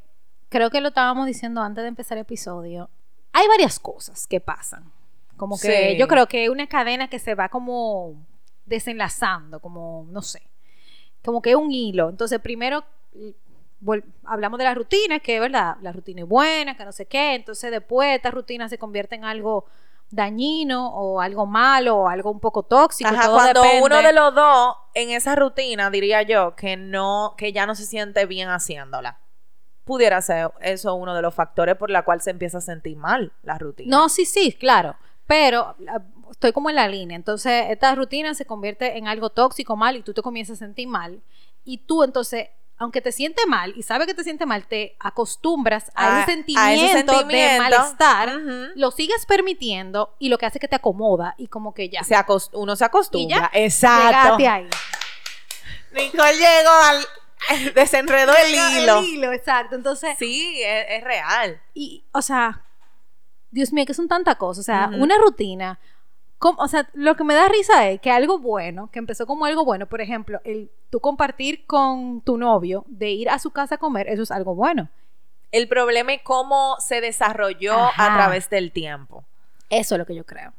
creo 0.50 0.70
que 0.70 0.82
lo 0.82 0.90
estábamos 0.90 1.26
diciendo 1.26 1.62
antes 1.64 1.82
de 1.82 1.88
empezar 1.88 2.20
el 2.20 2.22
episodio. 2.22 2.92
Hay 3.34 3.48
varias 3.48 3.80
cosas 3.80 4.28
que 4.28 4.40
pasan. 4.40 4.92
Como 5.36 5.56
que 5.60 5.94
Sí. 5.94 5.98
yo 5.98 6.08
creo 6.08 6.28
que 6.28 6.44
es 6.44 6.50
una 6.52 6.68
cadena 6.68 7.10
que 7.10 7.18
se 7.18 7.34
va 7.34 7.50
como 7.50 8.14
desenlazando, 8.68 9.60
como, 9.60 10.06
no 10.12 10.22
sé, 10.22 10.44
como 11.26 11.42
que 11.42 11.56
un 11.56 11.72
hilo. 11.72 12.10
Entonces, 12.10 12.40
primero 12.40 12.84
hablamos 14.26 14.58
de 14.58 14.64
la 14.64 14.74
rutina, 14.74 15.20
que 15.20 15.36
es 15.36 15.42
verdad, 15.42 15.78
la 15.82 15.92
rutina 15.92 16.22
es 16.22 16.28
buena, 16.28 16.76
que 16.76 16.86
no 16.86 16.92
sé 16.92 17.06
qué. 17.06 17.36
Entonces, 17.36 17.72
después 17.72 18.16
esta 18.16 18.32
rutina 18.32 18.70
se 18.70 18.78
convierte 18.78 19.16
en 19.16 19.24
algo 19.26 19.66
dañino 20.10 20.90
o 20.90 21.20
algo 21.20 21.46
malo 21.46 21.98
o 21.98 22.08
algo 22.08 22.32
un 22.32 22.40
poco 22.40 22.64
tóxico. 22.64 23.10
Ajá, 23.10 23.24
todo 23.26 23.34
cuando 23.36 23.62
depende. 23.62 23.86
uno 23.86 24.02
de 24.02 24.14
los 24.14 24.34
dos 24.34 24.76
en 24.94 25.10
esa 25.12 25.36
rutina, 25.36 25.90
diría 25.90 26.22
yo, 26.22 26.56
que 26.56 26.78
no, 26.78 27.36
que 27.38 27.52
ya 27.52 27.66
no 27.66 27.76
se 27.76 27.86
siente 27.86 28.26
bien 28.26 28.50
haciéndola. 28.50 29.20
Pudiera 29.84 30.22
ser 30.22 30.52
eso 30.62 30.96
uno 30.96 31.14
de 31.14 31.22
los 31.22 31.34
factores 31.34 31.76
por 31.76 31.90
la 31.90 32.04
cual 32.04 32.22
se 32.22 32.32
empieza 32.32 32.58
a 32.58 32.62
sentir 32.62 32.98
mal 32.98 33.32
la 33.44 33.58
rutina. 33.58 33.96
No, 33.96 34.10
sí, 34.10 34.26
sí, 34.26 34.54
claro. 34.54 34.96
Pero 35.28 35.76
la- 35.80 36.02
estoy 36.32 36.52
como 36.52 36.70
en 36.70 36.76
la 36.76 36.88
línea. 36.88 37.16
Entonces, 37.16 37.66
esta 37.70 37.94
rutina 37.96 38.34
se 38.34 38.46
convierte 38.46 38.98
en 38.98 39.08
algo 39.08 39.30
tóxico, 39.30 39.76
mal, 39.76 39.96
y 39.96 40.02
tú 40.04 40.14
te 40.14 40.22
comienzas 40.22 40.62
a 40.62 40.66
sentir 40.66 40.88
mal. 40.88 41.22
Y 41.66 41.80
tú, 41.80 42.04
entonces, 42.04 42.48
aunque 42.80 43.02
te 43.02 43.12
sientes 43.12 43.46
mal 43.48 43.74
y 43.76 43.82
sabes 43.84 44.06
que 44.08 44.14
te 44.14 44.24
sientes 44.24 44.48
mal, 44.48 44.68
te 44.68 44.96
acostumbras 45.00 45.92
a, 45.96 46.20
A- 46.20 46.22
ese, 46.22 46.32
a 46.32 46.36
sentimiento 46.36 47.24
de 47.24 47.58
malestar, 47.60 48.30
lo 48.76 48.92
sigues 48.92 49.26
permitiendo 49.26 50.16
y 50.20 50.30
lo 50.30 50.38
que 50.38 50.46
hace 50.46 50.60
es 50.60 50.62
que 50.62 50.68
te 50.68 50.76
acomoda 50.76 51.34
y 51.40 51.48
como 51.48 51.74
que 51.74 51.90
ya. 51.90 52.04
Se 52.04 52.16
acos- 52.16 52.50
uno 52.54 52.76
se 52.76 52.86
acostumbra. 52.86 53.38
Y 53.38 53.40
ya, 53.40 53.50
Exacto. 53.66 54.38
Ahí. 54.48 54.68
Nicole 55.94 56.34
llegó 56.34 56.70
al. 56.84 57.06
Desenredó 57.76 58.34
el 58.36 58.54
hilo. 58.54 59.00
El 59.00 59.06
hilo, 59.06 59.32
exacto. 59.32 59.76
Entonces, 59.76 60.16
Sí, 60.18 60.60
es, 60.64 60.86
es 60.90 61.04
real. 61.04 61.62
y, 61.74 62.04
o 62.12 62.22
sea, 62.22 62.64
Dios 63.52 63.72
mío, 63.72 63.86
que 63.86 63.94
son 63.94 64.08
tantas 64.08 64.36
cosas. 64.38 64.62
O 64.62 64.64
sea, 64.66 64.90
una 64.94 65.18
rutina. 65.18 65.80
Como- 66.40 66.62
o 66.62 66.68
sea, 66.68 66.90
lo 66.94 67.16
que 67.16 67.24
me 67.24 67.34
da 67.34 67.48
risa 67.50 67.90
es 67.90 68.00
que 68.02 68.12
algo 68.12 68.40
bueno, 68.40 68.90
que 68.92 69.00
empezó 69.00 69.26
como 69.26 69.46
algo 69.46 69.66
bueno, 69.66 69.88
por 69.88 70.02
ejemplo, 70.02 70.40
el 70.44 70.70
tú 70.90 71.00
compartir 71.00 71.66
con 71.66 72.22
tu 72.22 72.38
novio 72.38 72.86
de 72.88 73.10
ir 73.12 73.30
a 73.30 73.40
su 73.40 73.52
casa 73.52 73.76
a 73.76 73.78
comer, 73.80 74.08
eso 74.08 74.24
es 74.24 74.32
algo 74.32 74.56
bueno. 74.56 74.90
El 75.52 75.68
problema 75.68 76.14
es 76.14 76.22
cómo 76.24 76.76
se 76.80 77.02
desarrolló 77.02 77.74
Ajá. 77.74 78.14
a 78.14 78.18
través 78.18 78.50
del 78.50 78.72
tiempo. 78.72 79.24
Eso 79.70 79.96
es 79.96 80.00
lo 80.00 80.06
que 80.06 80.16
yo 80.16 80.26
creo. 80.26 80.54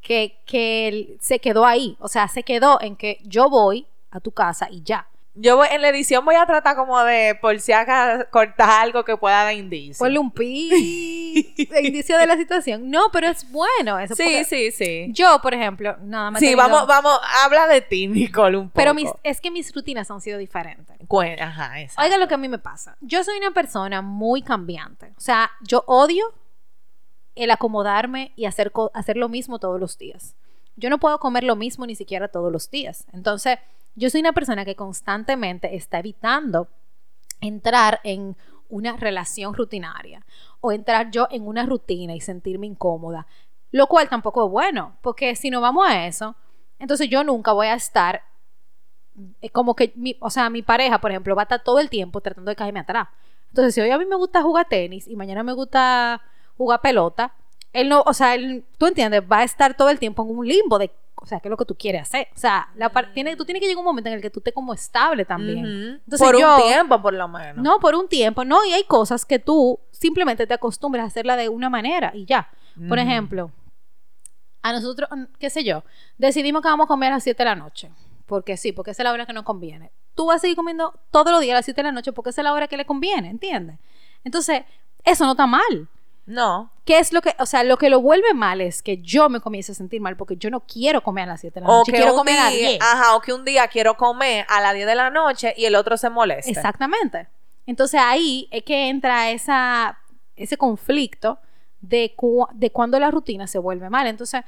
Que, 0.00 0.38
que 0.46 0.88
él 0.88 1.16
se 1.20 1.38
quedó 1.38 1.64
ahí. 1.66 1.96
O 2.00 2.08
sea, 2.08 2.28
se 2.28 2.42
quedó 2.42 2.80
en 2.80 2.96
que 2.96 3.18
yo 3.24 3.48
voy 3.50 3.86
a 4.10 4.20
tu 4.20 4.30
casa 4.32 4.68
y 4.70 4.82
ya. 4.82 5.06
Yo 5.34 5.56
voy- 5.56 5.68
en 5.70 5.80
la 5.80 5.88
edición 5.88 6.24
voy 6.26 6.34
a 6.34 6.44
tratar 6.44 6.76
como 6.76 7.02
de, 7.04 7.34
por 7.40 7.58
si 7.58 7.72
acaso, 7.72 8.26
cortar 8.30 8.68
algo 8.82 9.02
que 9.02 9.16
pueda 9.16 9.44
dar 9.44 9.54
indicio. 9.54 9.98
Ponle 10.04 10.18
un 10.18 10.30
pi 10.30 11.54
indicio 11.82 12.18
de 12.18 12.26
la 12.26 12.36
situación. 12.36 12.90
No, 12.90 13.04
pero 13.10 13.28
es 13.28 13.50
bueno 13.50 13.98
eso. 13.98 14.14
Sí, 14.14 14.44
sí, 14.44 14.70
sí. 14.72 15.06
Yo, 15.10 15.40
por 15.42 15.54
ejemplo, 15.54 15.96
nada 16.02 16.30
más. 16.32 16.40
Sí, 16.40 16.46
tenido- 16.48 16.58
vamos, 16.68 16.86
vamos, 16.86 17.18
habla 17.44 17.66
de 17.66 17.80
ti, 17.80 18.06
Nicole, 18.08 18.58
un 18.58 18.64
poco. 18.68 18.76
Pero 18.76 18.92
mis, 18.92 19.08
es 19.22 19.40
que 19.40 19.50
mis 19.50 19.74
rutinas 19.74 20.10
han 20.10 20.20
sido 20.20 20.36
diferentes. 20.38 20.98
Cuen- 21.08 21.40
Ajá, 21.40 21.80
exacto. 21.80 22.02
Oiga 22.02 22.18
lo 22.18 22.28
que 22.28 22.34
a 22.34 22.38
mí 22.38 22.48
me 22.48 22.58
pasa. 22.58 22.96
Yo 23.00 23.24
soy 23.24 23.38
una 23.38 23.52
persona 23.52 24.02
muy 24.02 24.42
cambiante. 24.42 25.12
O 25.16 25.20
sea, 25.20 25.50
yo 25.62 25.82
odio 25.86 26.26
el 27.34 27.50
acomodarme 27.50 28.32
y 28.36 28.44
hacer, 28.44 28.70
hacer 28.92 29.16
lo 29.16 29.30
mismo 29.30 29.58
todos 29.58 29.80
los 29.80 29.96
días. 29.96 30.34
Yo 30.76 30.90
no 30.90 30.98
puedo 30.98 31.18
comer 31.18 31.44
lo 31.44 31.56
mismo 31.56 31.86
ni 31.86 31.94
siquiera 31.94 32.28
todos 32.28 32.52
los 32.52 32.70
días. 32.70 33.06
Entonces, 33.14 33.58
yo 33.94 34.10
soy 34.10 34.20
una 34.20 34.32
persona 34.32 34.64
que 34.64 34.76
constantemente 34.76 35.76
está 35.76 35.98
evitando 35.98 36.68
entrar 37.40 38.00
en 38.04 38.36
una 38.68 38.96
relación 38.96 39.54
rutinaria 39.54 40.24
o 40.60 40.72
entrar 40.72 41.10
yo 41.10 41.28
en 41.30 41.46
una 41.46 41.66
rutina 41.66 42.14
y 42.14 42.20
sentirme 42.20 42.66
incómoda, 42.66 43.26
lo 43.70 43.86
cual 43.86 44.08
tampoco 44.08 44.46
es 44.46 44.50
bueno, 44.50 44.96
porque 45.02 45.34
si 45.36 45.50
no 45.50 45.60
vamos 45.60 45.86
a 45.88 46.06
eso, 46.06 46.36
entonces 46.78 47.08
yo 47.08 47.24
nunca 47.24 47.52
voy 47.52 47.66
a 47.66 47.74
estar 47.74 48.22
eh, 49.40 49.50
como 49.50 49.76
que, 49.76 49.92
mi, 49.96 50.16
o 50.20 50.30
sea, 50.30 50.48
mi 50.50 50.62
pareja, 50.62 51.00
por 51.00 51.10
ejemplo, 51.10 51.36
va 51.36 51.42
a 51.42 51.44
estar 51.44 51.62
todo 51.62 51.80
el 51.80 51.90
tiempo 51.90 52.20
tratando 52.20 52.50
de 52.50 52.56
caerme 52.56 52.80
atrás. 52.80 53.08
Entonces, 53.48 53.74
si 53.74 53.80
hoy 53.80 53.90
a 53.90 53.98
mí 53.98 54.06
me 54.06 54.16
gusta 54.16 54.42
jugar 54.42 54.68
tenis 54.68 55.06
y 55.06 55.16
mañana 55.16 55.42
me 55.42 55.52
gusta 55.52 56.22
jugar 56.56 56.80
pelota, 56.80 57.34
él 57.72 57.88
no, 57.88 58.02
o 58.06 58.14
sea, 58.14 58.34
él, 58.34 58.64
tú 58.78 58.86
entiendes, 58.86 59.22
va 59.30 59.38
a 59.38 59.44
estar 59.44 59.76
todo 59.76 59.90
el 59.90 59.98
tiempo 59.98 60.22
en 60.22 60.36
un 60.36 60.46
limbo 60.46 60.78
de, 60.78 60.90
o 61.22 61.26
sea, 61.26 61.38
qué 61.40 61.48
es 61.48 61.50
lo 61.50 61.56
que 61.56 61.64
tú 61.64 61.76
quieres 61.76 62.02
hacer. 62.02 62.26
O 62.34 62.38
sea, 62.38 62.68
la 62.74 62.88
par- 62.90 63.12
tiene, 63.14 63.36
tú 63.36 63.44
tienes 63.44 63.60
que 63.60 63.66
llegar 63.68 63.78
a 63.78 63.80
un 63.80 63.84
momento 63.86 64.08
en 64.08 64.16
el 64.16 64.20
que 64.20 64.28
tú 64.30 64.40
estés 64.40 64.52
como 64.52 64.74
estable 64.74 65.24
también. 65.24 65.64
Entonces, 66.04 66.26
por 66.26 66.36
yo- 66.38 66.56
un 66.56 66.62
tiempo, 66.62 67.00
por 67.00 67.14
lo 67.14 67.28
menos. 67.28 67.62
No, 67.64 67.78
por 67.78 67.94
un 67.94 68.08
tiempo, 68.08 68.44
no, 68.44 68.64
y 68.64 68.72
hay 68.72 68.84
cosas 68.84 69.24
que 69.24 69.38
tú 69.38 69.78
simplemente 69.92 70.46
te 70.46 70.54
acostumbras 70.54 71.04
a 71.04 71.06
hacerla 71.06 71.36
de 71.36 71.48
una 71.48 71.70
manera 71.70 72.10
y 72.14 72.24
ya. 72.26 72.50
Por 72.88 72.98
ejemplo, 72.98 73.50
a 74.62 74.72
nosotros, 74.72 75.08
mm, 75.10 75.24
qué 75.38 75.50
sé 75.50 75.64
yo, 75.64 75.84
decidimos 76.18 76.62
que 76.62 76.68
vamos 76.68 76.84
a 76.84 76.88
comer 76.88 77.10
a 77.12 77.16
las 77.16 77.22
7 77.24 77.38
de 77.42 77.48
la 77.50 77.54
noche. 77.56 77.90
Porque 78.26 78.56
sí, 78.56 78.72
porque 78.72 78.92
esa 78.92 79.02
es 79.02 79.04
la 79.04 79.12
hora 79.12 79.26
que 79.26 79.32
nos 79.32 79.44
conviene. 79.44 79.90
Tú 80.14 80.26
vas 80.26 80.36
a 80.36 80.38
seguir 80.40 80.56
comiendo 80.56 80.94
todos 81.10 81.30
los 81.32 81.40
días 81.40 81.52
a 81.52 81.58
las 81.58 81.64
7 81.64 81.80
de 81.82 81.88
la 81.88 81.92
noche 81.92 82.12
porque 82.12 82.30
esa 82.30 82.40
es 82.40 82.44
la 82.44 82.52
hora 82.52 82.68
que 82.68 82.76
le 82.76 82.84
conviene, 82.86 83.28
¿entiendes? 83.30 83.78
Entonces, 84.24 84.62
eso 85.04 85.24
no 85.24 85.32
está 85.32 85.46
mal. 85.46 85.88
No. 86.26 86.70
¿Qué 86.84 86.98
es 86.98 87.12
lo 87.12 87.20
que, 87.20 87.34
o 87.38 87.46
sea, 87.46 87.64
lo 87.64 87.76
que 87.76 87.90
lo 87.90 88.00
vuelve 88.00 88.32
mal 88.34 88.60
es 88.60 88.82
que 88.82 88.98
yo 88.98 89.28
me 89.28 89.40
comience 89.40 89.72
a 89.72 89.74
sentir 89.74 90.00
mal 90.00 90.16
porque 90.16 90.36
yo 90.36 90.50
no 90.50 90.60
quiero 90.60 91.02
comer 91.02 91.24
a 91.24 91.32
las 91.32 91.40
7 91.40 91.60
de 91.60 91.66
la 91.66 91.72
O 91.72 91.78
noche, 91.78 91.92
que, 91.92 91.98
quiero 91.98 92.14
comer 92.14 92.38
a 92.38 92.44
las 92.44 92.52
día, 92.52 92.68
10. 92.70 92.80
ajá, 92.82 93.16
o 93.16 93.20
que 93.20 93.32
un 93.32 93.44
día 93.44 93.66
quiero 93.68 93.96
comer 93.96 94.46
a 94.48 94.60
las 94.60 94.74
10 94.74 94.86
de 94.86 94.94
la 94.94 95.10
noche 95.10 95.54
y 95.56 95.64
el 95.64 95.74
otro 95.74 95.96
se 95.96 96.10
molesta. 96.10 96.50
Exactamente. 96.50 97.28
Entonces 97.66 98.00
ahí 98.02 98.48
es 98.50 98.62
que 98.64 98.88
entra 98.88 99.30
esa, 99.30 99.98
ese 100.36 100.56
conflicto 100.56 101.38
de, 101.80 102.14
cu- 102.16 102.46
de 102.54 102.70
cuando 102.70 102.98
la 103.00 103.10
rutina 103.10 103.46
se 103.46 103.58
vuelve 103.58 103.90
mal. 103.90 104.06
Entonces, 104.06 104.42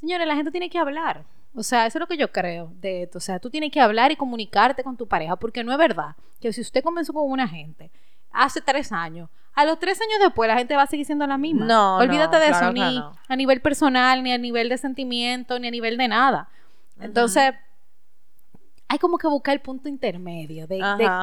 señores, 0.00 0.26
la 0.26 0.34
gente 0.36 0.50
tiene 0.50 0.68
que 0.70 0.78
hablar. 0.78 1.24
O 1.54 1.62
sea, 1.62 1.86
eso 1.86 1.98
es 1.98 2.00
lo 2.00 2.06
que 2.06 2.16
yo 2.16 2.32
creo 2.32 2.70
de 2.80 3.04
esto. 3.04 3.18
O 3.18 3.20
sea, 3.20 3.38
tú 3.38 3.48
tienes 3.50 3.70
que 3.70 3.80
hablar 3.80 4.10
y 4.12 4.16
comunicarte 4.16 4.82
con 4.82 4.96
tu 4.96 5.06
pareja, 5.06 5.36
porque 5.36 5.62
no 5.64 5.72
es 5.72 5.78
verdad 5.78 6.16
que 6.40 6.52
si 6.52 6.60
usted 6.60 6.82
comenzó 6.82 7.12
con 7.12 7.30
una 7.30 7.46
gente 7.48 7.90
hace 8.30 8.60
tres 8.60 8.90
años. 8.92 9.30
A 9.56 9.64
los 9.64 9.78
tres 9.78 10.00
años 10.00 10.18
después 10.20 10.48
la 10.48 10.56
gente 10.56 10.74
va 10.76 10.82
a 10.82 10.86
seguir 10.86 11.06
siendo 11.06 11.26
la 11.26 11.38
misma. 11.38 11.64
No, 11.66 11.96
Olvídate 11.98 12.36
no, 12.36 12.42
de 12.42 12.48
claro 12.48 12.64
eso, 12.66 12.72
ni 12.72 12.98
no. 12.98 13.12
a 13.28 13.36
nivel 13.36 13.60
personal, 13.60 14.22
ni 14.22 14.32
a 14.32 14.38
nivel 14.38 14.68
de 14.68 14.78
sentimiento, 14.78 15.58
ni 15.58 15.68
a 15.68 15.70
nivel 15.70 15.96
de 15.96 16.08
nada. 16.08 16.48
Entonces, 17.00 17.54
hay 18.88 18.98
como 18.98 19.18
que 19.18 19.26
buscar 19.28 19.54
el 19.54 19.60
punto 19.60 19.88
intermedio 19.88 20.66
de, 20.66 20.78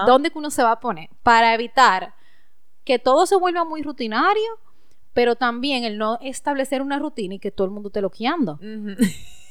dónde 0.05 0.31
uno 0.33 0.49
se 0.49 0.63
va 0.63 0.71
a 0.71 0.79
poner 0.79 1.09
para 1.23 1.53
evitar 1.53 2.13
que 2.83 2.99
todo 2.99 3.25
se 3.25 3.35
vuelva 3.35 3.63
muy 3.65 3.81
rutinario, 3.83 4.59
pero 5.13 5.35
también 5.35 5.83
el 5.83 5.97
no 5.97 6.17
establecer 6.21 6.81
una 6.81 6.99
rutina 6.99 7.35
y 7.35 7.39
que 7.39 7.51
todo 7.51 7.65
el 7.65 7.71
mundo 7.71 7.89
esté 7.89 8.01
loqueando. 8.01 8.53
Ujú. 8.53 8.95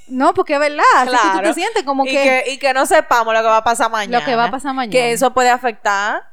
No, 0.08 0.34
porque 0.34 0.54
es 0.54 0.58
verdad, 0.60 0.82
así 0.96 1.10
que 1.10 1.16
tú 1.16 1.22
Claro. 1.22 1.48
te 1.48 1.54
sientes 1.54 1.82
como 1.84 2.04
y, 2.04 2.10
que, 2.10 2.44
y 2.54 2.58
que 2.58 2.74
no 2.74 2.84
sepamos 2.84 3.32
lo 3.32 3.40
que 3.40 3.46
va 3.46 3.58
a 3.58 3.64
pasar 3.64 3.90
mañana. 3.90 4.18
lo 4.18 4.24
que 4.24 4.34
va 4.34 4.46
a 4.46 4.50
pasar 4.50 4.74
mañana. 4.74 4.90
Que 4.90 5.12
eso 5.12 5.32
puede 5.32 5.50
afectar 5.50 6.29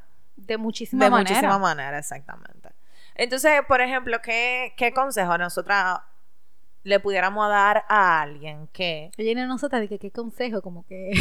de 0.48 0.58
muchísima 0.58 1.06
de 1.06 1.12
manera. 1.12 1.30
muchísimas 1.36 1.60
maneras, 1.60 2.00
exactamente. 2.00 2.70
Entonces, 3.16 3.62
por 3.68 3.82
ejemplo, 3.82 4.22
¿qué, 4.22 4.74
qué 4.78 4.94
consejo 4.94 5.38
nosotras 5.38 6.00
le 6.84 7.00
pudiéramos 7.02 7.50
dar 7.50 7.84
a 7.90 8.22
alguien 8.22 8.68
que... 8.72 9.12
Oye, 9.20 9.36
no, 9.36 9.46
nosotras, 9.46 9.82
de 9.82 9.90
que 9.90 10.00
qué 10.00 10.10
consejo, 10.12 10.62
como 10.62 10.86
que 10.86 11.12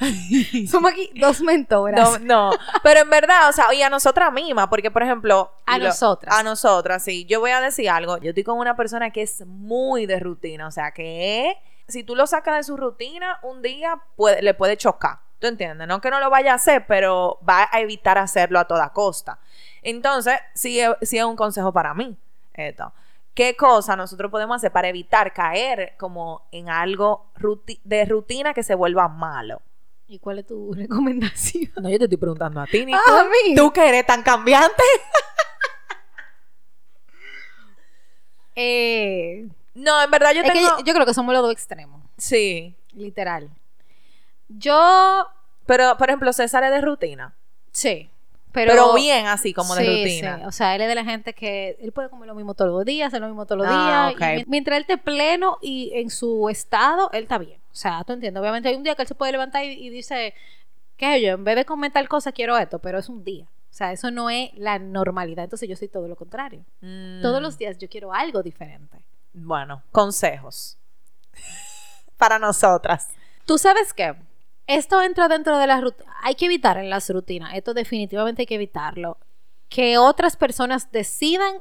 somos 0.68 0.90
aquí 0.92 1.10
dos 1.20 1.40
mentoras. 1.42 2.20
No, 2.20 2.50
no, 2.50 2.58
pero 2.82 3.00
en 3.00 3.10
verdad, 3.10 3.48
o 3.48 3.52
sea, 3.52 3.72
y 3.72 3.82
a 3.82 3.90
nosotras 3.90 4.32
mismas, 4.32 4.66
porque 4.68 4.90
por 4.90 5.02
ejemplo... 5.02 5.52
A 5.66 5.78
lo- 5.78 5.86
nosotras. 5.88 6.34
A 6.36 6.42
nosotras, 6.42 7.04
sí. 7.04 7.24
Yo 7.26 7.38
voy 7.38 7.50
a 7.52 7.60
decir 7.60 7.88
algo. 7.88 8.18
Yo 8.18 8.30
estoy 8.30 8.42
con 8.42 8.58
una 8.58 8.74
persona 8.74 9.10
que 9.10 9.22
es 9.22 9.46
muy 9.46 10.06
de 10.06 10.18
rutina, 10.18 10.66
o 10.66 10.70
sea, 10.72 10.90
que 10.90 11.56
si 11.86 12.02
tú 12.02 12.16
lo 12.16 12.26
sacas 12.26 12.56
de 12.56 12.62
su 12.64 12.76
rutina, 12.76 13.38
un 13.42 13.62
día 13.62 14.00
puede- 14.16 14.42
le 14.42 14.54
puede 14.54 14.76
chocar. 14.76 15.20
¿Tú 15.42 15.48
entiendes? 15.48 15.88
No 15.88 16.00
que 16.00 16.08
no 16.08 16.20
lo 16.20 16.30
vaya 16.30 16.52
a 16.52 16.54
hacer, 16.54 16.86
pero 16.86 17.40
va 17.46 17.68
a 17.72 17.80
evitar 17.80 18.16
hacerlo 18.16 18.60
a 18.60 18.64
toda 18.64 18.90
costa. 18.90 19.40
Entonces, 19.82 20.38
sí, 20.54 20.78
es- 20.78 20.90
sí 21.02 21.18
es 21.18 21.24
un 21.24 21.34
consejo 21.34 21.72
para 21.72 21.94
mí. 21.94 22.16
Esto. 22.54 22.92
¿Qué 23.34 23.56
cosa 23.56 23.96
nosotros 23.96 24.30
podemos 24.30 24.54
hacer 24.54 24.70
para 24.70 24.86
evitar 24.86 25.32
caer 25.32 25.94
como 25.98 26.42
en 26.52 26.68
algo 26.70 27.26
ruti- 27.40 27.80
de 27.82 28.04
rutina 28.04 28.54
que 28.54 28.62
se 28.62 28.76
vuelva 28.76 29.08
malo? 29.08 29.60
¿Y 30.06 30.20
cuál 30.20 30.38
es 30.38 30.46
tu 30.46 30.72
recomendación? 30.76 31.72
No, 31.82 31.88
yo 31.88 31.98
te 31.98 32.04
estoy 32.04 32.18
preguntando 32.18 32.60
a 32.60 32.66
ti, 32.68 32.86
Nico. 32.86 33.00
Ah, 33.04 33.22
a 33.22 33.24
mí. 33.24 33.56
¿Tú 33.56 33.72
que 33.72 33.88
eres 33.88 34.06
tan 34.06 34.22
cambiante? 34.22 34.82
Eh, 38.54 39.48
No, 39.74 40.02
en 40.02 40.10
verdad 40.10 40.32
yo 40.32 40.42
es 40.42 40.46
que 40.46 40.52
tengo... 40.58 40.78
yo, 40.78 40.84
yo 40.84 40.92
creo 40.94 41.06
que 41.06 41.14
somos 41.14 41.32
los 41.32 41.42
dos 41.42 41.52
extremos, 41.52 42.02
Sí. 42.18 42.76
literal. 42.92 43.48
Yo, 44.58 45.26
Pero, 45.66 45.96
por 45.96 46.08
ejemplo, 46.08 46.32
César 46.32 46.64
es 46.64 46.70
de 46.70 46.80
rutina. 46.80 47.34
sí, 47.72 48.08
Pero, 48.52 48.70
pero... 48.72 48.94
bien 48.94 49.26
así, 49.26 49.54
como 49.54 49.74
de 49.74 49.84
rutina. 49.86 50.38
sí. 50.38 50.44
O 50.46 50.52
sea, 50.52 50.74
él 50.74 50.82
es 50.82 50.88
de 50.88 50.94
la 50.94 51.04
gente 51.04 51.32
que 51.34 51.76
él 51.80 51.92
puede 51.92 52.10
comer 52.10 52.26
lo 52.28 52.34
mismo 52.34 52.52
todos 52.54 52.70
los 52.70 52.84
días, 52.84 53.08
hacer 53.08 53.20
lo 53.22 53.28
mismo 53.28 53.46
todos 53.46 53.62
los 53.62 53.66
Ah, 53.70 54.12
días. 54.18 54.40
y 54.40 54.44
mientras 54.50 54.76
él 54.76 54.82
esté 54.82 54.98
pleno 54.98 55.58
y 55.62 55.90
en 55.94 56.10
su 56.10 56.48
estado, 56.50 57.10
él 57.12 57.22
está 57.22 57.38
bien. 57.38 57.58
O 57.72 57.74
sea, 57.74 58.04
tú 58.04 58.12
entiendes. 58.12 58.40
Obviamente 58.40 58.68
hay 58.68 58.74
un 58.74 58.82
día 58.82 58.94
que 58.94 59.02
él 59.02 59.08
se 59.08 59.14
puede 59.14 59.32
levantar 59.32 59.64
y, 59.64 59.68
y 59.72 59.88
dice, 59.88 60.34
¿qué 60.98 61.14
sé 61.14 61.22
yo? 61.22 61.34
En 61.34 61.44
vez 61.44 61.56
de 61.56 61.64
comer 61.64 61.92
tal 61.92 62.08
cosa, 62.08 62.32
quiero 62.32 62.58
esto, 62.58 62.78
pero 62.80 62.98
es 62.98 63.08
un 63.08 63.24
día. 63.24 63.44
O 63.46 63.74
sea, 63.74 63.90
eso 63.92 64.10
no 64.10 64.28
es 64.28 64.50
la 64.56 64.78
normalidad. 64.78 65.44
Entonces 65.44 65.66
yo 65.66 65.76
soy 65.76 65.88
todo 65.88 66.06
lo 66.06 66.16
contrario. 66.16 66.62
Mm, 66.82 67.22
Todos 67.22 67.40
los 67.40 67.56
días 67.56 67.78
yo 67.78 67.88
quiero 67.88 68.12
algo 68.12 68.42
diferente. 68.42 68.98
Bueno, 69.32 69.82
consejos. 69.92 70.76
Para 72.18 72.38
nosotras. 72.38 73.08
¿Tú 73.46 73.56
sabes 73.56 73.94
qué? 73.94 74.14
Esto 74.72 75.02
entra 75.02 75.28
dentro 75.28 75.58
de 75.58 75.66
las 75.66 75.82
rutinas. 75.82 76.14
Hay 76.22 76.34
que 76.34 76.46
evitar 76.46 76.78
en 76.78 76.88
las 76.88 77.10
rutinas. 77.10 77.52
Esto 77.54 77.74
definitivamente 77.74 78.42
hay 78.42 78.46
que 78.46 78.54
evitarlo. 78.54 79.18
Que 79.68 79.98
otras 79.98 80.36
personas 80.36 80.90
decidan 80.90 81.56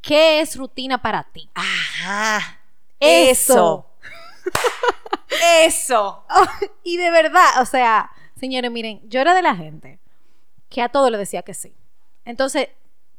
qué 0.00 0.40
es 0.40 0.56
rutina 0.56 1.02
para 1.02 1.24
ti. 1.24 1.50
Ajá. 1.54 2.60
Eso. 3.00 3.90
Eso. 5.66 6.24
y 6.84 6.96
de 6.96 7.10
verdad, 7.10 7.60
o 7.60 7.64
sea, 7.64 8.12
señores, 8.38 8.70
miren, 8.70 9.00
yo 9.08 9.20
era 9.20 9.34
de 9.34 9.42
la 9.42 9.56
gente 9.56 9.98
que 10.68 10.82
a 10.82 10.88
todo 10.88 11.10
le 11.10 11.18
decía 11.18 11.42
que 11.42 11.54
sí. 11.54 11.74
Entonces, 12.24 12.68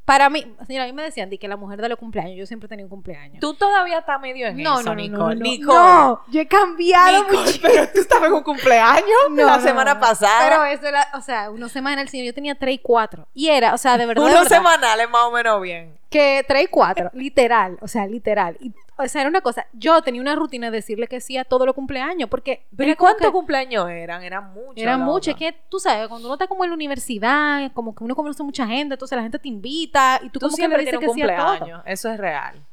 para 0.07 0.29
mí, 0.29 0.55
señora, 0.65 0.85
a 0.85 0.87
mí 0.87 0.93
me 0.93 1.03
decían 1.03 1.29
que 1.29 1.47
la 1.49 1.57
mujer 1.57 1.81
de 1.81 1.89
los 1.89 1.99
cumpleaños, 1.99 2.37
yo 2.37 2.45
siempre 2.45 2.69
tenía 2.69 2.85
un 2.85 2.89
cumpleaños. 2.89 3.41
Tú 3.41 3.53
todavía 3.55 3.99
estás 3.99 4.21
medio 4.21 4.47
en 4.47 4.55
no, 4.63 4.75
eso, 4.79 4.83
no, 4.83 4.89
no, 4.91 5.01
Nicole. 5.01 5.35
no. 5.35 5.41
Nicole. 5.41 5.77
No, 5.77 6.21
yo 6.29 6.39
he 6.39 6.47
cambiado 6.47 7.23
Nicole, 7.25 7.39
mucho. 7.39 7.59
pero 7.61 7.89
tú 7.89 7.99
estabas 7.99 8.29
en 8.29 8.35
un 8.35 8.43
cumpleaños 8.43 9.05
No, 9.31 9.45
la 9.45 9.59
semana 9.59 9.99
pasada. 9.99 10.47
Pero 10.47 10.63
eso 10.63 10.87
era, 10.87 11.09
o 11.13 11.19
sea, 11.19 11.49
una 11.51 11.67
semana 11.67 12.01
el 12.01 12.07
señor, 12.07 12.27
yo 12.27 12.33
tenía 12.33 12.55
tres 12.55 12.75
y 12.75 12.77
cuatro. 12.77 13.27
Y 13.33 13.49
era, 13.49 13.73
o 13.73 13.77
sea, 13.77 13.97
de 13.97 14.05
verdad. 14.05 14.23
Unos 14.23 14.47
semanales 14.47 15.09
más 15.09 15.23
o 15.23 15.31
menos 15.31 15.61
bien. 15.61 15.99
Que 16.09 16.45
tres 16.47 16.63
y 16.63 16.67
cuatro, 16.67 17.11
literal, 17.11 17.77
o 17.81 17.89
sea, 17.89 18.07
literal. 18.07 18.55
Y, 18.61 18.71
o 18.97 19.07
sea, 19.07 19.21
era 19.21 19.29
una 19.29 19.41
cosa, 19.41 19.67
yo 19.73 20.01
tenía 20.01 20.21
una 20.21 20.35
rutina 20.35 20.71
de 20.71 20.77
decirle 20.77 21.07
que 21.07 21.21
sí 21.21 21.37
a 21.37 21.43
todos 21.45 21.65
los 21.65 21.75
cumpleaños, 21.75 22.29
porque... 22.29 22.65
¿Pero 22.75 22.95
cuántos 22.97 23.27
que- 23.27 23.31
cumpleaños 23.31 23.89
eran? 23.89 24.23
Eran 24.23 24.53
muchos. 24.53 24.77
Era 24.77 24.97
mucho, 24.97 25.31
es 25.31 25.37
que 25.37 25.53
tú 25.69 25.79
sabes, 25.79 26.07
cuando 26.07 26.27
uno 26.27 26.35
está 26.35 26.47
como 26.47 26.63
en 26.63 26.71
la 26.71 26.75
universidad, 26.75 27.71
como 27.73 27.93
que 27.93 28.03
uno 28.03 28.15
conoce 28.15 28.41
mucha 28.43 28.65
gente, 28.67 28.95
entonces 28.95 29.15
la 29.15 29.21
gente 29.21 29.39
te 29.39 29.47
invita 29.47 30.19
y 30.23 30.29
tú, 30.29 30.39
Tú 30.39 30.47
como 30.47 30.51
que 30.51 30.55
siempre 30.57 30.77
le 30.79 30.85
dices 30.85 30.99
que 30.99 31.13
sí 31.13 31.21
a 31.21 31.57
todo. 31.59 31.83
Eso 31.85 32.09
es 32.11 32.17
real. 32.17 32.65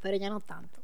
Pero 0.00 0.16
ya 0.16 0.30
no 0.30 0.40
tanto. 0.40 0.80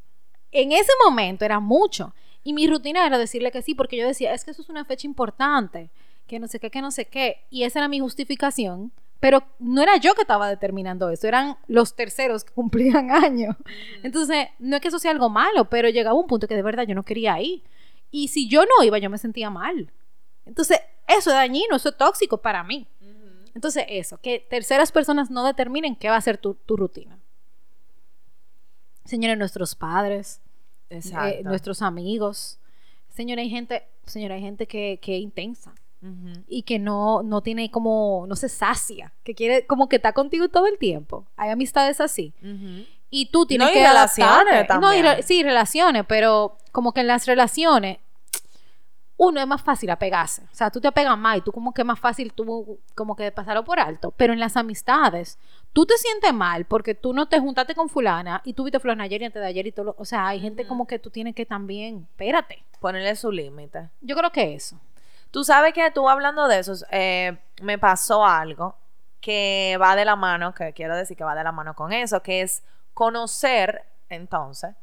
En 0.52 0.72
ese 0.72 0.92
momento 1.04 1.44
era 1.44 1.60
mucho. 1.60 2.14
Y 2.44 2.52
mi 2.52 2.66
rutina 2.66 3.04
era 3.06 3.18
decirle 3.18 3.50
que 3.50 3.62
sí, 3.62 3.74
porque 3.74 3.96
yo 3.96 4.06
decía, 4.06 4.32
es 4.32 4.44
que 4.44 4.52
eso 4.52 4.62
es 4.62 4.68
una 4.68 4.84
fecha 4.84 5.06
importante, 5.06 5.90
que 6.26 6.38
no 6.38 6.46
sé 6.48 6.58
qué, 6.60 6.70
que 6.70 6.80
no 6.80 6.90
sé 6.90 7.04
qué. 7.06 7.44
Y 7.50 7.64
esa 7.64 7.80
era 7.80 7.88
mi 7.88 8.00
justificación. 8.00 8.92
Pero 9.20 9.42
no 9.58 9.82
era 9.82 9.96
yo 9.96 10.14
que 10.14 10.22
estaba 10.22 10.48
determinando 10.48 11.10
eso, 11.10 11.26
eran 11.26 11.56
los 11.66 11.96
terceros 11.96 12.44
que 12.44 12.52
cumplían 12.52 13.10
años. 13.10 13.56
Entonces, 14.02 14.48
no 14.58 14.76
es 14.76 14.82
que 14.82 14.88
eso 14.88 14.98
sea 14.98 15.10
algo 15.10 15.28
malo, 15.28 15.68
pero 15.68 15.88
llegaba 15.88 16.18
un 16.18 16.26
punto 16.26 16.46
que 16.46 16.54
de 16.54 16.62
verdad 16.62 16.86
yo 16.86 16.94
no 16.94 17.04
quería 17.04 17.40
ir. 17.40 17.62
Y 18.10 18.28
si 18.28 18.48
yo 18.48 18.64
no 18.64 18.84
iba, 18.84 18.98
yo 18.98 19.10
me 19.10 19.18
sentía 19.18 19.50
mal. 19.50 19.92
Entonces, 20.46 20.80
eso 21.06 21.30
es 21.30 21.36
dañino, 21.36 21.76
eso 21.76 21.88
es 21.90 21.96
tóxico 21.96 22.38
para 22.38 22.62
mí. 22.62 22.86
Entonces, 23.54 23.84
eso, 23.88 24.18
que 24.18 24.46
terceras 24.48 24.92
personas 24.92 25.30
no 25.30 25.44
determinen 25.44 25.96
qué 25.96 26.08
va 26.08 26.16
a 26.16 26.20
ser 26.20 26.38
tu, 26.38 26.54
tu 26.54 26.76
rutina. 26.76 27.18
Señores, 29.04 29.36
nuestros 29.36 29.74
padres, 29.74 30.40
eh, 30.90 31.42
nuestros 31.42 31.82
amigos. 31.82 32.60
Señora, 33.08 33.42
hay 33.42 33.50
gente, 33.50 33.88
señora, 34.06 34.36
hay 34.36 34.42
gente 34.42 34.68
que, 34.68 35.00
que 35.02 35.16
es 35.16 35.22
intensa 35.22 35.74
Y 36.46 36.62
que 36.62 36.78
no, 36.78 37.22
no 37.22 37.40
tiene 37.42 37.70
como, 37.70 38.24
no 38.28 38.36
se 38.36 38.48
sacia, 38.48 39.12
que 39.24 39.34
quiere 39.34 39.66
como 39.66 39.88
que 39.88 39.96
está 39.96 40.12
contigo 40.12 40.48
todo 40.48 40.66
el 40.66 40.78
tiempo. 40.78 41.26
Hay 41.36 41.50
amistades 41.50 42.00
así. 42.00 42.32
Y 43.10 43.26
tú 43.30 43.46
tienes 43.46 43.66
No, 43.66 43.70
y 43.70 43.74
que 43.74 43.86
relaciones 43.86 44.54
adaptarte. 44.54 44.80
No, 44.80 44.92
y 44.94 45.02
re- 45.02 45.08
también. 45.08 45.26
sí, 45.26 45.42
relaciones, 45.42 46.04
pero 46.06 46.56
como 46.72 46.92
que 46.92 47.00
en 47.00 47.06
las 47.08 47.26
relaciones 47.26 47.98
uno 49.20 49.40
es 49.40 49.46
más 49.48 49.60
fácil 49.62 49.90
apegarse. 49.90 50.42
O 50.52 50.54
sea, 50.54 50.70
tú 50.70 50.80
te 50.80 50.86
apegas 50.86 51.18
más 51.18 51.38
y 51.38 51.40
tú 51.40 51.50
como 51.50 51.74
que 51.74 51.82
es 51.82 51.86
más 51.86 51.98
fácil 51.98 52.32
tú 52.32 52.78
como 52.94 53.16
que 53.16 53.32
pasarlo 53.32 53.64
por 53.64 53.80
alto. 53.80 54.12
Pero 54.16 54.32
en 54.32 54.38
las 54.38 54.56
amistades, 54.56 55.38
tú 55.72 55.84
te 55.86 55.96
sientes 55.96 56.32
mal 56.32 56.66
porque 56.66 56.94
tú 56.94 57.12
no 57.12 57.26
te 57.26 57.40
juntaste 57.40 57.74
con 57.74 57.88
fulana 57.88 58.40
y 58.44 58.52
tú 58.52 58.62
viste 58.62 58.78
fulana 58.78 59.02
ayer 59.04 59.20
y 59.22 59.24
antes 59.24 59.42
de 59.42 59.48
ayer 59.48 59.66
y 59.66 59.72
todo. 59.72 59.86
lo- 59.86 59.94
o 59.98 60.04
sea, 60.04 60.28
hay 60.28 60.38
gente 60.38 60.68
como 60.68 60.86
que 60.86 61.00
tú 61.00 61.10
tienes 61.10 61.34
que 61.34 61.44
también, 61.46 62.06
espérate. 62.12 62.62
Ponerle 62.78 63.16
su 63.16 63.32
límite. 63.32 63.88
Yo 64.02 64.14
creo 64.14 64.30
que 64.30 64.54
eso. 64.54 64.78
Tú 65.30 65.44
sabes 65.44 65.74
que 65.74 65.90
tú 65.90 66.08
hablando 66.08 66.48
de 66.48 66.58
eso, 66.58 66.74
eh, 66.90 67.36
me 67.60 67.78
pasó 67.78 68.24
algo 68.24 68.76
que 69.20 69.76
va 69.80 69.96
de 69.96 70.04
la 70.04 70.16
mano, 70.16 70.54
que 70.54 70.72
quiero 70.72 70.96
decir 70.96 71.16
que 71.16 71.24
va 71.24 71.34
de 71.34 71.44
la 71.44 71.52
mano 71.52 71.74
con 71.74 71.92
eso, 71.92 72.22
que 72.22 72.42
es 72.42 72.62
conocer 72.94 73.84
entonces 74.08 74.74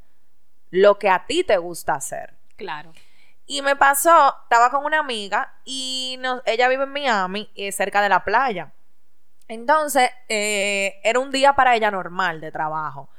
lo 0.72 1.00
que 1.00 1.10
a 1.10 1.26
ti 1.26 1.44
te 1.44 1.58
gusta 1.58 1.96
hacer. 1.96 2.34
Claro. 2.56 2.94
Y 3.48 3.62
me 3.62 3.76
pasó, 3.76 4.36
estaba 4.44 4.72
con 4.72 4.86
una 4.86 5.00
amiga 5.00 5.54
y 5.64 6.20
ella 6.46 6.68
vive 6.68 6.84
en 6.84 6.92
Miami 6.92 7.50
y 7.54 7.68
es 7.68 7.76
cerca 7.76 8.02
de 8.02 8.10
la 8.10 8.24
playa. 8.24 8.72
Entonces, 9.48 10.10
eh, 10.28 11.00
era 11.04 11.20
un 11.20 11.32
día 11.32 11.54
para 11.54 11.76
ella 11.76 11.92
normal 11.92 12.42
de 12.42 12.52
trabajo. 12.52 13.10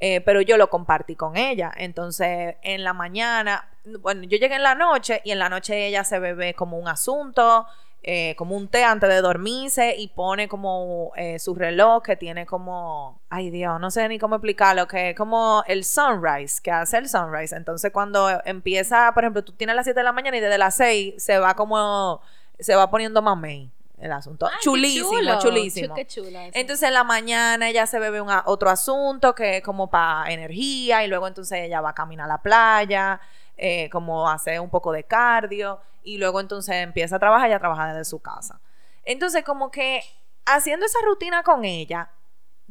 Eh, 0.00 0.22
pero 0.22 0.40
yo 0.40 0.56
lo 0.56 0.70
compartí 0.70 1.14
con 1.14 1.36
ella. 1.36 1.70
Entonces, 1.76 2.56
en 2.62 2.84
la 2.84 2.94
mañana, 2.94 3.68
bueno, 4.00 4.22
yo 4.22 4.38
llegué 4.38 4.54
en 4.54 4.62
la 4.62 4.74
noche 4.74 5.20
y 5.24 5.30
en 5.30 5.38
la 5.38 5.50
noche 5.50 5.86
ella 5.86 6.04
se 6.04 6.18
bebe 6.18 6.54
como 6.54 6.78
un 6.78 6.88
asunto, 6.88 7.66
eh, 8.02 8.34
como 8.36 8.56
un 8.56 8.68
té 8.68 8.82
antes 8.82 9.10
de 9.10 9.20
dormirse 9.20 9.94
y 9.98 10.08
pone 10.08 10.48
como 10.48 11.12
eh, 11.16 11.38
su 11.38 11.54
reloj 11.54 12.02
que 12.02 12.16
tiene 12.16 12.46
como, 12.46 13.20
ay 13.28 13.50
Dios, 13.50 13.78
no 13.78 13.90
sé 13.90 14.08
ni 14.08 14.18
cómo 14.18 14.36
explicarlo, 14.36 14.88
que 14.88 15.10
es 15.10 15.16
como 15.16 15.62
el 15.66 15.84
sunrise, 15.84 16.62
que 16.62 16.70
hace 16.70 16.96
el 16.96 17.06
sunrise. 17.08 17.54
Entonces, 17.54 17.92
cuando 17.92 18.30
empieza, 18.46 19.12
por 19.12 19.24
ejemplo, 19.24 19.44
tú 19.44 19.52
tienes 19.52 19.76
las 19.76 19.84
7 19.84 20.00
de 20.00 20.04
la 20.04 20.12
mañana 20.12 20.38
y 20.38 20.40
desde 20.40 20.56
las 20.56 20.76
6 20.76 21.22
se 21.22 21.38
va 21.38 21.54
como, 21.54 22.22
se 22.58 22.74
va 22.74 22.90
poniendo 22.90 23.20
mamey 23.20 23.70
el 24.00 24.12
asunto. 24.12 24.46
Ay, 24.46 24.52
qué 24.58 24.64
chulísimo, 24.64 25.10
chulo. 25.10 25.38
chulísimo. 25.40 25.88
Chu- 25.88 25.94
Qué 25.94 26.06
chula. 26.06 26.46
Entonces 26.52 26.88
en 26.88 26.94
la 26.94 27.04
mañana 27.04 27.68
ella 27.68 27.86
se 27.86 27.98
bebe 27.98 28.20
un 28.20 28.30
otro 28.46 28.70
asunto 28.70 29.34
que 29.34 29.58
es 29.58 29.62
como 29.62 29.90
para 29.90 30.30
energía 30.32 31.04
y 31.04 31.08
luego 31.08 31.26
entonces 31.28 31.58
ella 31.60 31.80
va 31.80 31.90
a 31.90 31.94
caminar 31.94 32.24
a 32.24 32.28
la 32.28 32.38
playa, 32.42 33.20
eh, 33.56 33.88
como 33.90 34.28
hacer 34.28 34.58
un 34.60 34.70
poco 34.70 34.90
de 34.92 35.04
cardio 35.04 35.80
y 36.02 36.16
luego 36.18 36.40
entonces 36.40 36.76
empieza 36.76 37.16
a 37.16 37.18
trabajar, 37.18 37.48
ella 37.48 37.58
trabaja 37.58 37.88
desde 37.92 38.04
su 38.08 38.20
casa. 38.20 38.60
Entonces 39.04 39.44
como 39.44 39.70
que 39.70 40.02
haciendo 40.46 40.86
esa 40.86 40.98
rutina 41.04 41.42
con 41.42 41.64
ella, 41.64 42.10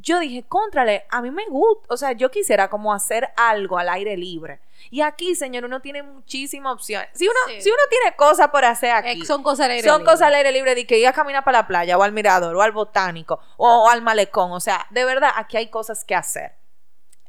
yo 0.01 0.19
dije, 0.19 0.43
contrale, 0.47 1.05
a 1.09 1.21
mí 1.21 1.31
me 1.31 1.45
gusta, 1.47 1.93
o 1.93 1.97
sea, 1.97 2.11
yo 2.13 2.29
quisiera 2.31 2.69
como 2.69 2.93
hacer 2.93 3.29
algo 3.35 3.77
al 3.77 3.89
aire 3.89 4.15
libre. 4.17 4.59
Y 4.91 5.01
aquí, 5.01 5.35
señor, 5.35 5.65
uno 5.65 5.81
tiene 5.81 6.03
muchísimas 6.03 6.73
opciones. 6.73 7.09
Si 7.13 7.27
uno, 7.27 7.37
Sí. 7.47 7.61
si 7.61 7.69
uno 7.69 7.81
tiene 7.89 8.15
cosas 8.15 8.47
por 8.47 8.63
hacer 8.65 8.91
aquí, 8.91 9.25
son 9.25 9.43
cosas 9.43 9.65
al 9.65 9.71
aire 9.71 9.87
son 9.87 9.99
libre. 9.99 10.11
cosas 10.13 10.27
al 10.27 10.35
aire 10.35 10.51
libre 10.51 10.73
de 10.75 10.87
que 10.87 10.97
ir 10.97 11.07
a 11.07 11.13
caminar 11.13 11.43
para 11.43 11.59
la 11.59 11.67
playa 11.67 11.97
o 11.97 12.03
al 12.03 12.11
mirador 12.13 12.55
o 12.55 12.61
al 12.61 12.71
botánico 12.71 13.39
o, 13.57 13.83
o 13.85 13.89
al 13.89 14.01
malecón. 14.01 14.51
O 14.53 14.59
sea, 14.59 14.87
de 14.89 15.03
verdad, 15.03 15.31
aquí 15.35 15.57
hay 15.57 15.67
cosas 15.69 16.05
que 16.05 16.15
hacer. 16.15 16.53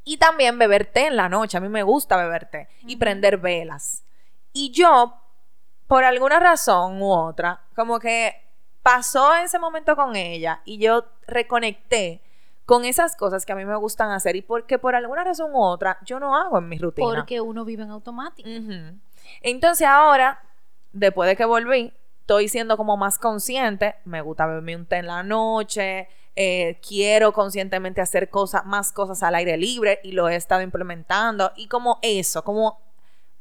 Y 0.04 0.16
también 0.16 0.58
beber 0.58 0.86
té 0.86 1.06
en 1.06 1.16
la 1.16 1.28
noche. 1.28 1.56
A 1.56 1.60
mí 1.60 1.68
me 1.68 1.82
gusta 1.82 2.16
beber 2.16 2.46
té 2.46 2.68
y 2.86 2.96
prender 2.96 3.36
velas. 3.38 4.04
Y 4.52 4.70
yo, 4.70 5.16
por 5.88 6.04
alguna 6.04 6.38
razón 6.40 7.02
u 7.02 7.10
otra, 7.12 7.62
como 7.74 7.98
que 7.98 8.34
pasó 8.82 9.34
ese 9.34 9.58
momento 9.58 9.94
con 9.96 10.14
ella 10.16 10.62
y 10.64 10.78
yo 10.78 11.04
reconecté 11.26 12.22
con 12.70 12.84
esas 12.84 13.16
cosas 13.16 13.44
que 13.44 13.50
a 13.50 13.56
mí 13.56 13.64
me 13.64 13.74
gustan 13.74 14.12
hacer 14.12 14.36
y 14.36 14.42
porque 14.42 14.78
por 14.78 14.94
alguna 14.94 15.24
razón 15.24 15.52
u 15.52 15.60
otra 15.60 15.98
yo 16.04 16.20
no 16.20 16.36
hago 16.36 16.56
en 16.58 16.68
mi 16.68 16.78
rutina. 16.78 17.04
Porque 17.04 17.40
uno 17.40 17.64
vive 17.64 17.82
en 17.82 17.90
automático. 17.90 18.48
Entonces 19.40 19.88
ahora, 19.88 20.40
después 20.92 21.28
de 21.28 21.34
que 21.34 21.44
volví, 21.44 21.92
estoy 22.20 22.46
siendo 22.46 22.76
como 22.76 22.96
más 22.96 23.18
consciente. 23.18 23.96
Me 24.04 24.20
gusta 24.20 24.46
beberme 24.46 24.76
un 24.76 24.86
té 24.86 24.98
en 24.98 25.08
la 25.08 25.24
noche. 25.24 26.06
eh, 26.36 26.78
quiero 26.80 27.32
conscientemente 27.32 28.00
hacer 28.00 28.30
cosas, 28.30 28.64
más 28.64 28.92
cosas 28.92 29.20
al 29.24 29.34
aire 29.34 29.56
libre 29.56 29.98
y 30.04 30.12
lo 30.12 30.28
he 30.28 30.36
estado 30.36 30.62
implementando. 30.62 31.50
Y 31.56 31.66
como 31.66 31.98
eso, 32.02 32.44
como 32.44 32.78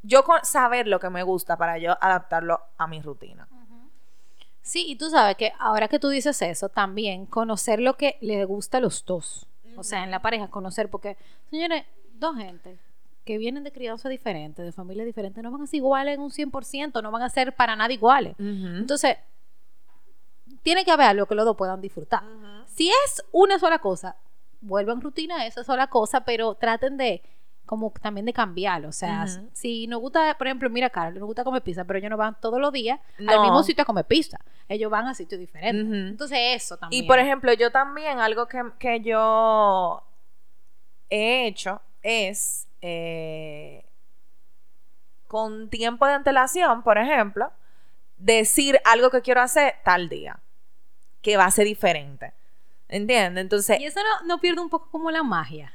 yo 0.02 0.26
saber 0.42 0.88
lo 0.88 1.00
que 1.00 1.12
me 1.12 1.22
gusta 1.22 1.56
para 1.56 1.78
yo 1.78 1.96
adaptarlo 2.02 2.62
a 2.80 2.88
mi 2.88 3.00
rutina. 3.00 3.48
Sí, 4.62 4.86
y 4.88 4.96
tú 4.96 5.10
sabes 5.10 5.36
que 5.36 5.54
ahora 5.60 5.88
que 5.88 6.00
tú 6.00 6.10
dices 6.10 6.42
eso, 6.42 6.70
también 6.70 7.26
conocer 7.26 7.80
lo 7.80 7.96
que 7.96 8.18
le 8.22 8.44
gusta 8.46 8.78
a 8.78 8.82
los 8.82 9.06
dos. 9.06 9.48
O 9.76 9.84
sea, 9.84 10.04
en 10.04 10.12
la 10.12 10.22
pareja, 10.22 10.50
conocer, 10.50 10.90
porque, 10.90 11.18
señores, 11.50 11.86
dos 12.14 12.36
gente 12.36 12.78
que 13.24 13.38
vienen 13.38 13.64
de 13.64 13.72
crianza 13.72 14.10
diferente, 14.10 14.62
de 14.62 14.72
familias 14.72 15.06
diferentes, 15.06 15.44
no 15.44 15.52
van 15.52 15.62
a 15.62 15.68
ser 15.68 15.78
iguales 15.78 16.16
en 16.16 16.22
un 16.22 16.32
100%, 16.32 17.02
no 17.02 17.12
van 17.12 17.22
a 17.22 17.30
ser 17.30 17.56
para 17.56 17.76
nada 17.76 17.94
iguales. 17.94 18.36
Entonces, 18.40 19.18
tiene 20.64 20.84
que 20.84 20.92
haber 20.92 21.08
algo 21.08 21.26
que 21.28 21.36
los 21.36 21.46
dos 21.46 21.56
puedan 21.56 21.80
disfrutar. 21.80 22.24
Si 22.66 22.90
es 22.90 23.24
una 23.32 23.60
sola 23.60 23.80
cosa, 23.80 24.16
vuelvan 24.62 25.00
rutina 25.00 25.42
a 25.42 25.46
esa 25.46 25.64
sola 25.64 25.88
cosa, 25.88 26.26
pero 26.26 26.56
traten 26.56 26.98
de 26.98 27.22
como 27.70 27.94
también 28.02 28.26
de 28.26 28.34
cambiarlo. 28.34 28.90
O 28.90 28.92
sea, 28.92 29.28
si 29.54 29.86
nos 29.86 30.00
gusta, 30.00 30.36
por 30.40 30.48
ejemplo, 30.48 30.72
mira, 30.72 30.90
Carol, 30.90 31.14
nos 31.14 31.26
gusta 31.26 31.44
comer 31.44 31.62
pizza, 31.62 31.86
pero 31.86 32.00
ellos 32.00 32.10
no 32.10 32.18
van 32.18 32.36
todos 32.42 32.60
los 32.60 32.74
días 32.74 33.00
al 33.28 33.42
mismo 33.42 33.62
sitio 33.62 33.84
a 33.84 33.86
comer 33.86 34.06
pizza. 34.06 34.40
Ellos 34.68 34.90
van 34.90 35.06
a 35.06 35.14
sitios 35.14 35.40
diferentes. 35.40 35.86
Entonces, 36.10 36.40
eso 36.56 36.78
también. 36.78 37.04
Y 37.04 37.06
por 37.06 37.20
ejemplo, 37.20 37.54
yo 37.54 37.72
también, 37.72 38.18
algo 38.18 38.48
que, 38.48 38.60
que 38.80 39.02
yo 39.02 40.02
he 41.12 41.46
hecho 41.46 41.80
es 42.02 42.68
eh, 42.82 43.86
con 45.28 45.70
tiempo 45.70 46.08
de 46.08 46.14
antelación, 46.14 46.82
por 46.82 46.98
ejemplo, 46.98 47.52
decir 48.18 48.82
algo 48.84 49.12
que 49.12 49.22
quiero 49.22 49.42
hacer 49.42 49.76
tal 49.84 50.10
día, 50.10 50.40
que 51.22 51.38
va 51.38 51.46
a 51.46 51.52
ser 51.52 51.68
diferente. 51.68 52.34
¿Entiendes? 52.88 53.44
Entonces, 53.44 53.80
Y 53.80 53.86
eso 53.86 54.00
no, 54.00 54.26
no 54.26 54.42
pierde 54.42 54.60
un 54.60 54.72
poco 54.72 54.90
como 54.90 55.12
la 55.12 55.22
magia 55.22 55.72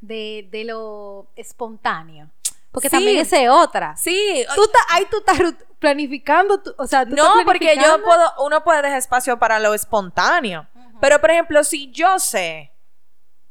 de, 0.00 0.46
de 0.50 0.64
lo 0.64 1.26
espontáneo. 1.36 2.28
Porque 2.70 2.88
Sí. 2.88 2.96
también 2.96 3.18
esa 3.18 3.40
es 3.40 3.48
otra. 3.48 3.96
sí, 3.96 4.44
Tú 4.54 4.62
estás, 4.64 4.82
ahí 4.90 5.06
tú 5.10 5.18
estás 5.18 5.38
planificando, 5.78 6.60
tu- 6.60 6.74
o 6.76 6.86
sea, 6.86 7.04
tú 7.04 7.14
no, 7.16 7.24
estás 7.24 7.44
porque 7.44 7.76
yo 7.76 8.02
puedo, 8.04 8.32
uno 8.44 8.62
puede 8.62 8.82
dejar 8.82 8.98
espacio 8.98 9.38
para 9.38 9.58
lo 9.58 9.74
espontáneo. 9.74 10.66
Pero, 11.00 11.20
por 11.20 11.30
ejemplo, 11.30 11.62
si 11.64 11.90
yo 11.92 12.18
sé 12.18 12.72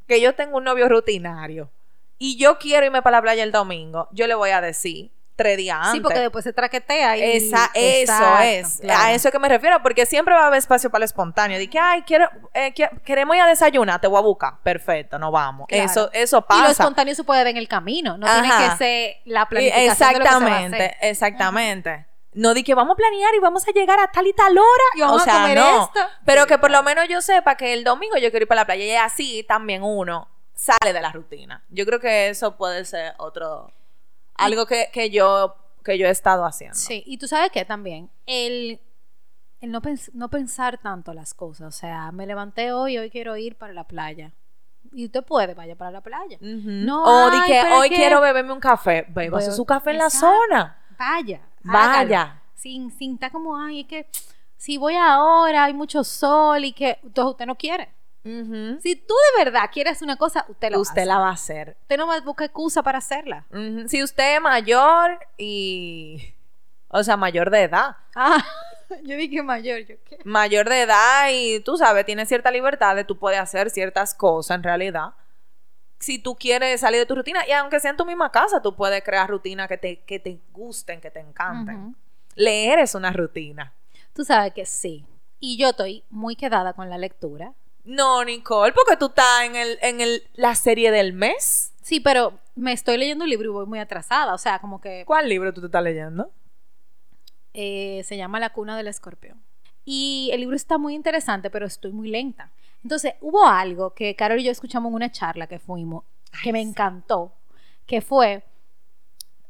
que 0.07 0.21
yo 0.21 0.35
tengo 0.35 0.57
un 0.57 0.63
novio 0.65 0.87
rutinario 0.89 1.69
y 2.17 2.37
yo 2.37 2.57
quiero 2.57 2.85
irme 2.85 3.01
para 3.01 3.17
la 3.17 3.21
playa 3.21 3.43
el 3.43 3.51
domingo, 3.51 4.07
yo 4.11 4.27
le 4.27 4.35
voy 4.35 4.49
a 4.51 4.61
decir 4.61 5.11
tres 5.37 5.55
días 5.55 5.77
antes. 5.77 5.91
Sí, 5.93 5.99
porque 6.01 6.19
después 6.19 6.43
se 6.43 6.51
traquetea 6.51 7.15
y... 7.15 7.21
Esa, 7.37 7.69
eso 7.73 8.01
Exacto, 8.01 8.43
es, 8.43 8.79
claro. 8.81 8.99
a 9.03 9.13
eso 9.13 9.27
es 9.29 9.31
que 9.31 9.39
me 9.39 9.47
refiero, 9.47 9.81
porque 9.81 10.05
siempre 10.05 10.33
va 10.33 10.43
a 10.43 10.47
haber 10.47 10.57
espacio 10.59 10.89
para 10.89 10.99
lo 10.99 11.05
espontáneo. 11.05 11.57
De 11.57 11.69
que, 11.69 11.79
ay, 11.79 12.01
quiero, 12.01 12.27
eh, 12.53 12.73
que- 12.73 12.89
queremos 13.05 13.35
ir 13.37 13.43
a 13.43 13.47
desayunar, 13.47 14.01
te 14.01 14.07
voy 14.07 14.17
a 14.17 14.21
buscar. 14.23 14.53
Perfecto, 14.63 15.17
nos 15.17 15.31
vamos. 15.31 15.67
Claro. 15.69 15.85
Eso, 15.85 16.09
eso 16.11 16.37
Y 16.37 16.41
lo 16.41 16.47
pasa. 16.47 16.71
espontáneo 16.71 17.15
se 17.15 17.23
puede 17.23 17.39
ver 17.45 17.51
en 17.51 17.57
el 17.57 17.67
camino, 17.69 18.17
no 18.17 18.25
tiene 18.27 18.49
que 18.49 18.75
ser 18.77 19.15
la 19.25 19.45
planificación 19.47 19.85
de 19.85 19.87
lo 19.87 19.93
que 19.93 19.95
se 19.95 20.03
va 20.03 20.09
a 20.09 20.11
Exactamente, 20.49 20.75
hacer. 20.85 20.97
exactamente. 21.01 22.05
No 22.33 22.53
di 22.53 22.63
que 22.63 22.75
vamos 22.75 22.93
a 22.93 22.97
planear 22.97 23.33
y 23.35 23.39
vamos 23.39 23.67
a 23.67 23.71
llegar 23.71 23.99
a 23.99 24.07
tal 24.11 24.27
y 24.27 24.33
tal 24.33 24.55
hora. 24.57 24.83
Y 24.95 25.01
vamos 25.01 25.17
o 25.17 25.21
a 25.21 25.23
sea, 25.23 25.41
comer 25.41 25.57
no. 25.57 25.83
esto. 25.85 25.99
Pero 26.25 26.45
que 26.45 26.57
por 26.59 26.69
lo 26.69 26.83
menos 26.83 27.07
yo 27.07 27.19
sepa 27.21 27.55
que 27.55 27.73
el 27.73 27.83
domingo 27.83 28.15
yo 28.17 28.29
quiero 28.29 28.43
ir 28.43 28.47
para 28.47 28.61
la 28.61 28.65
playa 28.65 28.83
y 28.85 28.95
así 28.95 29.43
también 29.47 29.81
uno 29.81 30.27
sale 30.53 30.93
de 30.93 31.01
la 31.01 31.11
rutina. 31.11 31.63
Yo 31.69 31.85
creo 31.85 31.99
que 31.99 32.29
eso 32.29 32.55
puede 32.57 32.85
ser 32.85 33.13
otro 33.17 33.71
algo 34.37 34.65
que, 34.65 34.89
que 34.93 35.09
yo 35.09 35.55
que 35.83 35.97
yo 35.97 36.05
he 36.07 36.09
estado 36.09 36.43
haciendo. 36.43 36.75
Sí, 36.77 37.01
y 37.05 37.17
tú 37.17 37.27
sabes 37.29 37.49
que 37.49 37.63
también 37.63 38.09
el, 38.25 38.81
el 39.61 39.71
no, 39.71 39.81
pens- 39.81 40.11
no 40.13 40.29
pensar 40.29 40.77
tanto 40.79 41.13
las 41.13 41.33
cosas. 41.33 41.67
O 41.67 41.71
sea, 41.71 42.11
me 42.11 42.25
levanté 42.27 42.73
hoy, 42.73 42.97
hoy 42.97 43.09
quiero 43.09 43.37
ir 43.37 43.57
para 43.57 43.71
la 43.73 43.85
playa. 43.85 44.33
Y 44.91 45.05
usted 45.05 45.23
puede, 45.23 45.53
vaya 45.53 45.75
para 45.77 45.91
la 45.91 46.01
playa. 46.01 46.37
No, 46.41 47.03
o 47.05 47.29
ay, 47.31 47.41
que 47.51 47.73
hoy 47.73 47.89
que- 47.89 47.95
quiero 47.95 48.19
beberme 48.19 48.51
un 48.51 48.59
café. 48.59 49.05
Bébase 49.07 49.51
su 49.53 49.63
café 49.65 49.91
en 49.91 49.97
la 49.99 50.09
zona. 50.09 50.77
Vaya. 50.99 51.41
Vaya. 51.63 51.99
hágalo. 52.01 52.41
Sin, 52.55 52.91
sin 52.91 53.13
estar 53.13 53.31
como, 53.31 53.57
ay, 53.57 53.81
es 53.81 53.87
que 53.87 54.09
si 54.57 54.77
voy 54.77 54.95
ahora, 54.95 55.65
hay 55.65 55.73
mucho 55.73 56.03
sol 56.03 56.65
y 56.65 56.73
que 56.73 56.99
entonces 57.03 57.31
usted 57.31 57.45
no 57.45 57.55
quiere. 57.55 57.93
Si 58.81 58.95
tú 58.95 59.13
de 59.37 59.43
verdad 59.45 59.69
quieres 59.71 60.01
una 60.01 60.17
cosa, 60.17 60.45
usted 60.49 60.71
lo 60.71 60.79
Usted 60.81 61.01
hace. 61.01 61.05
la 61.07 61.19
va 61.19 61.29
a 61.29 61.33
hacer. 61.33 61.77
Usted 61.81 61.97
no 61.97 62.07
va 62.07 62.15
a 62.15 62.21
buscar 62.21 62.45
excusa 62.45 62.83
para 62.83 62.97
hacerla. 62.97 63.45
Si 63.87 64.03
usted 64.03 64.35
es 64.35 64.41
mayor 64.41 65.19
y... 65.37 66.33
O 66.89 67.03
sea, 67.03 67.17
mayor 67.17 67.49
de 67.49 67.63
edad. 67.63 67.97
Ah, 68.15 68.43
yo 69.03 69.17
dije 69.17 69.41
mayor, 69.43 69.79
yo 69.85 69.95
qué. 70.05 70.19
Mayor 70.23 70.69
de 70.69 70.81
edad 70.83 71.29
y 71.31 71.59
tú 71.59 71.77
sabes, 71.77 72.05
tiene 72.05 72.25
cierta 72.25 72.49
libertad 72.51 72.95
de 72.95 73.03
tú 73.03 73.17
puedes 73.17 73.39
hacer 73.39 73.69
ciertas 73.69 74.13
cosas 74.13 74.55
en 74.55 74.63
realidad. 74.63 75.13
Si 75.99 76.19
tú 76.19 76.35
quieres 76.35 76.79
salir 76.79 76.99
de 76.99 77.05
tu 77.05 77.15
rutina, 77.15 77.45
y 77.47 77.51
aunque 77.51 77.79
sea 77.79 77.91
en 77.91 77.97
tu 77.97 78.05
misma 78.05 78.31
casa, 78.31 78.61
tú 78.61 78.75
puedes 78.75 79.03
crear 79.03 79.29
rutinas 79.29 79.67
que 79.67 79.77
te, 79.77 79.99
que 80.01 80.19
te 80.19 80.39
gusten, 80.53 81.01
que 81.01 81.11
te 81.11 81.19
encanten. 81.19 81.95
Leer 82.35 82.79
es 82.79 82.93
una 82.95 83.11
rutina. 83.11 83.73
Tú 84.13 84.23
sabes 84.23 84.53
que 84.53 84.65
sí. 84.65 85.05
Y 85.39 85.57
yo 85.57 85.69
estoy 85.69 86.03
muy 86.09 86.35
quedada 86.35 86.73
con 86.73 86.89
la 86.89 86.97
lectura. 86.97 87.53
No, 87.87 88.23
Nicole, 88.25 88.73
porque 88.73 88.97
tú 88.97 89.05
estás 89.07 89.43
en, 89.43 89.55
el, 89.55 89.79
en 89.81 90.01
el, 90.01 90.23
la 90.35 90.55
serie 90.55 90.91
del 90.91 91.13
mes. 91.13 91.73
Sí, 91.81 91.99
pero 92.01 92.33
me 92.55 92.73
estoy 92.73 92.97
leyendo 92.97 93.23
un 93.23 93.29
libro 93.29 93.49
y 93.49 93.53
voy 93.53 93.65
muy 93.65 93.79
atrasada. 93.79 94.33
O 94.33 94.37
sea, 94.37 94.59
como 94.59 94.81
que 94.81 95.03
¿Cuál 95.05 95.29
libro 95.29 95.53
tú 95.53 95.61
te 95.61 95.67
estás 95.67 95.83
leyendo? 95.83 96.29
eh, 97.53 98.03
se 98.05 98.17
llama 98.17 98.39
La 98.39 98.51
cuna 98.51 98.77
del 98.77 98.87
escorpión. 98.87 99.41
Y 99.85 100.29
el 100.33 100.41
libro 100.41 100.55
está 100.55 100.77
muy 100.77 100.93
interesante, 100.93 101.49
pero 101.49 101.65
estoy 101.65 101.91
muy 101.91 102.09
lenta. 102.09 102.51
Entonces, 102.83 103.13
hubo 103.21 103.47
algo 103.47 103.93
que 103.93 104.15
Carol 104.15 104.39
y 104.39 104.43
yo 104.43 104.51
escuchamos 104.51 104.89
en 104.89 104.95
una 104.95 105.11
charla 105.11 105.47
que 105.47 105.57
fuimos, 105.57 106.03
que 106.43 106.51
me 106.51 106.61
encantó, 106.61 107.31
que 107.85 108.01
fue, 108.01 108.43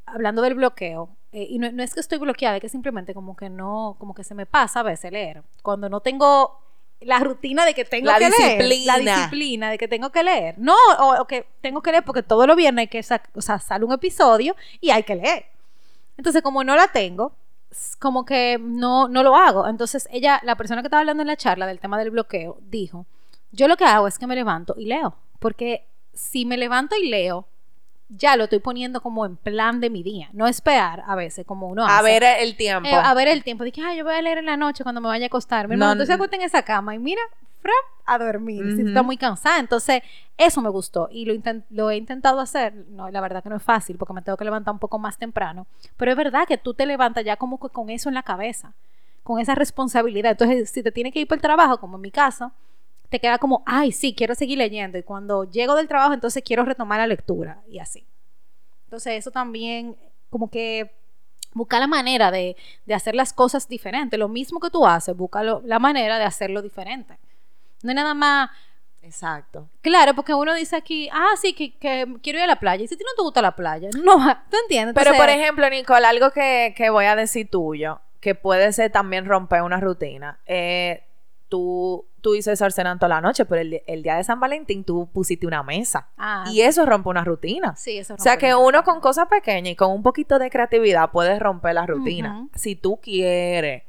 hablando 0.06 0.42
del 0.44 0.54
bloqueo, 0.54 1.10
eh, 1.32 1.48
y 1.50 1.58
no, 1.60 1.72
no 1.72 1.84
es 1.84 1.94
que 1.94 2.00
estoy 2.00 2.20
bloqueada, 2.20 2.56
es 2.58 2.62
que 2.62 2.70
simplemente 2.70 3.14
como 3.14 3.36
que 3.36 3.50
no, 3.50 3.96
como 4.00 4.14
que 4.14 4.24
se 4.24 4.36
me 4.36 4.46
pasa 4.46 4.80
a 4.80 4.84
veces 4.84 5.12
leer. 5.12 5.44
Cuando 5.64 5.90
no 5.90 6.00
tengo 6.00 6.62
la 7.02 7.20
rutina 7.20 7.66
de 7.66 7.74
que 7.74 7.86
tengo 7.86 8.08
La 8.08 8.18
que 8.18 8.30
leer, 8.30 8.58
la 8.62 8.68
disciplina. 8.68 9.16
disciplina 9.16 9.70
de 9.72 9.78
que 9.78 9.88
tengo 9.88 10.10
que 10.12 10.24
leer. 10.24 10.56
No, 10.58 10.76
o, 11.00 11.22
o 11.22 11.26
que 11.26 11.46
tengo 11.62 11.82
que 11.82 11.92
leer 11.92 12.04
porque 12.04 12.24
todos 12.24 12.48
los 12.48 12.56
viernes 12.56 12.84
hay 12.84 12.88
que 12.88 13.04
sa- 13.04 13.22
o 13.36 13.42
sea, 13.42 13.60
sale 13.60 13.86
un 13.86 13.94
episodio 13.94 14.56
y 14.82 14.90
hay 14.90 15.04
que 15.04 15.16
leer. 15.16 15.46
Entonces, 16.18 16.42
como 16.42 16.64
no 16.64 16.76
la 16.76 16.88
tengo, 16.88 17.34
como 18.00 18.26
que 18.26 18.58
no, 18.60 19.08
no 19.08 19.22
lo 19.24 19.36
hago. 19.36 19.68
Entonces, 19.68 20.08
ella, 20.12 20.40
la 20.44 20.56
persona 20.56 20.82
que 20.82 20.88
estaba 20.88 21.02
hablando 21.02 21.22
en 21.22 21.28
la 21.28 21.38
charla 21.38 21.68
del 21.68 21.80
tema 21.80 22.00
del 22.00 22.10
bloqueo, 22.10 22.58
dijo, 22.62 23.06
yo 23.52 23.68
lo 23.68 23.78
que 23.78 23.86
hago 23.86 24.08
es 24.08 24.18
que 24.18 24.26
me 24.28 24.36
levanto 24.36 24.74
y 24.78 24.86
leo. 24.86 25.16
Porque 25.40 25.86
si 26.14 26.46
me 26.46 26.58
levanto 26.58 26.96
y 26.96 27.08
leo, 27.10 27.48
ya 28.10 28.36
lo 28.38 28.46
estoy 28.46 28.60
poniendo 28.60 29.02
como 29.02 29.26
en 29.26 29.36
plan 29.36 29.80
de 29.82 29.90
mi 29.90 30.04
día. 30.04 30.30
No 30.34 30.48
esperar 30.48 31.04
a 31.08 31.16
veces, 31.16 31.46
como 31.46 31.68
uno 31.68 31.86
A 31.86 31.98
hace. 32.00 32.04
ver 32.04 32.24
el 32.40 32.56
tiempo. 32.56 32.88
Eh, 32.90 32.94
a 32.94 33.14
ver 33.14 33.28
el 33.28 33.44
tiempo. 33.44 33.64
Dije, 33.64 33.82
ay, 33.82 33.98
yo 33.98 34.04
voy 34.06 34.14
a 34.14 34.22
leer 34.22 34.38
en 34.38 34.46
la 34.46 34.58
noche 34.58 34.84
cuando 34.84 35.02
me 35.02 35.08
vaya 35.08 35.26
a 35.26 35.28
acostar. 35.28 35.68
Mi 35.68 35.72
No, 35.76 35.76
hermano, 35.76 35.92
entonces 35.94 36.10
n- 36.14 36.16
acuesta 36.16 36.36
en 36.38 36.42
esa 36.44 36.64
cama 36.64 36.96
y 36.96 37.00
mira, 37.00 37.22
frap, 37.62 37.74
a 38.06 38.18
dormir. 38.18 38.64
Si 38.76 38.80
Ujú. 38.82 38.88
está 38.90 39.04
muy 39.04 39.18
cansada. 39.18 39.60
Entonces, 39.60 40.02
eso 40.38 40.62
me 40.62 40.70
gustó 40.70 41.10
y 41.12 41.26
lo, 41.26 41.34
lo 41.72 41.90
he 41.90 41.98
intentado 41.98 42.40
hacer. 42.40 42.74
No, 42.90 43.10
la 43.10 43.20
verdad 43.20 43.44
que 43.44 43.50
no 43.50 43.58
es 43.58 43.64
fácil 43.64 43.98
porque 43.98 44.14
me 44.14 44.22
tengo 44.22 44.38
que 44.38 44.46
levantar 44.46 44.74
un 44.74 44.80
poco 44.80 44.98
más 45.00 45.18
temprano. 45.18 45.68
Pero 45.98 46.12
es 46.12 46.18
verdad 46.18 46.48
que 46.48 46.58
tú 46.58 46.74
te 46.74 46.86
levantas 46.86 47.26
ya 47.26 47.36
como 47.36 47.60
que 47.60 47.68
con 47.70 47.90
eso 47.90 48.08
en 48.08 48.16
la 48.16 48.24
cabeza, 48.24 48.72
con 49.24 49.40
esa 49.42 49.54
responsabilidad. 49.56 50.32
Entonces, 50.32 50.70
si 50.70 50.82
te 50.82 50.94
tienes 50.94 51.12
que 51.12 51.20
ir 51.20 51.28
para 51.28 51.36
el 51.38 51.42
trabajo, 51.42 51.78
como 51.80 51.98
en 51.98 52.02
mi 52.04 52.12
caso, 52.12 52.54
te 53.10 53.20
queda 53.20 53.38
como, 53.38 53.64
ay, 53.66 53.92
sí, 53.92 54.14
quiero 54.16 54.36
seguir 54.36 54.58
leyendo. 54.58 54.98
Y 54.98 55.04
cuando 55.04 55.44
llego 55.50 55.76
del 55.76 55.88
trabajo, 55.88 56.14
entonces 56.14 56.44
quiero 56.46 56.64
retomar 56.66 57.00
la 57.00 57.08
lectura 57.08 57.62
y 57.70 57.80
así. 57.80 58.06
Entonces, 58.86 59.14
eso 59.14 59.32
también, 59.32 59.96
como 60.30 60.50
que 60.50 60.92
busca 61.54 61.80
la 61.80 61.88
manera 61.88 62.32
de, 62.32 62.56
de 62.86 62.94
hacer 62.94 63.16
las 63.16 63.34
cosas 63.34 63.68
diferentes. 63.68 64.20
Lo 64.20 64.28
mismo 64.28 64.60
que 64.60 64.70
tú 64.70 64.86
haces, 64.86 65.16
busca 65.16 65.44
lo- 65.44 65.62
la 65.66 65.80
manera 65.80 66.18
de 66.20 66.26
hacerlo 66.26 66.62
diferente. 66.62 67.18
No 67.84 67.92
es 67.92 67.96
nada 67.96 68.14
más 68.14 68.50
Exacto. 69.04 69.70
Claro, 69.82 70.14
porque 70.16 70.34
uno 70.34 70.54
dice 70.54 70.76
aquí, 70.76 71.08
ah, 71.14 71.30
sí, 71.40 71.54
que, 71.54 71.78
que 71.78 72.06
quiero 72.22 72.40
ir 72.40 72.44
a 72.44 72.48
la 72.48 72.60
playa. 72.60 72.84
Y 72.84 72.88
si 72.90 72.96
a 72.96 72.98
ti 72.98 73.04
no 73.06 73.16
te 73.16 73.22
gusta 73.22 73.42
la 73.42 73.56
playa, 73.56 73.90
no, 74.04 74.18
¿tú 74.52 74.58
entiendes? 74.64 74.94
Pero, 74.96 75.16
por 75.16 75.30
ejemplo, 75.30 75.70
Nicole, 75.70 76.06
algo 76.06 76.32
que, 76.32 76.74
que 76.76 76.90
voy 76.90 77.06
a 77.06 77.16
decir 77.16 77.50
tuyo, 77.50 78.02
que 78.20 78.36
puede 78.36 78.74
ser 78.74 78.92
también 78.92 79.26
romper 79.26 79.62
una 79.62 79.80
rutina. 79.80 80.40
Eh, 80.46 81.04
tú, 81.48 82.06
tú 82.22 82.34
dices 82.34 82.60
cenando 82.74 83.00
toda 83.00 83.10
la 83.16 83.22
noche, 83.22 83.46
pero 83.46 83.62
el, 83.62 83.82
el 83.88 84.04
día 84.04 84.16
de 84.16 84.24
San 84.24 84.40
Valentín 84.40 84.84
tú 84.84 85.10
pusiste 85.14 85.46
una 85.48 85.64
mesa. 85.64 86.10
Ah, 86.18 86.46
Y 86.52 86.62
eso 86.62 86.86
rompe 86.86 87.10
una 87.10 87.24
rutina. 87.24 87.76
sí, 87.76 87.98
eso 87.98 88.16
O 88.16 88.18
sea 88.18 88.38
que 88.38 88.54
uno 88.56 88.84
con 88.84 89.00
cosas 89.00 89.28
pequeñas 89.28 89.72
y 89.72 89.76
con 89.76 89.92
un 89.92 90.04
poquito 90.04 90.40
de 90.40 90.50
creatividad 90.50 91.12
puede 91.12 91.38
romper 91.40 91.76
la 91.76 91.86
rutina. 91.86 92.48
Si 92.56 92.76
tú 92.76 93.00
quieres. 93.02 93.84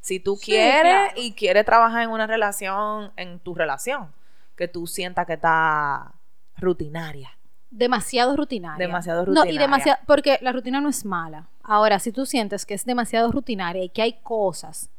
Si 0.00 0.18
tú 0.18 0.36
Sí, 0.36 0.46
quieres 0.46 0.82
claro. 0.82 1.12
y 1.16 1.32
quieres 1.34 1.64
trabajar 1.64 2.02
en 2.02 2.10
una 2.10 2.26
relación, 2.26 3.12
en 3.16 3.38
tu 3.38 3.54
relación, 3.54 4.12
que 4.56 4.66
tú 4.68 4.86
sientas 4.88 5.26
que 5.26 5.34
está 5.34 6.12
rutinaria. 6.56 7.30
demasiado 7.70 8.36
rutinaria. 8.36 8.84
Demasiado 8.86 9.20
No, 9.24 9.32
y 9.32 9.34
rutinaria. 9.36 9.60
demasiado, 9.60 9.98
porque 10.06 10.38
la 10.42 10.52
rutina 10.52 10.80
no 10.80 10.88
es 10.88 11.04
mala. 11.06 11.48
Ahora, 11.62 11.98
si 12.00 12.12
tú 12.12 12.26
sientes 12.26 12.66
que 12.66 12.74
es 12.74 12.84
demasiado 12.84 13.30
rutinaria 13.32 13.82
y 13.84 13.88
que 13.88 14.02
hay 14.02 14.20
cosas 14.22 14.90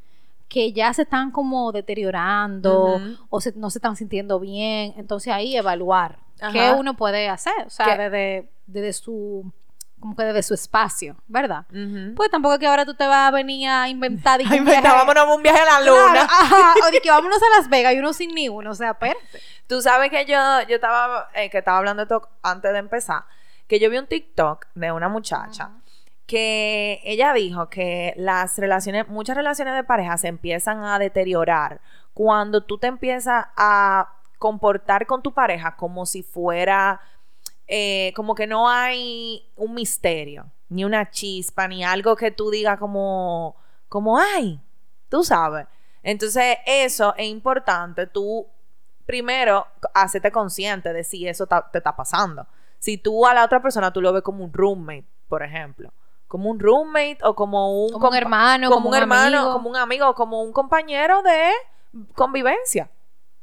que 0.54 0.72
ya 0.72 0.94
se 0.94 1.02
están 1.02 1.32
como 1.32 1.72
deteriorando 1.72 3.02
o 3.30 3.42
se- 3.42 3.54
no 3.56 3.70
se 3.72 3.80
están 3.80 3.96
sintiendo 3.96 4.40
bien, 4.40 4.94
entonces 4.98 5.34
ahí 5.34 5.58
evaluar 5.58 6.20
qué 6.52 6.72
uno 6.78 6.96
puede 6.96 7.28
hacer, 7.28 7.54
o 7.66 7.70
sea, 7.70 7.86
desde, 7.98 8.50
desde 8.68 8.94
su 8.94 9.52
como 10.00 10.16
que 10.18 10.24
desde 10.26 10.44
su 10.44 10.54
espacio, 10.54 11.16
¿verdad? 11.28 11.66
Pues 12.16 12.30
tampoco 12.30 12.56
es 12.56 12.60
que 12.60 12.68
ahora 12.68 12.86
tú 12.86 12.94
te 12.94 13.08
vas 13.08 13.30
a 13.30 13.32
venir 13.32 13.70
a 13.70 13.88
inventar 13.88 14.42
y 14.42 14.44
viaje- 14.46 14.82
vámonos 14.98 15.24
a 15.24 15.34
un 15.34 15.42
viaje 15.42 15.60
a 15.62 15.66
la 15.66 15.78
Claro, 15.82 16.08
luna. 16.08 16.22
ajá, 16.24 16.74
o 16.88 16.92
de 16.92 17.00
que 17.00 17.10
vámonos 17.10 17.38
a 17.42 17.58
Las 17.58 17.70
Vegas 17.70 17.94
y 17.94 18.00
uno 18.00 18.12
sin 18.12 18.36
ni 18.36 18.50
uno, 18.50 18.72
o 18.72 18.76
sea, 18.76 18.92
espérate. 18.92 19.40
Tú 19.66 19.82
sabes 19.82 20.10
que 20.10 20.26
yo, 20.26 20.36
yo 20.68 20.76
estaba, 20.76 21.30
eh, 21.34 21.50
que 21.50 21.60
estaba 21.60 21.78
hablando 21.78 22.06
de 22.06 22.14
esto 22.14 22.28
antes 22.42 22.74
de 22.74 22.80
empezar, 22.80 23.24
que 23.68 23.80
yo 23.80 23.90
vi 23.90 23.98
un 23.98 24.06
TikTok 24.08 24.66
de 24.76 24.92
una 24.92 25.08
muchacha 25.08 25.70
que 26.34 27.00
ella 27.04 27.32
dijo 27.32 27.70
que 27.70 28.16
las 28.18 28.58
relaciones, 28.58 29.08
muchas 29.08 29.38
relaciones 29.38 29.76
de 29.76 29.84
pareja 29.84 30.18
se 30.18 30.30
empiezan 30.30 30.84
a 30.84 30.98
deteriorar 30.98 31.80
cuando 32.16 32.64
tú 32.64 32.80
te 32.80 32.88
empiezas 32.88 33.46
a 33.56 34.16
comportar 34.40 35.06
con 35.06 35.22
tu 35.22 35.32
pareja 35.32 35.76
como 35.76 36.08
si 36.08 36.24
fuera, 36.24 37.00
eh, 37.68 38.14
como 38.16 38.34
que 38.34 38.48
no 38.48 38.68
hay 38.68 39.48
un 39.56 39.76
misterio, 39.76 40.48
ni 40.70 40.84
una 40.84 41.12
chispa, 41.12 41.68
ni 41.68 41.84
algo 41.84 42.16
que 42.16 42.32
tú 42.32 42.50
digas 42.50 42.80
como, 42.80 43.56
como, 43.88 44.18
ay, 44.18 44.60
tú 45.10 45.24
sabes. 45.24 45.68
Entonces, 46.02 46.58
eso 46.66 47.14
es 47.16 47.28
importante, 47.28 48.08
tú 48.08 48.48
primero, 49.06 49.68
hacerte 49.94 50.32
consciente 50.32 50.94
de 50.94 51.04
si 51.04 51.28
eso 51.28 51.46
te 51.46 51.78
está 51.78 51.96
pasando. 51.96 52.48
Si 52.80 52.98
tú 52.98 53.28
a 53.28 53.36
la 53.36 53.46
otra 53.46 53.62
persona 53.62 53.94
tú 53.94 54.02
lo 54.02 54.12
ves 54.12 54.24
como 54.24 54.44
un 54.44 54.52
roommate, 54.52 55.06
por 55.28 55.44
ejemplo, 55.44 55.94
como 56.34 56.50
un 56.50 56.60
roommate 56.60 57.20
o 57.22 57.36
como 57.36 57.86
un, 57.86 57.92
Como 57.92 58.08
un 58.10 58.16
hermano, 58.16 58.68
como, 58.72 58.78
como 58.78 58.90
un 58.90 58.96
un 58.96 59.02
hermano, 59.04 59.38
amigo. 59.38 59.54
como 59.54 59.70
un 59.70 59.76
amigo, 59.78 60.16
como 60.16 60.42
un 60.42 60.52
compañero 60.52 61.22
de 61.22 61.52
convivencia, 62.16 62.90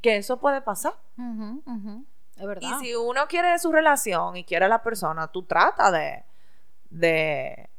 que 0.00 0.16
eso 0.16 0.40
puede 0.40 0.60
pasar. 0.60 0.94
Es 2.36 2.44
verdad. 2.44 2.68
Y 2.80 2.84
si 2.84 2.96
uno 2.96 3.28
quiere 3.28 3.56
su 3.60 3.70
relación 3.70 4.36
y 4.36 4.42
quiere 4.42 4.64
a 4.64 4.68
la 4.68 4.82
persona, 4.82 5.28
tú 5.28 5.44
trata 5.44 5.92
de, 5.92 6.24
de 6.90 7.70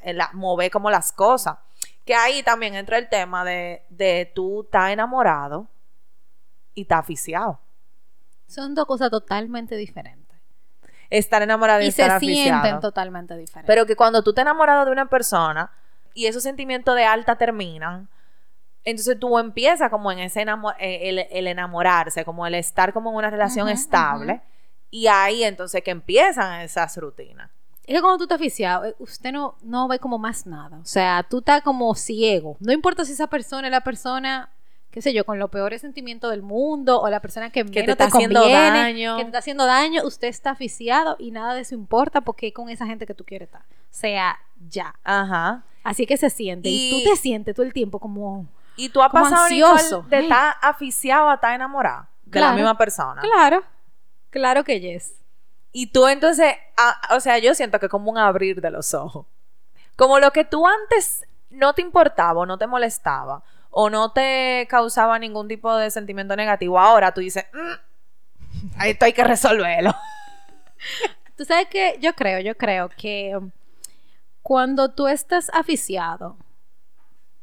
eh, 0.00 0.12
la- 0.12 0.30
mover 0.32 0.72
como 0.72 0.90
las 0.90 1.12
cosas. 1.12 1.56
Que 2.04 2.16
ahí 2.16 2.42
también 2.42 2.74
entra 2.74 2.98
el 2.98 3.08
tema 3.08 3.44
de, 3.44 3.84
de 3.90 4.32
tú 4.34 4.62
estar 4.62 4.90
enamorado 4.90 5.68
y 6.74 6.82
estar 6.82 6.98
aficiado. 6.98 7.60
Son 8.48 8.74
dos 8.74 8.86
cosas 8.86 9.08
totalmente 9.10 9.76
diferentes. 9.76 10.27
Estar 11.10 11.42
enamorado 11.42 11.80
y, 11.82 11.86
Y 11.86 11.92
se 11.92 12.02
sienten 12.20 12.80
totalmente 12.80 13.36
diferentes. 13.36 13.66
Pero 13.66 13.86
que 13.86 13.96
cuando 13.96 14.22
tú 14.22 14.32
te 14.32 14.40
enamorado 14.42 14.84
de 14.84 14.90
una 14.92 15.06
persona 15.06 15.70
y 16.14 16.26
esos 16.26 16.42
sentimientos 16.42 16.94
de 16.94 17.04
alta 17.04 17.36
terminan, 17.36 18.08
entonces 18.84 19.18
tú 19.18 19.38
empiezas 19.38 19.90
como 19.90 20.10
en 20.12 20.18
ese 20.20 20.42
enamo- 20.46 20.74
eh, 20.78 21.08
el, 21.08 21.18
el 21.30 21.46
enamorarse, 21.46 22.24
como 22.24 22.46
el 22.46 22.54
estar 22.54 22.92
como 22.92 23.10
en 23.10 23.16
una 23.16 23.30
relación 23.30 23.68
estable. 23.74 24.40
Y 24.90 25.06
ahí 25.08 25.44
entonces 25.44 25.82
que 25.82 25.90
empiezan 25.90 26.60
esas 26.62 26.96
rutinas. 26.96 27.50
Es 27.86 27.94
que 27.94 28.00
cuando 28.02 28.18
tú 28.18 28.24
estás 28.24 28.36
aficiado, 28.36 28.84
eh, 28.84 28.94
usted 28.98 29.32
no, 29.32 29.56
no 29.62 29.88
ve 29.88 29.98
como 29.98 30.18
más 30.18 30.46
nada. 30.46 30.78
O 30.78 30.84
sea, 30.84 31.24
tú 31.28 31.38
estás 31.38 31.62
como 31.62 31.94
ciego. 31.94 32.56
No 32.60 32.72
importa 32.72 33.04
si 33.04 33.12
esa 33.12 33.26
persona 33.28 33.68
es 33.68 33.72
la 33.72 33.80
persona, 33.82 34.50
qué 34.90 35.02
sé 35.02 35.12
yo, 35.12 35.24
con 35.24 35.38
los 35.38 35.50
peores 35.50 35.80
sentimientos 35.80 36.30
del 36.30 36.42
mundo 36.42 37.00
o 37.00 37.08
la 37.08 37.20
persona 37.20 37.50
que, 37.50 37.64
te 37.64 37.70
menos 37.70 37.88
está 37.90 38.08
te 38.08 38.16
haciendo 38.16 38.40
conviene, 38.40 38.78
daño. 38.78 39.16
que 39.16 39.22
te 39.22 39.28
está 39.28 39.38
haciendo 39.38 39.66
daño, 39.66 40.02
usted 40.04 40.28
está 40.28 40.50
aficiado 40.50 41.16
y 41.18 41.30
nada 41.30 41.54
de 41.54 41.60
eso 41.60 41.74
importa 41.74 42.20
porque 42.22 42.48
es 42.48 42.54
con 42.54 42.68
esa 42.68 42.86
gente 42.86 43.06
que 43.06 43.14
tú 43.14 43.24
quieres 43.24 43.48
estar. 43.48 43.62
O 43.62 43.64
sea, 43.90 44.38
ya. 44.68 44.94
Ajá. 45.04 45.64
Así 45.84 46.06
que 46.06 46.16
se 46.16 46.30
siente. 46.30 46.68
Y, 46.68 46.88
Y- 46.88 47.04
tú 47.04 47.10
te 47.10 47.16
sientes 47.16 47.54
todo 47.54 47.66
el 47.66 47.72
tiempo 47.72 47.98
como... 47.98 48.46
Y 48.76 48.90
tú 48.90 49.02
has 49.02 49.10
Como 49.10 49.24
pasado, 49.24 49.42
ansioso. 49.44 50.02
De 50.08 50.20
estar 50.20 50.54
aficiado 50.62 51.28
a 51.28 51.34
estar 51.34 51.52
enamorado 51.52 52.06
de 52.24 52.40
la 52.40 52.52
misma 52.52 52.78
persona. 52.78 53.20
Claro. 53.22 53.64
Claro 54.30 54.62
que 54.62 54.80
yes. 54.80 55.14
Y 55.72 55.88
tú 55.88 56.06
entonces, 56.06 56.54
ah, 56.76 57.00
o 57.16 57.20
sea, 57.20 57.38
yo 57.38 57.54
siento 57.54 57.78
que 57.80 57.88
como 57.88 58.10
un 58.10 58.18
abrir 58.18 58.60
de 58.60 58.70
los 58.70 58.94
ojos. 58.94 59.26
Como 59.96 60.20
lo 60.20 60.30
que 60.30 60.44
tú 60.44 60.66
antes 60.66 61.24
no 61.50 61.72
te 61.72 61.82
importaba 61.82 62.40
o 62.40 62.46
no 62.46 62.56
te 62.58 62.66
molestaba 62.66 63.42
o 63.70 63.90
no 63.90 64.12
te 64.12 64.66
causaba 64.70 65.18
ningún 65.18 65.48
tipo 65.48 65.74
de 65.76 65.90
sentimiento 65.90 66.34
negativo, 66.36 66.78
ahora 66.78 67.12
tú 67.12 67.20
dices, 67.20 67.44
"Mm, 67.52 68.80
esto 68.84 69.04
hay 69.04 69.12
que 69.12 69.24
resolverlo. 69.24 69.94
Tú 71.36 71.44
sabes 71.44 71.68
que 71.68 71.98
yo 72.00 72.14
creo, 72.14 72.40
yo 72.40 72.56
creo 72.56 72.88
que 72.88 73.38
cuando 74.42 74.90
tú 74.90 75.06
estás 75.06 75.50
aficiado, 75.54 76.36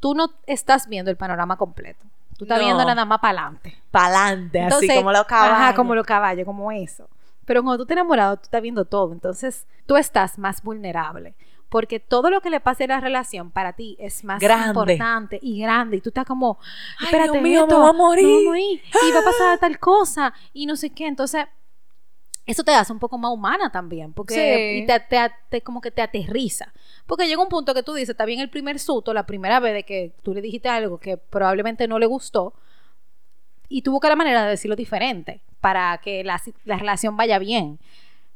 tú 0.02 0.14
no 0.16 0.32
estás 0.48 0.88
viendo 0.88 1.10
el 1.12 1.18
panorama 1.18 1.56
completo. 1.58 2.04
Tú 2.38 2.44
estás 2.46 2.58
No. 2.60 2.66
viendo 2.66 2.84
nada 2.84 3.06
más 3.06 3.20
para 3.20 3.40
adelante. 3.40 3.78
Pa'lante, 3.92 4.62
así 4.64 4.88
como 4.94 5.12
los 5.14 5.26
caballos. 5.26 5.58
Ajá, 5.58 5.76
como 5.76 5.96
los 5.96 6.06
caballos, 6.06 6.46
como 6.46 6.72
eso. 6.72 7.08
Pero 7.46 7.62
cuando 7.64 7.78
tú 7.78 7.84
estás 7.84 7.96
enamorado, 7.96 8.36
tú 8.38 8.44
estás 8.44 8.62
viendo 8.62 8.84
todo. 8.84 9.14
Entonces, 9.14 9.66
tú 9.86 9.96
estás 9.96 10.38
más 10.38 10.62
vulnerable. 10.62 11.36
Porque 11.70 12.00
todo 12.00 12.30
lo 12.30 12.42
que 12.42 12.50
le 12.50 12.60
pase 12.60 12.86
a 12.86 12.88
la 12.88 13.00
relación 13.00 13.52
para 13.52 13.74
ti 13.74 13.98
es 14.00 14.24
más 14.24 14.40
Grande. 14.40 14.68
importante 14.68 15.40
y 15.42 15.60
grande. 15.62 15.98
Y 15.98 16.02
tú 16.02 16.10
estás 16.10 16.26
como, 16.26 16.58
Ay, 17.00 17.06
espérate, 17.08 17.32
Dios 17.32 17.44
mío, 17.44 17.62
esto, 17.64 17.76
me 17.76 17.82
voy 17.82 17.90
a 17.90 17.94
morir. 17.94 18.82
Y 19.08 19.12
va 19.12 19.20
a 19.20 19.24
pasar 19.24 19.60
tal 19.60 19.80
cosa. 19.80 20.34
Y 20.54 20.66
no 20.68 20.76
sé 20.76 20.92
qué. 20.92 21.08
Entonces, 21.08 21.46
eso 22.46 22.64
te 22.64 22.72
hace 22.74 22.94
un 22.94 23.00
poco 23.00 23.18
más 23.18 23.32
humana 23.32 23.72
también. 23.72 24.14
Porque 24.14 24.36
Sí. 24.36 24.84
y 24.84 24.86
te, 24.86 25.00
te- 25.00 25.34
te- 25.50 25.62
como 25.62 25.82
que 25.82 25.90
te 25.92 26.02
aterriza. 26.04 26.72
Porque 27.08 27.28
llega 27.28 27.42
un 27.42 27.50
punto 27.50 27.74
que 27.74 27.82
tú 27.84 27.94
dices, 27.94 28.10
está 28.12 28.26
bien 28.26 28.40
el 28.40 28.50
primer 28.52 28.80
susto, 28.80 29.14
la 29.14 29.26
primera 29.26 29.60
vez 29.60 29.74
de 29.74 29.84
que 29.84 30.14
tú 30.22 30.34
le 30.34 30.42
dijiste 30.42 30.70
algo 30.70 31.00
que 31.00 31.18
probablemente 31.18 31.88
no 31.88 31.98
le 32.00 32.06
gustó. 32.06 32.54
Y 33.68 33.82
tú 33.82 33.92
buscas 33.92 34.10
la 34.10 34.16
manera 34.16 34.44
de 34.44 34.52
decirlo 34.52 34.76
diferente 34.76 35.42
para 35.60 35.98
que 35.98 36.24
la, 36.24 36.40
la 36.66 36.78
relación 36.78 37.18
vaya 37.18 37.40
bien. 37.40 37.80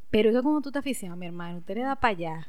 Pero 0.10 0.30
es 0.30 0.36
que 0.36 0.42
cuando 0.42 0.62
tú 0.62 0.72
te 0.72 0.80
aficionas, 0.80 1.18
mi 1.20 1.28
hermano, 1.28 1.60
usted 1.60 1.76
le 1.76 1.84
da 1.84 1.96
para 1.96 2.12
allá. 2.12 2.48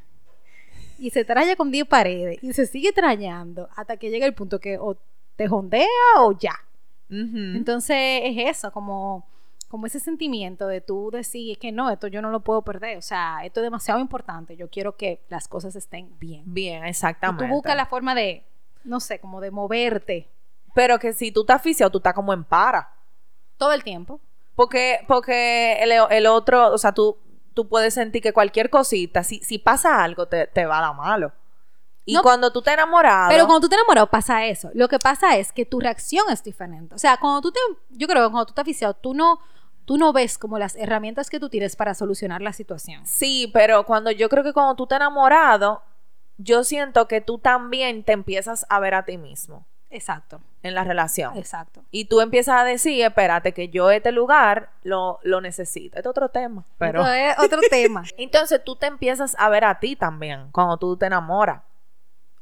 Y 1.01 1.11
se 1.11 1.25
traya 1.25 1.57
con 1.57 1.71
10 1.71 1.87
paredes. 1.89 2.39
Y 2.43 2.53
se 2.53 2.67
sigue 2.67 2.93
trañando 2.93 3.69
hasta 3.75 3.97
que 3.97 4.11
llega 4.11 4.27
el 4.27 4.35
punto 4.35 4.61
que 4.61 4.79
o 4.79 4.97
te 5.37 5.49
jondea 5.49 5.87
o 6.19 6.33
ya. 6.39 6.55
Entonces 7.09 7.97
es 8.25 8.57
eso, 8.57 8.71
como, 8.71 9.27
como 9.69 9.87
ese 9.87 9.99
sentimiento 9.99 10.69
de 10.69 10.81
tú 10.81 11.11
decir 11.11 11.59
que 11.59 11.73
no, 11.73 11.91
esto 11.91 12.07
yo 12.07 12.23
no 12.23 12.31
lo 12.31 12.41
puedo 12.41 12.63
perder. 12.63 12.99
O 12.99 13.03
sea, 13.03 13.39
esto 13.45 13.61
es 13.61 13.65
demasiado 13.65 13.99
importante. 14.01 14.57
Yo 14.57 14.69
quiero 14.69 14.97
que 14.97 15.21
las 15.29 15.49
cosas 15.49 15.75
estén 15.75 16.17
bien. 16.21 16.43
Bien, 16.47 16.85
Y 16.85 16.89
exactamente. 16.91 17.47
tú 17.47 17.51
buscas 17.53 17.75
la 17.75 17.87
forma 17.87 18.15
de, 18.15 18.45
no 18.85 19.01
sé, 19.01 19.19
como 19.19 19.41
de 19.41 19.51
moverte 19.51 20.29
Pero 20.75 20.99
que 21.01 21.13
si 21.15 21.33
tú 21.33 21.41
estás 21.41 21.57
aficiado, 21.57 21.91
tú 21.91 21.99
estás 21.99 22.15
como 22.15 22.33
en 22.33 22.45
para. 22.45 22.89
todo 23.57 23.73
el 23.73 23.83
tiempo. 23.83 24.21
Porque, 24.55 25.01
porque 25.09 25.83
el, 25.83 25.91
el 26.11 26.27
otro, 26.27 26.73
o 26.73 26.79
sea, 26.79 26.93
tú, 26.93 27.17
tú 27.55 27.69
puedes 27.69 27.95
sentir 27.95 28.23
que 28.23 28.33
cualquier 28.33 28.71
cosita, 28.71 29.23
si, 29.25 29.41
si 29.41 29.59
pasa 29.59 30.03
algo, 30.03 30.27
te, 30.27 30.47
te 30.47 30.67
va 30.67 30.79
a 30.79 30.83
dar 30.83 30.95
malo. 30.95 31.33
Y 32.07 32.15
No. 32.15 32.23
cuando 32.23 32.51
tú 32.53 32.63
te 32.63 32.73
enamorado. 32.73 33.29
Pero 33.29 33.47
cuando 33.47 33.61
tú 33.61 33.69
te 33.69 33.75
enamoras 33.77 34.09
pasa 34.09 34.47
eso. 34.47 34.71
Lo 34.75 34.89
que 34.89 34.99
pasa 34.99 35.37
es 35.37 35.53
que 35.53 35.65
tu 35.67 35.81
reacción 35.81 36.25
es 36.31 36.43
diferente. 36.43 36.95
O 36.95 36.99
sea, 36.99 37.19
cuando 37.19 37.41
tú 37.43 37.53
te, 37.53 37.61
yo 37.91 38.09
creo 38.09 38.25
que 38.25 38.31
cuando 38.33 38.47
tú 38.47 38.51
estás 38.53 38.63
aficiado, 38.63 38.95
tú 38.95 39.15
no, 39.15 39.39
tú 39.85 39.97
no 39.99 40.13
ves 40.13 40.39
como 40.39 40.59
las 40.59 40.75
herramientas 40.77 41.29
que 41.31 41.39
tú 41.39 41.49
tienes 41.51 41.77
para 41.77 41.95
solucionar 41.95 42.41
la 42.41 42.53
situación. 42.53 43.07
Sí, 43.07 43.51
pero 43.53 43.85
cuando 43.85 44.11
yo 44.11 44.29
creo 44.29 44.43
que 44.43 44.53
cuando 44.53 44.75
tú 44.75 44.87
te 44.87 44.97
enamorado, 44.97 45.83
yo 46.39 46.65
siento 46.65 47.07
que 47.07 47.21
tú 47.21 47.39
también 47.39 48.03
te 48.03 48.13
empiezas 48.13 48.65
a 48.71 48.81
ver 48.81 48.95
a 48.95 49.05
ti 49.05 49.19
mismo 49.19 49.67
Exacto, 49.91 50.41
en 50.63 50.75
la 50.75 50.85
relación. 50.85 51.37
exacto. 51.37 51.83
Y 51.91 52.05
tú 52.05 52.21
empiezas 52.21 52.61
a 52.61 52.65
decir, 52.65 53.03
espérate, 53.05 53.53
que 53.53 53.69
yo 53.71 53.91
este 53.91 54.13
lugar 54.13 54.71
lo, 54.85 55.19
lo 55.25 55.41
necesito. 55.41 55.97
Este 55.97 56.09
es 56.09 56.11
otro 56.11 56.29
tema. 56.29 56.65
Pero... 56.79 57.01
Esto 57.01 57.13
es 57.43 57.47
otro 57.47 57.61
tema. 57.69 58.05
Entonces 58.17 58.63
tú 58.65 58.77
te 58.77 58.87
empiezas 58.87 59.35
a 59.39 59.49
ver 59.49 59.65
a 59.65 59.81
ti 59.81 59.97
también 59.97 60.49
cuando 60.53 60.77
tú 60.77 60.97
te 60.97 61.07
enamoras. 61.07 61.63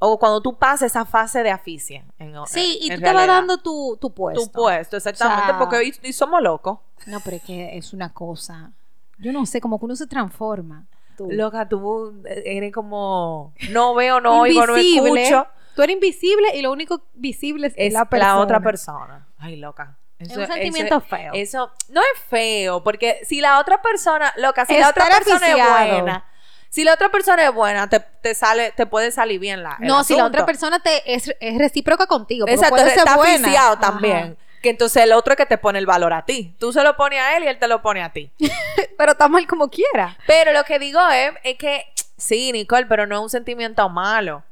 O 0.01 0.19
cuando 0.19 0.41
tú 0.41 0.57
pasas 0.59 0.93
esa 0.93 1.05
fase 1.05 1.43
de 1.43 1.51
aficia. 1.51 2.05
En, 2.19 2.35
Sí, 2.47 2.79
y 2.83 2.95
tú 2.95 3.01
te 3.01 3.13
vas 3.13 3.27
dando 3.27 3.59
tu, 3.59 3.97
tu 4.01 4.13
puesto. 4.15 4.45
tu 4.45 4.53
puesto, 4.53 4.97
exactamente, 4.97 5.43
O 5.43 5.47
sea- 5.47 5.59
porque 5.59 5.85
y, 5.85 6.09
y 6.09 6.13
somos 6.13 6.41
locos. 6.43 6.79
No, 7.07 7.19
pero 7.21 7.37
es 7.39 7.43
que 7.43 7.77
es 7.77 7.93
una 7.93 8.13
cosa. 8.13 8.71
Yo 9.19 9.33
no 9.33 9.45
sé, 9.47 9.61
como 9.61 9.79
que 9.79 9.87
uno 9.87 9.97
se 9.97 10.07
transforma. 10.07 10.87
Tú. 11.17 11.29
Loca, 11.33 11.69
tú 11.69 12.23
eres 12.25 12.73
como 12.73 13.53
no 13.71 13.95
veo, 13.95 14.21
no 14.21 14.41
oigo, 14.43 14.65
no 14.67 14.77
escucho. 14.77 15.49
Tú 15.79 15.85
eres 15.85 15.95
invisible 15.95 16.57
y 16.57 16.63
lo 16.63 16.73
único 16.73 17.05
visible 17.15 17.69
es, 17.69 17.75
Es 17.77 17.93
la 17.93 18.39
otra 18.41 18.59
persona. 18.59 19.29
Ay, 19.39 19.55
loca. 19.55 19.97
Es 20.19 20.35
un 20.37 20.43
eso- 20.43 20.53
sentimiento 20.53 21.01
feo. 21.01 21.31
Eso 21.33 21.71
no 21.91 22.01
es 22.01 22.21
feo, 22.29 22.83
porque 22.83 23.21
si 23.23 23.41
la 23.41 23.61
otra 23.61 23.81
persona, 23.81 24.35
loca, 24.39 24.67
si 24.67 24.77
la 24.77 24.89
otra 24.89 25.07
persona 25.07 25.47
es 25.47 25.55
buena, 25.55 26.25
si 26.69 26.83
la 26.83 26.95
otra 26.95 27.11
persona 27.11 27.45
es 27.45 27.55
buena, 27.55 27.89
te, 27.89 28.01
te 28.01 28.35
sale, 28.35 28.73
te 28.73 28.87
puede 28.87 29.13
salir 29.13 29.39
bien 29.39 29.63
la. 29.63 29.77
no, 29.79 30.03
si 30.03 30.17
la 30.17 30.25
otra 30.25 30.45
persona 30.45 30.81
te 30.81 31.15
es, 31.15 31.33
es 31.39 31.59
recíproca 31.59 32.09
contigo. 32.09 32.49
Exacto, 32.49 32.71
puede 32.75 32.91
ser 32.91 32.99
está 32.99 33.17
buena. 33.17 33.49
Ajá. 33.49 33.79
también. 33.79 34.37
Que 34.61 34.71
entonces 34.71 35.05
el 35.05 35.13
otro 35.13 35.35
es 35.35 35.37
que 35.37 35.47
te 35.47 35.59
pone 35.59 35.79
el 35.79 35.87
valor 35.87 36.13
a 36.13 36.25
ti. 36.25 36.57
Tú 36.59 36.73
se 36.73 36.83
lo 36.83 36.97
pones 36.97 37.21
a 37.21 37.37
él 37.37 37.45
y 37.45 37.47
él 37.47 37.61
te 37.61 37.69
lo 37.69 37.83
pone 37.83 38.03
a 38.03 38.13
ti. 38.13 38.33
Pero 38.99 39.13
está 39.13 39.29
mal 39.29 39.47
como 39.47 39.71
quiera. 39.71 40.19
Pero 40.27 40.53
lo 40.53 40.65
que 40.65 40.81
digo 40.81 40.99
es, 41.09 41.31
es 41.45 41.57
que, 41.57 41.85
sí, 42.17 42.51
Nicole, 42.51 42.87
pero 42.87 43.07
no 43.07 43.15
es 43.15 43.23
un 43.23 43.31
sentimiento 43.31 43.89
malo. 43.89 44.43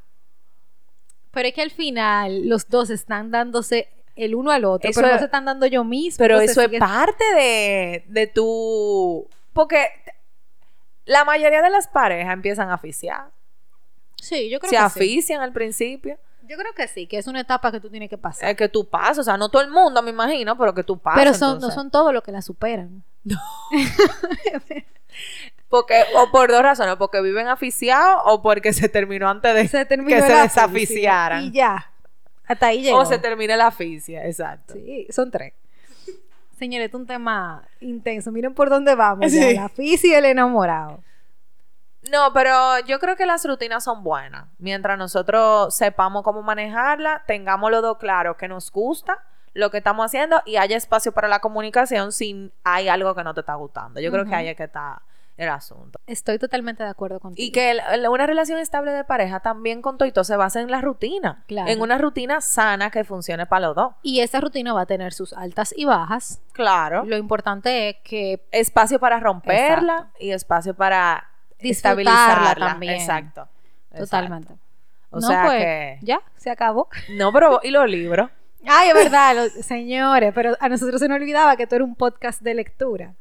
Pero 1.37 1.49
es 1.49 1.55
que 1.55 1.61
al 1.61 1.71
final 1.71 2.49
los 2.49 2.67
dos 2.71 2.89
están 2.89 3.31
dándose 3.31 3.91
el 4.15 4.35
uno 4.35 4.53
al 4.53 4.65
otro, 4.65 4.89
Eso 4.89 5.03
pero 5.03 5.13
no 5.13 5.19
se 5.19 5.27
están 5.27 5.45
dando 5.45 5.67
yo 5.67 5.85
mismo. 5.85 6.17
Pero 6.17 6.41
eso 6.41 6.63
es 6.63 6.79
parte 6.79 7.23
de, 7.35 8.05
de 8.09 8.27
tu... 8.27 9.29
Porque 9.53 9.87
la 11.05 11.27
mayoría 11.27 11.61
de 11.61 11.69
las 11.69 11.89
parejas 11.89 12.33
empiezan 12.33 12.71
a 12.71 12.75
aficiar. 12.77 13.27
Sí, 14.19 14.49
yo 14.49 14.61
creo 14.61 14.71
Se 14.71 14.77
que 14.77 14.81
sí. 14.81 14.87
afician 14.87 15.43
al 15.43 15.53
principio. 15.53 16.19
Yo 16.49 16.57
creo 16.57 16.73
que 16.73 16.89
sí, 16.89 17.07
que 17.07 17.19
es 17.19 17.27
una 17.27 17.41
etapa 17.41 17.71
que 17.71 17.81
tú 17.81 17.91
tienes 17.91 18.09
que 18.09 18.17
pasar. 18.17 18.49
Es 18.49 18.57
que 18.57 18.71
tú 18.71 18.89
pasas, 18.89 19.19
o 19.19 19.23
sea, 19.23 19.37
no 19.37 19.51
todo 19.51 19.61
el 19.61 19.71
mundo, 19.71 20.03
me 20.03 20.13
imagino, 20.13 20.57
pero 20.57 20.73
que 20.75 20.85
tú 20.85 20.97
pasas. 20.97 21.21
pero 21.23 21.35
son, 21.35 21.59
no 21.61 21.71
son 21.71 21.91
todos 21.91 22.15
los 22.15 22.23
que 22.23 22.33
la 22.33 22.41
superan. 22.41 23.05
Porque, 25.69 26.05
o 26.15 26.31
por 26.31 26.51
dos 26.51 26.63
razones, 26.63 26.97
porque 26.97 27.21
viven 27.21 27.49
aficiados 27.49 28.23
o 28.25 28.41
porque 28.41 28.73
se 28.73 28.89
terminó 28.89 29.29
antes 29.29 29.55
de 29.55 29.67
Se 29.69 29.85
terminó 29.85 30.17
que 30.17 30.23
se 30.23 30.33
desaficiaran. 30.33 31.39
aficia 31.39 31.49
Y 31.49 31.51
ya. 31.53 31.91
Hasta 32.47 32.67
ahí 32.67 32.83
llegó. 32.83 32.99
O 32.99 33.05
se 33.05 33.19
termina 33.19 33.57
la 33.57 33.69
aficia, 33.69 34.25
exacto. 34.27 34.75
Sí, 34.75 35.07
son 35.11 35.31
tres. 35.31 35.53
Señores, 36.59 36.87
este 36.87 36.97
es 36.97 37.01
un 37.01 37.07
tema 37.07 37.65
intenso. 37.81 38.33
Miren 38.33 38.55
por 38.55 38.71
dónde 38.71 38.95
vamos. 38.95 39.31
ya. 39.33 39.41
Sí. 39.41 39.55
La 39.55 39.69
física 39.69 40.15
y 40.15 40.19
el 40.19 40.25
enamorado. 40.27 41.03
No, 42.11 42.33
pero 42.33 42.79
yo 42.87 43.01
creo 43.01 43.17
que 43.17 43.27
las 43.27 43.45
rutinas 43.45 43.83
son 43.83 44.05
buenas. 44.05 44.47
Mientras 44.59 44.97
nosotros 44.97 45.75
sepamos 45.75 46.23
cómo 46.23 46.43
manejarla, 46.43 47.25
tengamos 47.27 47.71
los 47.71 47.83
dos 47.83 47.99
claro 47.99 48.37
que 48.37 48.47
nos 48.49 48.71
gusta 48.71 49.25
lo 49.55 49.71
que 49.71 49.79
estamos 49.79 50.05
haciendo 50.05 50.43
y 50.45 50.57
haya 50.57 50.77
espacio 50.77 51.13
para 51.13 51.29
la 51.29 51.41
comunicación 51.41 52.13
si 52.13 52.53
hay 52.63 52.89
algo 52.89 53.15
que 53.15 53.25
no 53.25 53.33
te 53.33 53.41
está 53.41 53.55
gustando. 53.55 54.01
Yo 54.01 54.13
creo 54.13 54.27
que 54.27 54.51
es 54.51 54.57
que 54.57 54.65
está 54.65 55.01
el 55.37 55.49
asunto. 55.51 55.99
Estoy 56.07 56.39
totalmente 56.39 56.83
de 56.83 56.89
acuerdo 56.89 57.21
contigo. 57.21 57.47
Y 57.47 57.53
que 57.53 57.71
el- 57.73 57.81
el- 57.93 58.09
una 58.09 58.27
relación 58.27 58.59
estable 58.59 58.93
de 58.93 59.05
pareja 59.05 59.41
también 59.41 59.83
con 59.83 59.99
Toito 59.99 60.25
se 60.25 60.37
basa 60.37 60.61
en 60.61 60.71
la 60.71 60.81
rutina. 60.81 61.45
Claro. 61.47 61.71
En 61.71 61.81
una 61.83 61.99
rutina 61.99 62.41
sana 62.41 62.91
que 62.91 63.05
funcione 63.05 63.45
para 63.47 63.67
los 63.67 63.77
dos. 63.77 63.95
Y 64.03 64.21
esa 64.21 64.41
rutina 64.41 64.73
va 64.73 64.83
a 64.83 64.87
tener 64.87 65.13
sus 65.13 65.33
altas 65.35 65.75
y 65.77 65.85
bajas. 65.85 66.41
Claro. 66.53 67.05
Lo 67.05 67.17
importante 67.19 67.91
es 67.91 67.97
que 68.03 68.47
Espacio 68.51 68.99
para 68.99 69.21
romperla 69.21 70.09
y 70.19 70.31
espacio 70.31 70.75
para 70.75 71.29
estabilizarla 71.59 72.55
también. 72.55 72.95
Exacto. 72.95 73.49
Totalmente. 73.97 74.53
Exacto. 74.55 74.67
O 75.11 75.21
no, 75.21 75.29
sea 75.29 75.45
pues, 75.45 75.63
que... 75.63 75.99
ya, 76.03 76.21
se 76.37 76.51
acabó. 76.51 76.89
No, 77.11 77.33
pero... 77.33 77.61
¿Y 77.63 77.71
los 77.71 77.89
libros? 77.89 78.31
Ay, 78.67 78.89
es 78.89 78.95
verdad, 78.95 79.35
los- 79.37 79.53
señores, 79.65 80.33
pero 80.35 80.55
a 80.61 80.69
nosotros 80.69 81.01
se 81.01 81.09
nos 81.09 81.17
olvidaba 81.17 81.57
que 81.57 81.67
tú 81.67 81.77
eres 81.77 81.87
un 81.87 81.95
podcast 81.95 82.43
de 82.43 82.55
lectura. 82.55 83.15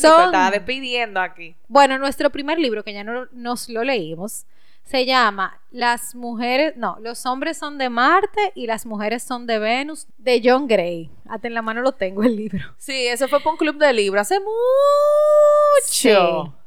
Son- 0.00 0.26
estaba 0.26 0.50
despidiendo 0.50 1.20
aquí. 1.20 1.56
Bueno, 1.68 1.98
nuestro 1.98 2.30
primer 2.30 2.58
libro, 2.58 2.82
que 2.84 2.92
ya 2.92 3.04
no 3.04 3.26
nos 3.32 3.68
lo 3.68 3.84
leímos, 3.84 4.46
se 4.84 5.06
llama 5.06 5.60
Las 5.70 6.14
mujeres, 6.14 6.76
no, 6.76 6.98
los 7.00 7.24
hombres 7.24 7.56
son 7.56 7.78
de 7.78 7.88
Marte 7.88 8.52
y 8.54 8.66
las 8.66 8.84
mujeres 8.84 9.22
son 9.22 9.46
de 9.46 9.58
Venus, 9.58 10.06
de 10.18 10.42
John 10.44 10.66
Gray. 10.66 11.10
Hasta 11.28 11.46
en 11.48 11.54
la 11.54 11.62
mano 11.62 11.80
lo 11.80 11.92
tengo 11.92 12.22
el 12.22 12.36
libro. 12.36 12.74
Sí, 12.76 13.06
eso 13.06 13.26
fue 13.28 13.40
por 13.40 13.52
un 13.52 13.58
club 13.58 13.76
de 13.78 13.92
libros 13.94 14.20
hace 14.22 14.38
mucho. 14.40 14.50
Sí, 15.84 16.10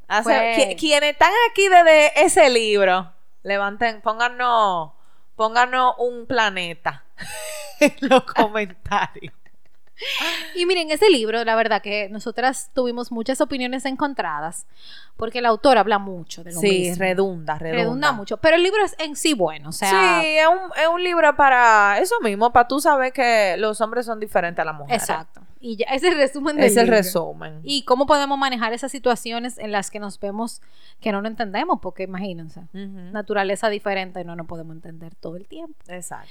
Hace- 0.07 0.23
fue- 0.23 0.55
qui- 0.57 0.79
Quienes 0.79 1.11
están 1.11 1.31
aquí 1.51 1.67
desde 1.67 2.23
ese 2.25 2.49
libro, 2.49 3.11
levanten, 3.43 4.01
pónganos, 4.01 4.91
pónganos 5.35 5.93
un 5.99 6.25
planeta 6.25 7.03
en 7.79 7.93
los 8.01 8.23
comentarios. 8.23 9.33
Y 10.55 10.65
miren, 10.65 10.91
ese 10.91 11.09
libro, 11.09 11.43
la 11.43 11.55
verdad 11.55 11.81
que 11.81 12.07
nosotras 12.09 12.69
tuvimos 12.73 13.11
muchas 13.11 13.41
opiniones 13.41 13.85
encontradas, 13.85 14.67
porque 15.15 15.39
el 15.39 15.45
autor 15.45 15.77
habla 15.77 15.97
mucho 15.97 16.43
de 16.43 16.51
lo 16.53 16.59
Sí, 16.59 16.67
mismo. 16.89 16.95
redunda, 17.03 17.57
redunda. 17.57 17.83
Redunda 17.83 18.11
mucho, 18.11 18.37
pero 18.37 18.55
el 18.55 18.63
libro 18.63 18.83
es 18.85 18.95
en 18.99 19.15
sí 19.15 19.33
bueno, 19.33 19.69
o 19.69 19.71
sea, 19.71 20.21
sí, 20.21 20.27
es 20.37 20.47
un, 20.47 20.71
es 20.81 20.87
un 20.87 21.03
libro 21.03 21.35
para 21.35 21.97
eso 21.99 22.15
mismo, 22.21 22.51
para 22.53 22.67
tú 22.67 22.79
saber 22.79 23.11
que 23.13 23.55
los 23.57 23.81
hombres 23.81 24.05
son 24.05 24.19
diferentes 24.19 24.61
a 24.61 24.65
las 24.65 24.75
mujeres. 24.75 25.01
exacto. 25.03 25.41
Y 25.59 25.77
ya, 25.77 25.87
es 25.91 26.03
el 26.03 26.15
resumen 26.15 26.55
del 26.57 26.65
Es 26.65 26.77
el 26.77 26.83
libro. 26.83 26.97
resumen. 26.97 27.59
Y 27.63 27.81
cómo 27.83 28.05
podemos 28.05 28.37
manejar 28.37 28.73
esas 28.73 28.91
situaciones 28.91 29.57
en 29.57 29.71
las 29.71 29.89
que 29.89 29.99
nos 29.99 30.19
vemos 30.19 30.61
que 31.01 31.11
no 31.11 31.21
lo 31.21 31.27
entendemos, 31.27 31.79
porque 31.81 32.03
imagínense, 32.03 32.59
Ujú. 32.73 33.11
naturaleza 33.11 33.69
diferente 33.69 34.23
no 34.23 34.35
nos 34.35 34.45
podemos 34.45 34.75
entender 34.75 35.15
todo 35.15 35.35
el 35.37 35.47
tiempo. 35.47 35.75
Exacto. 35.87 36.29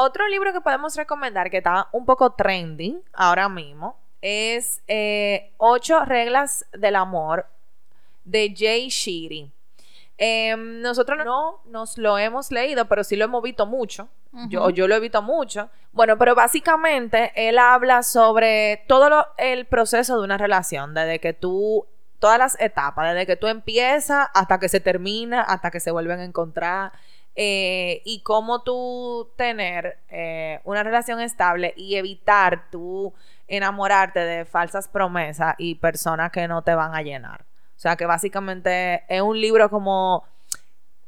Otro 0.00 0.28
libro 0.28 0.52
que 0.52 0.60
podemos 0.60 0.94
recomendar 0.94 1.50
que 1.50 1.56
está 1.58 1.88
un 1.90 2.06
poco 2.06 2.30
trending 2.30 3.02
ahora 3.12 3.48
mismo 3.48 3.96
es 4.22 4.80
eh, 4.86 5.50
Ocho 5.56 6.04
reglas 6.04 6.64
del 6.72 6.94
amor 6.94 7.46
de 8.24 8.54
Jay 8.56 8.88
Sheedy. 8.90 9.50
Em, 10.16 10.80
nosotros 10.82 11.18
no 11.24 11.60
nos 11.66 11.98
lo 11.98 12.16
hemos 12.16 12.52
leído, 12.52 12.86
pero 12.86 13.02
sí 13.02 13.16
lo 13.16 13.24
hemos 13.24 13.42
visto 13.42 13.66
mucho. 13.66 14.08
yo, 14.50 14.70
yo 14.70 14.86
lo 14.86 14.94
he 14.94 15.00
visto 15.00 15.20
mucho. 15.22 15.68
Bueno, 15.92 16.16
pero 16.16 16.34
básicamente 16.36 17.32
él 17.34 17.58
habla 17.58 18.02
sobre 18.04 18.84
todo 18.86 19.08
lo- 19.10 19.26
el 19.36 19.64
proceso 19.66 20.16
de 20.18 20.22
una 20.24 20.36
relación, 20.38 20.94
desde 20.94 21.18
que 21.18 21.32
tú, 21.32 21.86
todas 22.20 22.38
las 22.38 22.60
etapas, 22.60 23.14
desde 23.14 23.26
que 23.26 23.36
tú 23.36 23.46
empiezas 23.48 24.28
hasta 24.34 24.60
que 24.60 24.68
se 24.68 24.78
termina, 24.80 25.40
hasta 25.42 25.70
que 25.72 25.80
se 25.80 25.90
vuelven 25.90 26.20
a 26.20 26.24
encontrar, 26.24 26.92
eh, 27.40 28.02
y 28.04 28.22
cómo 28.22 28.62
tú 28.64 29.30
tener 29.36 29.98
eh, 30.08 30.60
una 30.64 30.82
relación 30.82 31.20
estable 31.20 31.72
y 31.76 31.94
evitar 31.94 32.68
tú 32.70 33.14
enamorarte 33.46 34.18
de 34.18 34.44
falsas 34.44 34.88
promesas 34.88 35.54
y 35.56 35.76
personas 35.76 36.32
que 36.32 36.48
no 36.48 36.62
te 36.62 36.74
van 36.74 36.96
a 36.96 37.02
llenar. 37.02 37.42
O 37.76 37.80
sea 37.80 37.94
que 37.94 38.06
básicamente 38.06 39.04
es 39.08 39.22
un 39.22 39.40
libro 39.40 39.70
como 39.70 40.24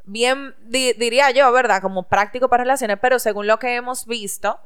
bien, 0.05 0.55
di- 0.67 0.93
diría 0.93 1.33
yo, 1.33 1.51
¿verdad? 1.53 1.83
Como 1.83 2.05
práctico 2.05 2.49
para 2.49 2.63
relaciones, 2.65 2.99
pero 3.03 3.19
según 3.19 3.49
lo 3.49 3.59
que 3.59 3.75
hemos 3.75 4.07
visto, 4.07 4.61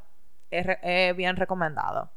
es, 0.50 0.66
re- 0.66 0.80
es 0.82 1.16
bien 1.16 1.36
recomendado. 1.36 2.10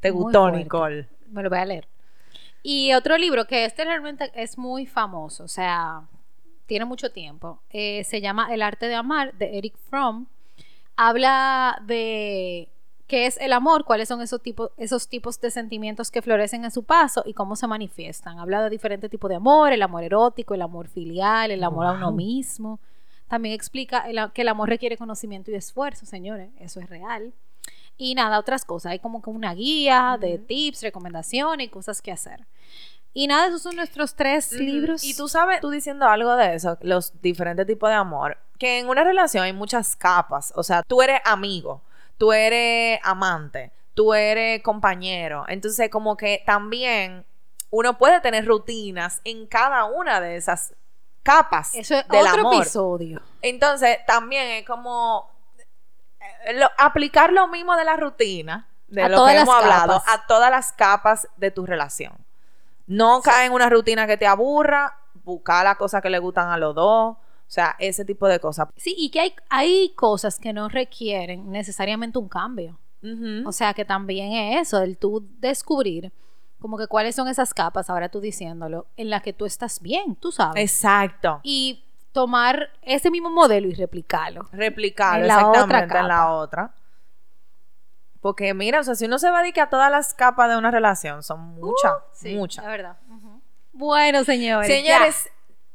¿Te 0.00 0.10
Muy 0.10 0.22
gustó, 0.22 0.48
fuerte. 0.48 0.58
Nicole? 0.58 1.08
Me 1.28 1.42
lo 1.42 1.50
voy 1.50 1.58
a 1.58 1.64
leer. 1.66 1.88
Y 2.62 2.92
otro 2.94 3.18
libro 3.18 3.46
que 3.46 3.64
este 3.64 3.84
realmente 3.84 4.30
es 4.34 4.58
muy 4.58 4.86
famoso, 4.86 5.44
o 5.44 5.48
sea, 5.48 6.02
tiene 6.70 6.84
mucho 6.84 7.10
tiempo, 7.10 7.58
eh, 7.70 8.04
se 8.04 8.20
llama 8.20 8.54
El 8.54 8.62
arte 8.62 8.86
de 8.86 8.94
amar 8.94 9.34
de 9.34 9.58
Eric 9.58 9.74
Fromm. 9.88 10.26
Habla 10.96 11.82
de 11.84 12.68
qué 13.08 13.26
es 13.26 13.38
el 13.40 13.52
amor, 13.52 13.84
cuáles 13.84 14.06
son 14.08 14.20
esos 14.22 14.40
tipos, 14.40 14.70
esos 14.76 15.08
tipos 15.08 15.40
de 15.40 15.50
sentimientos 15.50 16.12
que 16.12 16.22
florecen 16.22 16.64
en 16.64 16.70
su 16.70 16.84
paso 16.84 17.24
y 17.26 17.34
cómo 17.34 17.56
se 17.56 17.66
manifiestan. 17.66 18.38
Habla 18.38 18.62
de 18.62 18.70
diferentes 18.70 19.10
tipos 19.10 19.28
de 19.28 19.34
amor, 19.34 19.72
el 19.72 19.82
amor 19.82 20.04
erótico, 20.04 20.54
el 20.54 20.62
amor 20.62 20.86
filial, 20.86 21.50
el 21.50 21.64
amor 21.64 21.86
a 21.86 21.92
uno 21.92 22.12
mismo. 22.12 22.78
También 23.26 23.52
explica 23.54 24.08
el 24.08 24.18
a- 24.18 24.30
que 24.32 24.42
el 24.42 24.48
amor 24.48 24.68
requiere 24.68 24.96
conocimiento 24.96 25.50
y 25.50 25.54
esfuerzo, 25.56 26.06
señores, 26.06 26.50
eso 26.60 26.78
es 26.80 26.88
real. 26.88 27.32
Y 27.96 28.14
nada, 28.14 28.38
otras 28.38 28.64
cosas. 28.64 28.92
Hay 28.92 29.00
como 29.00 29.20
que 29.22 29.30
una 29.30 29.54
guía 29.54 30.16
de 30.20 30.38
tips, 30.38 30.82
recomendaciones 30.82 31.66
y 31.66 31.70
cosas 31.70 32.00
que 32.00 32.12
hacer. 32.12 32.46
Y 33.12 33.26
nada, 33.26 33.48
esos 33.48 33.62
son 33.62 33.74
nuestros 33.76 34.14
tres 34.14 34.52
libros. 34.52 35.02
Y 35.02 35.16
tú 35.16 35.28
sabes, 35.28 35.60
tú 35.60 35.70
diciendo 35.70 36.06
algo 36.06 36.36
de 36.36 36.54
eso, 36.54 36.78
los 36.82 37.20
diferentes 37.20 37.66
tipos 37.66 37.88
de 37.88 37.96
amor, 37.96 38.38
que 38.58 38.78
en 38.78 38.88
una 38.88 39.02
relación 39.02 39.42
hay 39.44 39.52
muchas 39.52 39.96
capas. 39.96 40.52
O 40.56 40.62
sea, 40.62 40.82
tú 40.84 41.02
eres 41.02 41.20
amigo, 41.24 41.82
tú 42.18 42.32
eres 42.32 43.00
amante, 43.02 43.72
tú 43.94 44.14
eres 44.14 44.62
compañero. 44.62 45.44
Entonces, 45.48 45.90
como 45.90 46.16
que 46.16 46.42
también 46.46 47.24
uno 47.70 47.98
puede 47.98 48.20
tener 48.20 48.46
rutinas 48.46 49.20
en 49.24 49.46
cada 49.46 49.84
una 49.86 50.20
de 50.20 50.36
esas 50.36 50.74
capas 51.22 51.74
Eso 51.74 51.96
es 51.96 52.08
del 52.08 52.26
otro 52.26 52.40
amor. 52.40 52.54
episodio. 52.62 53.20
Entonces, 53.42 53.98
también 54.06 54.46
es 54.50 54.66
como 54.66 55.28
eh, 56.46 56.54
lo- 56.54 56.70
aplicar 56.78 57.32
lo 57.32 57.48
mismo 57.48 57.74
de 57.76 57.84
la 57.84 57.96
rutina, 57.96 58.68
de 58.88 59.02
A 59.02 59.08
lo 59.08 59.24
que 59.26 59.32
hemos 59.36 59.54
hablado, 59.54 59.98
capas. 60.00 60.14
a 60.14 60.26
todas 60.26 60.50
las 60.50 60.72
capas 60.72 61.28
de 61.36 61.50
tu 61.50 61.66
relación. 61.66 62.12
No 62.90 63.22
caer 63.22 63.46
en 63.46 63.52
una 63.52 63.70
rutina 63.70 64.06
que 64.08 64.16
te 64.16 64.26
aburra, 64.26 64.96
buscar 65.24 65.64
las 65.64 65.76
cosas 65.76 66.02
que 66.02 66.10
le 66.10 66.18
gustan 66.18 66.50
a 66.50 66.58
los 66.58 66.74
dos. 66.74 67.16
O 67.16 67.52
sea, 67.52 67.76
ese 67.78 68.04
tipo 68.04 68.26
de 68.26 68.40
cosas. 68.40 68.68
Sí, 68.76 68.94
y 68.98 69.10
que 69.10 69.20
hay, 69.20 69.34
hay 69.48 69.92
cosas 69.94 70.38
que 70.38 70.52
no 70.52 70.68
requieren 70.68 71.50
necesariamente 71.50 72.18
un 72.18 72.28
cambio. 72.28 72.78
O 73.46 73.52
sea, 73.52 73.72
que 73.72 73.84
también 73.84 74.32
es 74.32 74.68
eso, 74.68 74.82
el 74.82 74.98
tú 74.98 75.26
descubrir 75.38 76.12
como 76.58 76.76
que 76.76 76.86
cuáles 76.86 77.14
son 77.14 77.28
esas 77.28 77.54
capas, 77.54 77.88
ahora 77.88 78.10
tú 78.10 78.20
diciéndolo, 78.20 78.86
en 78.96 79.08
las 79.08 79.22
que 79.22 79.32
tú 79.32 79.46
estás 79.46 79.80
bien, 79.80 80.16
tú 80.16 80.30
sabes. 80.30 80.62
Exacto. 80.62 81.40
Y 81.42 81.82
tomar 82.12 82.70
ese 82.82 83.10
mismo 83.10 83.30
modelo 83.30 83.68
y 83.68 83.74
replicarlo. 83.74 84.48
Replicarlo 84.52 85.22
En 85.22 85.28
la 85.28 85.48
otra 85.48 85.60
exactamente 85.60 85.98
en 85.98 86.08
la 86.08 86.32
otra. 86.32 86.74
Porque 88.20 88.52
mira, 88.54 88.80
o 88.80 88.84
sea, 88.84 88.94
si 88.94 89.06
uno 89.06 89.18
se 89.18 89.30
va 89.30 89.38
a 89.38 89.42
dedicar 89.42 89.68
a 89.68 89.70
todas 89.70 89.90
las 89.90 90.12
capas 90.14 90.50
de 90.50 90.56
una 90.56 90.70
relación, 90.70 91.22
son 91.22 91.40
muchas, 91.54 91.92
Uh, 91.92 92.00
Sí, 92.12 92.34
muchas. 92.34 92.64
La 92.64 92.70
verdad. 92.70 92.96
Bueno, 93.72 94.24
señores. 94.24 94.66
Señores, 94.68 95.30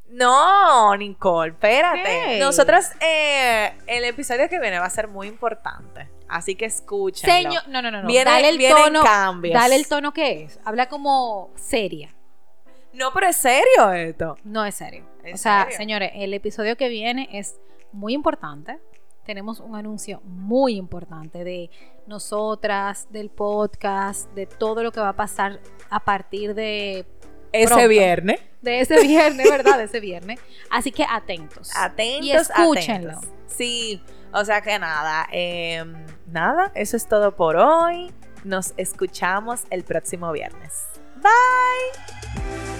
no, 0.08 0.96
Nicole, 0.96 1.50
espérate. 1.52 2.02
¿Qué? 2.04 2.38
Nosotras, 2.38 2.92
eh, 3.00 3.72
el 3.88 4.04
episodio 4.04 4.48
que 4.48 4.60
viene 4.60 4.78
va 4.78 4.86
a 4.86 4.90
ser 4.90 5.08
muy 5.08 5.26
importante. 5.26 6.08
Así 6.28 6.54
que 6.54 6.68
ya. 6.68 6.74
escúchenlo. 6.74 7.34
Señor, 7.50 7.68
no, 7.68 7.82
no, 7.82 7.90
no, 7.90 8.02
no. 8.02 8.08
Viene- 8.08 8.30
dale 8.30 8.48
el 8.50 8.58
tono. 8.68 9.02
cambios. 9.02 9.54
Dale 9.54 9.74
el 9.76 9.88
tono 9.88 10.12
que 10.12 10.44
es. 10.44 10.60
Habla 10.64 10.88
como 10.88 11.50
seria. 11.56 12.14
No, 12.92 13.12
pero 13.12 13.26
es 13.28 13.36
serio 13.36 13.92
esto. 13.92 14.36
No 14.44 14.64
es 14.64 14.74
serio. 14.76 15.04
¿En 15.24 15.34
o 15.34 15.36
sea, 15.36 15.64
serio? 15.64 15.76
señores, 15.76 16.12
el 16.14 16.32
episodio 16.32 16.76
que 16.76 16.88
viene 16.88 17.28
es 17.32 17.56
muy 17.92 18.14
importante. 18.14 18.78
Tenemos 19.24 19.58
un 19.60 19.74
anuncio 19.74 20.20
muy 20.24 20.76
importante 20.76 21.42
de 21.44 21.68
nosotras, 22.06 23.06
del 23.10 23.30
podcast, 23.30 24.30
de 24.32 24.46
todo 24.46 24.82
lo 24.82 24.92
que 24.92 25.00
va 25.00 25.10
a 25.10 25.16
pasar 25.16 25.60
a 25.90 26.00
partir 26.00 26.54
de, 26.54 27.06
Ese 27.52 27.66
Pronto. 27.68 27.88
viernes. 27.88 28.40
de 28.62 28.80
ese 28.80 29.00
viernes, 29.02 29.48
¿verdad? 29.50 29.78
De 29.78 29.84
ese 29.84 30.00
viernes. 30.00 30.40
Así 30.70 30.90
que 30.92 31.04
atentos. 31.08 31.70
Atentos, 31.76 32.26
Y 32.26 32.32
escúchenlo. 32.32 33.12
atentos. 33.18 33.30
Sí, 33.46 34.02
o 34.32 34.44
sea 34.44 34.60
que 34.60 34.78
nada, 34.78 35.26
eh, 35.32 35.84
nada, 36.26 36.72
eso 36.74 36.96
es 36.96 37.06
todo 37.08 37.34
por 37.36 37.56
hoy. 37.56 38.12
Nos 38.44 38.74
escuchamos 38.76 39.62
el 39.70 39.82
próximo 39.84 40.30
viernes. 40.32 40.86
Bye. 41.16 42.75